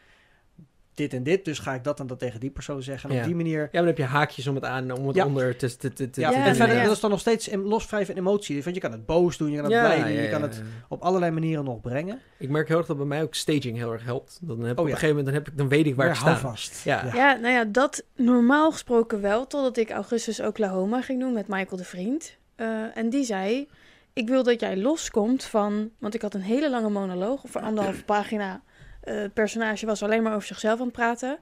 [0.97, 1.45] dit en dit.
[1.45, 3.09] Dus ga ik dat en dat tegen die persoon zeggen.
[3.11, 3.21] En Ja.
[3.23, 3.59] op die manier...
[3.61, 5.27] Ja, maar dan heb je haakjes om het aan, om het Ja.
[5.27, 5.77] onder te...
[5.77, 8.15] te, te, te- Ja, Ja, en verder, dat is dan nog steeds los vrij van
[8.15, 8.63] emotie.
[8.63, 10.43] Want je kan het boos doen, je kan het Ja, blij doen, ja, je kan
[10.43, 12.21] het op allerlei manieren nog brengen.
[12.39, 14.39] Ik merk heel erg dat bij mij ook staging heel erg helpt.
[14.43, 14.93] Dan heb ik Oh, op ja.
[14.95, 16.25] een gegeven moment, dan, heb ik, dan weet ik waar ik sta.
[16.31, 16.85] houvast.
[16.85, 17.11] Ja.
[17.15, 17.33] ja.
[17.35, 19.47] nou ja, dat normaal gesproken wel.
[19.47, 22.37] Totdat ik augustus Oklahoma ging doen met Michael de Vriend.
[22.57, 23.69] Eh, en die zei,
[24.13, 25.91] ik wil dat jij loskomt van...
[25.99, 28.63] Want ik had een hele lange monoloog, voor anderhalve pagina.
[29.07, 31.39] Eh, personage was alleen maar over zichzelf aan het praten.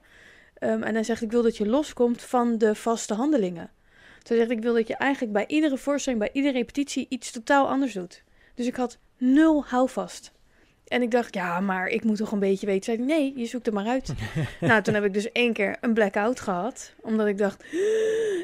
[0.53, 3.69] Ehm, en hij zegt, ik wil dat je loskomt van de vaste handelingen.
[4.23, 7.67] Toen zegt, ik wil dat je eigenlijk bij iedere voorstelling, bij iedere repetitie iets totaal
[7.67, 8.23] anders doet.
[8.55, 10.33] Dus ik had nul houvast.
[10.87, 12.83] En ik dacht, ja, maar ik moet toch een beetje weten.
[12.83, 14.13] Zei nee, je zoekt het maar uit.
[14.59, 16.93] nou, toen heb ik dus één keer een blackout gehad.
[17.01, 17.63] Omdat ik dacht,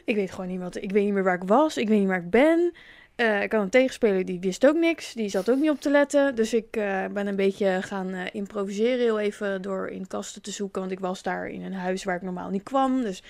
[0.05, 0.75] ik weet gewoon niet wat.
[0.75, 1.77] Ik weet niet meer waar ik was.
[1.77, 2.73] Ik weet niet waar ik ben.
[3.21, 5.13] Eh, ik had een tegenspeler die wist ook niks.
[5.13, 6.35] Die zat ook niet op te letten.
[6.35, 8.99] Dus ik eh, ben een beetje gaan eh, improviseren.
[8.99, 10.81] Heel even door in kasten te zoeken.
[10.81, 13.01] Want ik was daar in een huis waar ik normaal niet kwam.
[13.01, 13.23] Dus...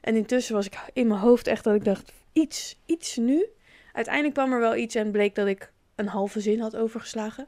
[0.00, 3.46] En intussen was ik in mijn hoofd echt dat ik dacht, iets, iets nu.
[3.92, 7.46] Uiteindelijk kwam er wel iets en bleek dat ik een halve zin had overgeslagen.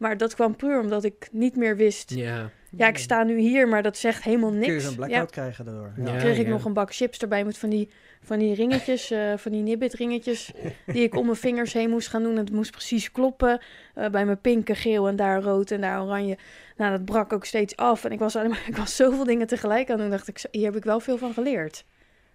[0.00, 2.10] Maar dat kwam puur omdat ik niet meer wist.
[2.10, 2.50] Ja.
[2.76, 4.84] Ja, ik sta nu hier, maar dat zegt helemaal Kun je niks.
[4.84, 5.92] Ja, blackout krijgen daardoor.
[5.96, 6.12] Ja.
[6.12, 6.18] Ja.
[6.18, 6.50] kreeg ik ja.
[6.50, 7.90] nog een bak chips erbij met van die,
[8.22, 10.52] van die ringetjes, eh, van die nibbit ringetjes,
[10.92, 12.36] die ik om mijn vingers heen moest gaan doen.
[12.36, 13.60] Het moest precies kloppen.
[13.94, 16.38] Eh, bij mijn pinken geel en daar rood en daar oranje.
[16.76, 18.04] Nou, dat brak ook steeds af.
[18.04, 19.96] En ik was, alleen maar, ik was zoveel dingen tegelijk aan.
[19.96, 21.84] En toen dacht ik, zo, hier heb ik wel veel van geleerd.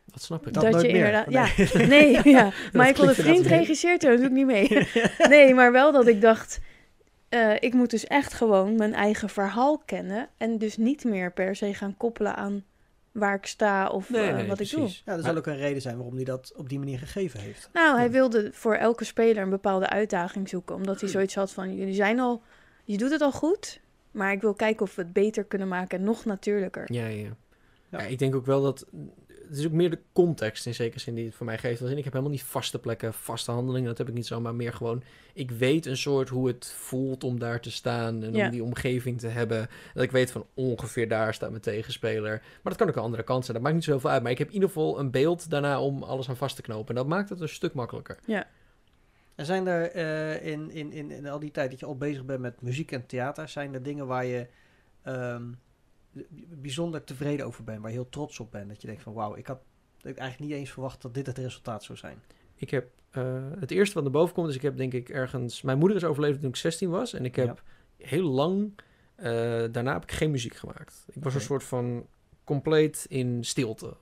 [0.06, 0.54] Dat snap ik.
[0.54, 1.06] Dat nooit je meer.
[1.06, 1.28] inderdaad,
[1.88, 2.12] Nee.
[2.12, 2.52] ja, nee, ja.
[2.74, 4.88] Michael de Vriend regisseert er, dat doe ik niet mee.
[5.30, 6.60] nee, maar wel dat ik dacht,
[7.36, 10.30] eh, ik moet dus echt gewoon mijn eigen verhaal kennen.
[10.38, 12.64] En dus niet meer per se gaan koppelen aan
[13.12, 14.80] waar ik sta of Nee, eh, nee, wat ik doe.
[14.80, 15.02] precies.
[15.06, 17.70] Ja, er zal ook een reden zijn waarom hij dat op die manier gegeven heeft.
[17.74, 20.76] Nou, hij wilde voor elke speler een bepaalde uitdaging zoeken.
[20.76, 21.02] Omdat Hm.
[21.02, 22.42] hij zoiets had van, jullie zijn al,
[22.84, 23.80] je doet het al goed.
[24.12, 26.94] Maar ik wil kijken of we het beter kunnen maken en nog natuurlijker.
[26.94, 27.24] Ja, ja.
[27.90, 28.00] Ja.
[28.00, 28.00] ja.
[28.00, 28.86] ik denk ook wel dat...
[29.50, 31.82] Het is ook meer de context in zekere zin die het voor mij geeft.
[31.82, 33.88] Als in, ik heb helemaal niet vaste plekken, vaste handelingen.
[33.88, 35.04] Dat heb ik niet zo, maar meer gewoon...
[35.34, 38.24] Ik weet een soort hoe het voelt om daar te staan.
[38.24, 38.46] En Ja.
[38.46, 39.68] om die omgeving te hebben.
[39.94, 42.32] Dat ik weet van ongeveer daar staat mijn tegenspeler.
[42.40, 43.54] Maar dat kan ook een andere kant zijn.
[43.54, 44.22] Dat maakt niet zoveel uit.
[44.22, 46.90] Maar ik heb in ieder geval een beeld daarna om alles aan vast te knopen.
[46.90, 48.20] En dat maakt het een stuk makkelijker.
[49.36, 52.26] En zijn er eh, in, in, in, in al die tijd dat je al bezig
[52.26, 54.48] bent met muziek en theater, zijn er dingen waar je
[55.04, 55.44] ehm,
[56.50, 58.70] bijzonder tevreden over bent, waar je heel trots op bent?
[58.70, 59.60] Dat je denkt van wauw, ik had
[60.02, 62.18] eigenlijk niet eens verwacht dat dit het resultaat zou zijn.
[62.56, 65.62] Ik heb eh, het eerste wat naar boven komt, is ik heb denk ik ergens...
[65.62, 67.14] Mijn moeder is overleden toen ik 16 was.
[67.14, 67.64] En ik heb
[67.98, 68.72] heel lang...
[69.16, 69.26] eh,
[69.72, 71.06] daarna heb ik geen muziek gemaakt.
[71.12, 72.08] Ik was een soort van
[72.44, 73.94] compleet in stilte.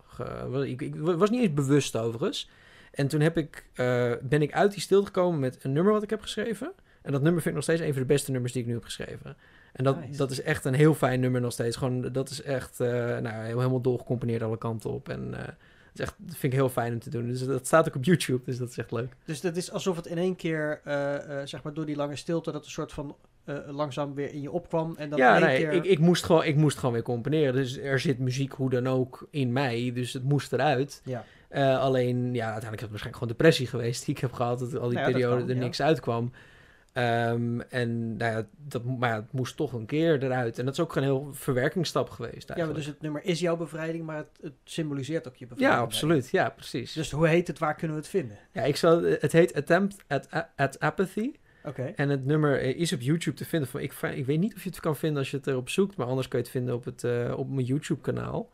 [0.66, 2.50] Ik, ik was niet eens bewust overigens.
[2.92, 6.04] En toen heb ik, eh, ben ik uit die stilte gekomen met een nummer wat
[6.04, 6.74] ik heb geschreven.
[7.02, 8.74] En dat nummer vind ik nog steeds een van de beste nummers die ik nu
[8.74, 9.38] heb geschreven.
[9.74, 10.18] En dat, Nice.
[10.18, 11.76] dat is echt een heel fijn nummer nog steeds.
[11.76, 15.10] Gewoon, dat is echt uh, nou, helemaal doorgecomponeerd alle kanten op.
[15.10, 15.48] En uh, dat,
[15.94, 17.28] is echt, dat vind ik heel fijn om te doen.
[17.28, 19.16] Dus dat staat ook op YouTube, dus dat is echt leuk.
[19.26, 20.94] Dus dat is alsof het in één keer, uh,
[21.44, 23.16] zeg maar door die lange stilte, dat een soort van
[23.68, 24.96] langzaam weer in je opkwam.
[24.98, 25.72] En dan ja, in één nee, keer...
[25.72, 27.54] ik, ik, moest gewoon, ik moest gewoon weer componeren.
[27.54, 29.92] Dus er zit muziek hoe dan ook in mij.
[29.94, 31.02] Dus het moest eruit.
[31.04, 31.26] Ja.
[31.76, 34.60] Alleen, ja, uiteindelijk is het waarschijnlijk gewoon depressie geweest die ik heb gehad.
[34.60, 35.62] Dat al die nou ja, periode kan, er ja.
[35.62, 36.32] niks uitkwam.
[36.98, 40.60] Um, en nou ja, dat, maar ja, het moest toch een keer eruit.
[40.60, 42.60] En dat is ook een heel verwerkingsstap geweest eigenlijk.
[42.60, 45.80] Ja, maar dus het nummer is jouw bevrijding, maar het, het symboliseert ook je bevrijding.
[45.80, 46.30] Ja, absoluut.
[46.30, 46.94] Ja, precies.
[46.94, 47.60] Dus hoe heet het?
[47.60, 48.38] Waar kunnen we het vinden?
[48.52, 51.32] Ja, ik zal, het heet Attempt at, at Apathy.
[51.64, 51.80] Oké.
[51.80, 51.94] Okay.
[51.96, 53.70] En het nummer is op YouTube te vinden.
[53.82, 55.96] Ik, ik weet niet of je het kan vinden als je het erop zoekt.
[55.96, 58.50] Maar anders kun je het vinden op, het, uh, op mijn YouTube kanaal.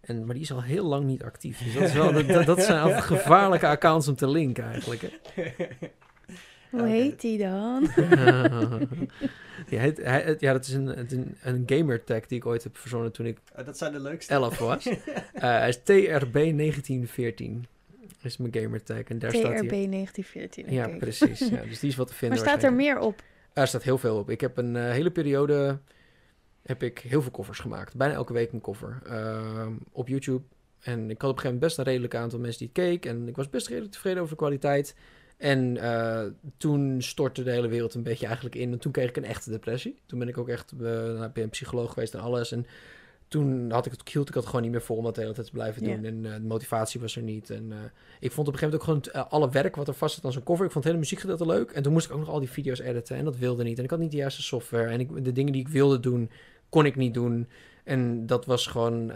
[0.00, 1.62] En, maar die is al heel lang niet actief.
[1.62, 5.00] Dus dat, is wel, dat, dat zijn gevaarlijke accounts om te linken eigenlijk.
[5.34, 5.44] Hè.
[6.78, 7.82] Hoe heet die dan?
[9.68, 12.76] ja, het, het, ja, dat is een, een, een gamer tag die ik ooit heb
[12.76, 14.34] verzonnen toen ik uh, dat zijn de leukste.
[14.34, 14.86] 11 was.
[14.86, 14.94] uh,
[15.32, 17.68] hij is TRB1914
[18.22, 19.02] is mijn gamer tag.
[19.02, 19.70] En daar TRB staat hier...
[19.70, 20.72] 1914.
[20.72, 20.98] Ja, okay.
[20.98, 21.38] precies.
[21.38, 22.38] Ja, dus die is wat te vinden.
[22.38, 23.22] Maar staat er meer op?
[23.52, 24.30] Er staat heel veel op.
[24.30, 25.78] Ik heb een uh, hele periode
[26.62, 27.96] heb ik heel veel covers gemaakt.
[27.96, 29.02] Bijna elke week een cover.
[29.06, 30.42] Uh, op YouTube.
[30.80, 33.06] En ik had op een gegeven moment best een redelijk aantal mensen die het keek.
[33.06, 34.94] En ik was best redelijk tevreden over de kwaliteit.
[35.36, 36.22] En uh,
[36.56, 38.72] toen stortte de hele wereld een beetje eigenlijk in.
[38.72, 39.98] En toen kreeg ik een echte depressie.
[40.06, 40.78] Toen ben ik ook echt uh,
[41.32, 42.52] bij een psycholoog geweest en alles.
[42.52, 42.66] En
[43.28, 45.32] toen had ik het, hield ik het gewoon niet meer vol om dat de hele
[45.32, 46.04] tijd te blijven doen.
[46.04, 47.50] En uh, de motivatie was er niet.
[47.50, 47.72] En
[48.20, 50.32] ik vond op een gegeven moment ook gewoon alle werk wat er vast zat aan
[50.32, 50.64] zo'n cover.
[50.64, 51.70] Ik vond het hele muziekgedeelte leuk.
[51.70, 53.16] En toen moest ik ook nog al die video's editen.
[53.16, 53.78] En dat wilde niet.
[53.78, 54.88] En ik had niet de juiste software.
[54.88, 56.30] En ik, de dingen die ik wilde doen,
[56.68, 57.48] kon ik niet doen.
[57.84, 59.12] En dat was gewoon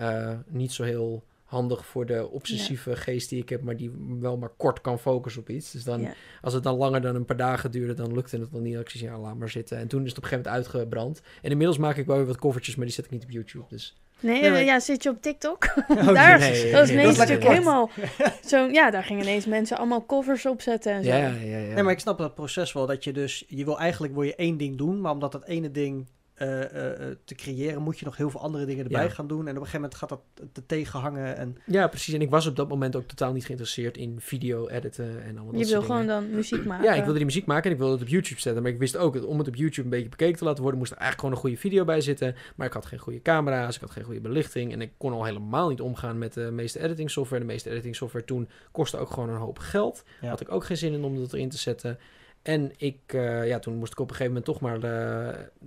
[0.49, 2.97] niet zo heel handig voor de obsessieve ja.
[2.97, 3.91] geest die ik heb, maar die
[4.21, 5.71] wel maar kort kan focussen op iets.
[5.71, 6.13] Dus dan, ja.
[6.41, 8.79] als het dan langer dan een paar dagen duurde, dan lukte het dan niet.
[8.79, 9.79] Ik zei, ja, laat maar zitten.
[9.79, 11.21] En toen is het op een gegeven moment uitgebrand.
[11.43, 13.65] En inmiddels maak ik wel weer wat covertjes, maar die zet ik niet op YouTube.
[13.69, 13.97] Dus.
[14.21, 14.65] Nee, nee maar...
[14.65, 15.75] ja, zit je op TikTok?
[15.89, 17.91] Oh, daar, nee, dat is ineens natuurlijk helemaal
[18.47, 18.67] zo.
[18.67, 21.11] Ja, daar gingen ineens mensen allemaal covers opzetten en zo.
[21.11, 21.75] Ja, ja, ja, ja.
[21.75, 24.35] Nee, maar ik snap dat proces wel, dat je dus, je wil eigenlijk wil je
[24.35, 26.07] één ding doen, maar omdat dat ene ding
[26.43, 26.67] uh, uh,
[27.25, 29.11] te creëren, moet je nog heel veel andere dingen erbij ja.
[29.11, 29.41] gaan doen.
[29.41, 30.21] En op een gegeven moment gaat dat
[30.53, 31.37] te tegenhangen.
[31.37, 31.57] En...
[31.67, 32.15] Ja, precies.
[32.15, 35.61] En ik was op dat moment ook totaal niet geïnteresseerd in video editen en allemaal
[35.61, 36.85] Je wil gewoon dan muziek maken.
[36.85, 38.63] Ja, ik wilde die muziek maken en ik wilde het op YouTube zetten.
[38.63, 40.79] Maar ik wist ook dat om het op YouTube een beetje bekeken te laten worden,
[40.81, 42.35] moest er eigenlijk gewoon een goede video bij zitten.
[42.57, 44.73] Maar ik had geen goede camera's, ik had geen goede belichting.
[44.73, 47.43] En ik kon al helemaal niet omgaan met de meeste editing software.
[47.43, 50.05] De meeste editing software toen kostte ook gewoon een hoop geld.
[50.21, 50.29] Ja.
[50.29, 51.99] Had ik ook geen zin in om dat erin te zetten.
[52.43, 54.85] En ik, uh, ja, toen moest ik op een gegeven moment toch maar,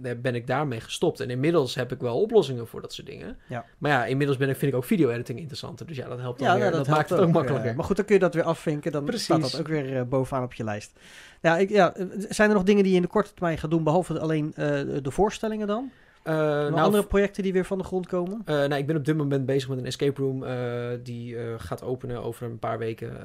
[0.01, 1.19] uh, ben ik daarmee gestopt.
[1.19, 3.37] En inmiddels heb ik wel oplossingen voor dat soort dingen.
[3.47, 3.65] Ja.
[3.77, 5.87] Maar ja, inmiddels ben ik, vind ik ook video-editing interessanter.
[5.87, 6.71] Dus ja, dat helpt dan ja, weer.
[6.71, 7.69] dat, dat maakt het ook, ook makkelijker.
[7.69, 8.91] Uh, maar goed, dan kun je dat weer afvinken.
[8.91, 9.23] Dan Precies.
[9.23, 10.99] staat dat ook weer bovenaan op je lijst.
[11.41, 11.93] Ja, ik, ja,
[12.29, 15.11] zijn er nog dingen die je in de korte termijn gaat doen, behalve alleen de
[15.11, 15.91] voorstellingen dan?
[16.23, 18.41] Uh, nou, andere projecten die weer van de grond komen?
[18.45, 20.43] Uh, nou, ik ben op dit moment bezig met een escape room.
[20.43, 23.17] Uh, die gaat openen over een paar weken.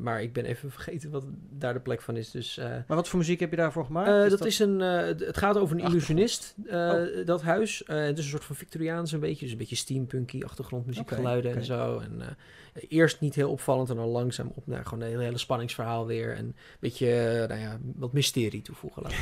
[0.00, 2.30] maar ik ben even vergeten wat daar de plek van is.
[2.30, 4.08] Dus, maar wat voor muziek heb je daarvoor gemaakt?
[4.08, 4.80] Is dat, dat, is een.
[4.80, 6.94] het gaat over een illusionist, oh.
[7.24, 7.82] dat huis.
[7.86, 9.40] het is een soort van Victoriaans een beetje.
[9.42, 11.76] Dus een beetje steampunky achtergrondmuziekgeluiden okay, okay.
[11.76, 11.98] en zo.
[11.98, 12.36] En
[12.72, 16.36] eerst niet heel opvallend en dan langzaam op naar gewoon een hele, spanningsverhaal weer.
[16.36, 19.02] En een beetje, nou ja, wat mysterie toevoegen.
[19.02, 19.14] Laat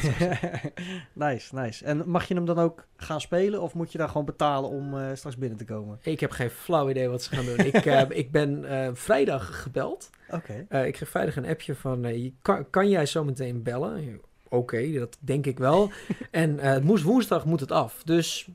[1.30, 1.84] nice, nice.
[1.84, 4.94] En mag je hem dan ook gaan spelen of moet je daar gewoon betalen om
[4.94, 5.98] uh, straks binnen te komen?
[6.02, 7.58] Ik heb geen flauw idee wat ze gaan doen.
[7.58, 10.10] ik, uh, ik ben uh, vrijdag gebeld.
[10.30, 10.66] Oké.
[10.68, 10.86] Okay.
[10.86, 14.20] ik kreeg vrijdag een appje van, kan, kan jij zo meteen bellen?
[14.44, 15.90] Oké, okay, dat denk ik wel.
[16.30, 18.02] en moest, woensdag moet het af.
[18.04, 18.48] Dus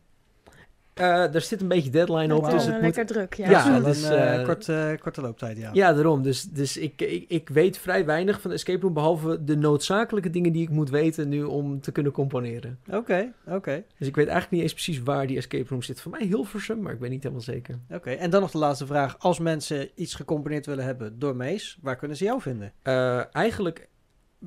[0.96, 2.84] Eh, er zit een beetje deadline op, Het dus is het moet...
[2.84, 3.34] lekker druk.
[3.34, 3.50] Ja.
[3.50, 5.70] Ja, Ja, dus, een eh, kort, eh, korte looptijd, ja.
[5.74, 6.22] Ja, daarom.
[6.22, 10.30] Dus, dus ik, ik, ik weet vrij weinig van de escape room, behalve de noodzakelijke
[10.30, 12.80] dingen die ik moet weten nu om te kunnen componeren.
[12.92, 13.84] Oké, oké.
[13.98, 16.02] Dus ik weet eigenlijk niet eens precies waar die escape room zit.
[16.02, 17.80] Voor mij Hilversum, maar ik weet niet helemaal zeker.
[17.90, 19.16] Oké, en dan nog de laatste vraag.
[19.20, 22.74] Als mensen iets gecomponeerd willen hebben door Mees, waar kunnen ze jou vinden?
[22.82, 23.88] Eh, eigenlijk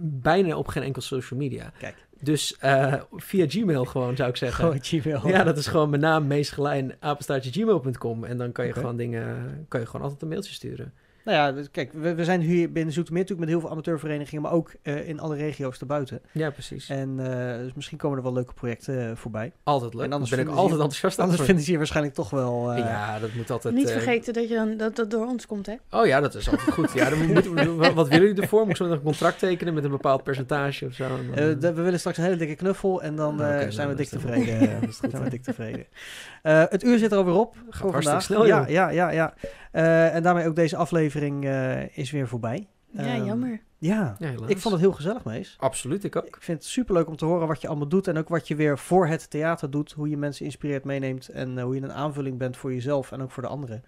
[0.01, 1.72] bijna op geen enkel social media.
[1.78, 2.07] Kijk.
[2.20, 4.64] Dus eh, via Gmail gewoon, zou ik zeggen.
[4.64, 5.28] Gewoon Gmail.
[5.28, 8.24] Ja, dat is gewoon mijn naam, meesgelijn, apenstaartje gmail.com.
[8.24, 10.92] En dan kan je gewoon dingen, kan je gewoon altijd een mailtje sturen.
[11.29, 14.43] Nou ja, dus kijk, we, we zijn hier binnen Zoetermeer natuurlijk met heel veel amateurverenigingen,
[14.43, 16.20] maar ook eh, in alle regio's daarbuiten.
[16.33, 16.89] Ja, precies.
[16.89, 19.53] En eh, dus misschien komen er wel leuke projecten eh, voorbij.
[19.62, 20.05] Altijd leuk.
[20.05, 22.72] En anders ben ik altijd hier- enthousiast Anders vinden ze hier waarschijnlijk toch wel...
[22.72, 23.74] eh, Ja, dat moet altijd...
[23.74, 25.74] Niet vergeten dat, je dan, dat dat door ons komt, hè?
[25.91, 26.93] Oh ja, dat is altijd goed.
[26.93, 28.66] Ja, dan moeten we, wat- wat willen jullie ervoor?
[28.66, 31.05] Moet zo nog een contract tekenen met een bepaald percentage of zo?
[31.05, 33.95] En dan, eh, de- we willen straks een hele dikke knuffel en dan zijn we
[33.95, 34.59] dik dat is tevreden.
[34.70, 35.87] dan- dat is goed, zijn we dik tevreden.
[36.43, 38.22] Eh, het uur zit er alweer op voor hartstikke vandaag.
[38.22, 39.35] snel, ja, ja, ja, ja.
[39.72, 42.68] Eh, en daarmee ook deze aflevering eh, is weer voorbij.
[42.90, 43.60] Ja, Ehm, jammer.
[43.78, 44.16] Ja,
[44.46, 45.56] ik vond het heel gezellig, Mees.
[45.58, 46.24] Absoluut, ik ook.
[46.26, 48.06] Ik vind het superleuk om te horen wat je allemaal doet.
[48.08, 49.92] En ook wat je weer voor het theater doet.
[49.92, 51.28] Hoe je mensen inspireert, meeneemt.
[51.28, 53.84] En eh, hoe je een aanvulling bent voor jezelf en ook voor de anderen.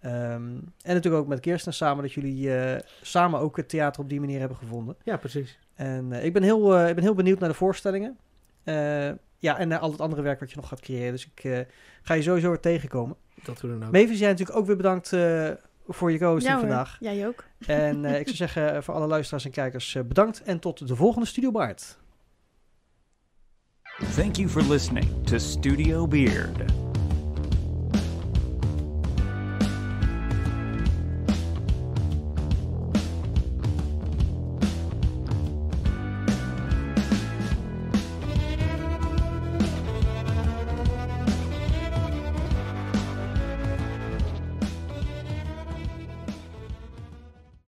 [0.00, 0.42] Ehm,
[0.82, 2.02] en natuurlijk ook met Kirsten samen.
[2.02, 4.96] Dat jullie eh, samen ook het theater op die manier hebben gevonden.
[5.02, 5.58] Ja, precies.
[5.74, 8.18] En eh, ik, ben heel, eh, ik ben heel benieuwd naar de voorstellingen.
[8.64, 11.12] Eh, ja, en naar al het andere werk wat je nog gaat creëren.
[11.12, 11.58] Dus ik eh,
[12.02, 13.16] ga je sowieso weer tegenkomen.
[13.44, 13.92] Dat hoe dan ook.
[13.92, 15.50] Mavis, jij natuurlijk ook weer bedankt eh,
[15.86, 16.96] voor je co-hosting Ja vandaag.
[17.00, 17.44] jij ook.
[17.66, 20.42] En eh, ik zou zeggen voor alle luisteraars en kijkers eh, bedankt.
[20.42, 22.00] En tot de volgende Studio Baard.
[24.14, 26.91] Thank you for listening to Studio Beard.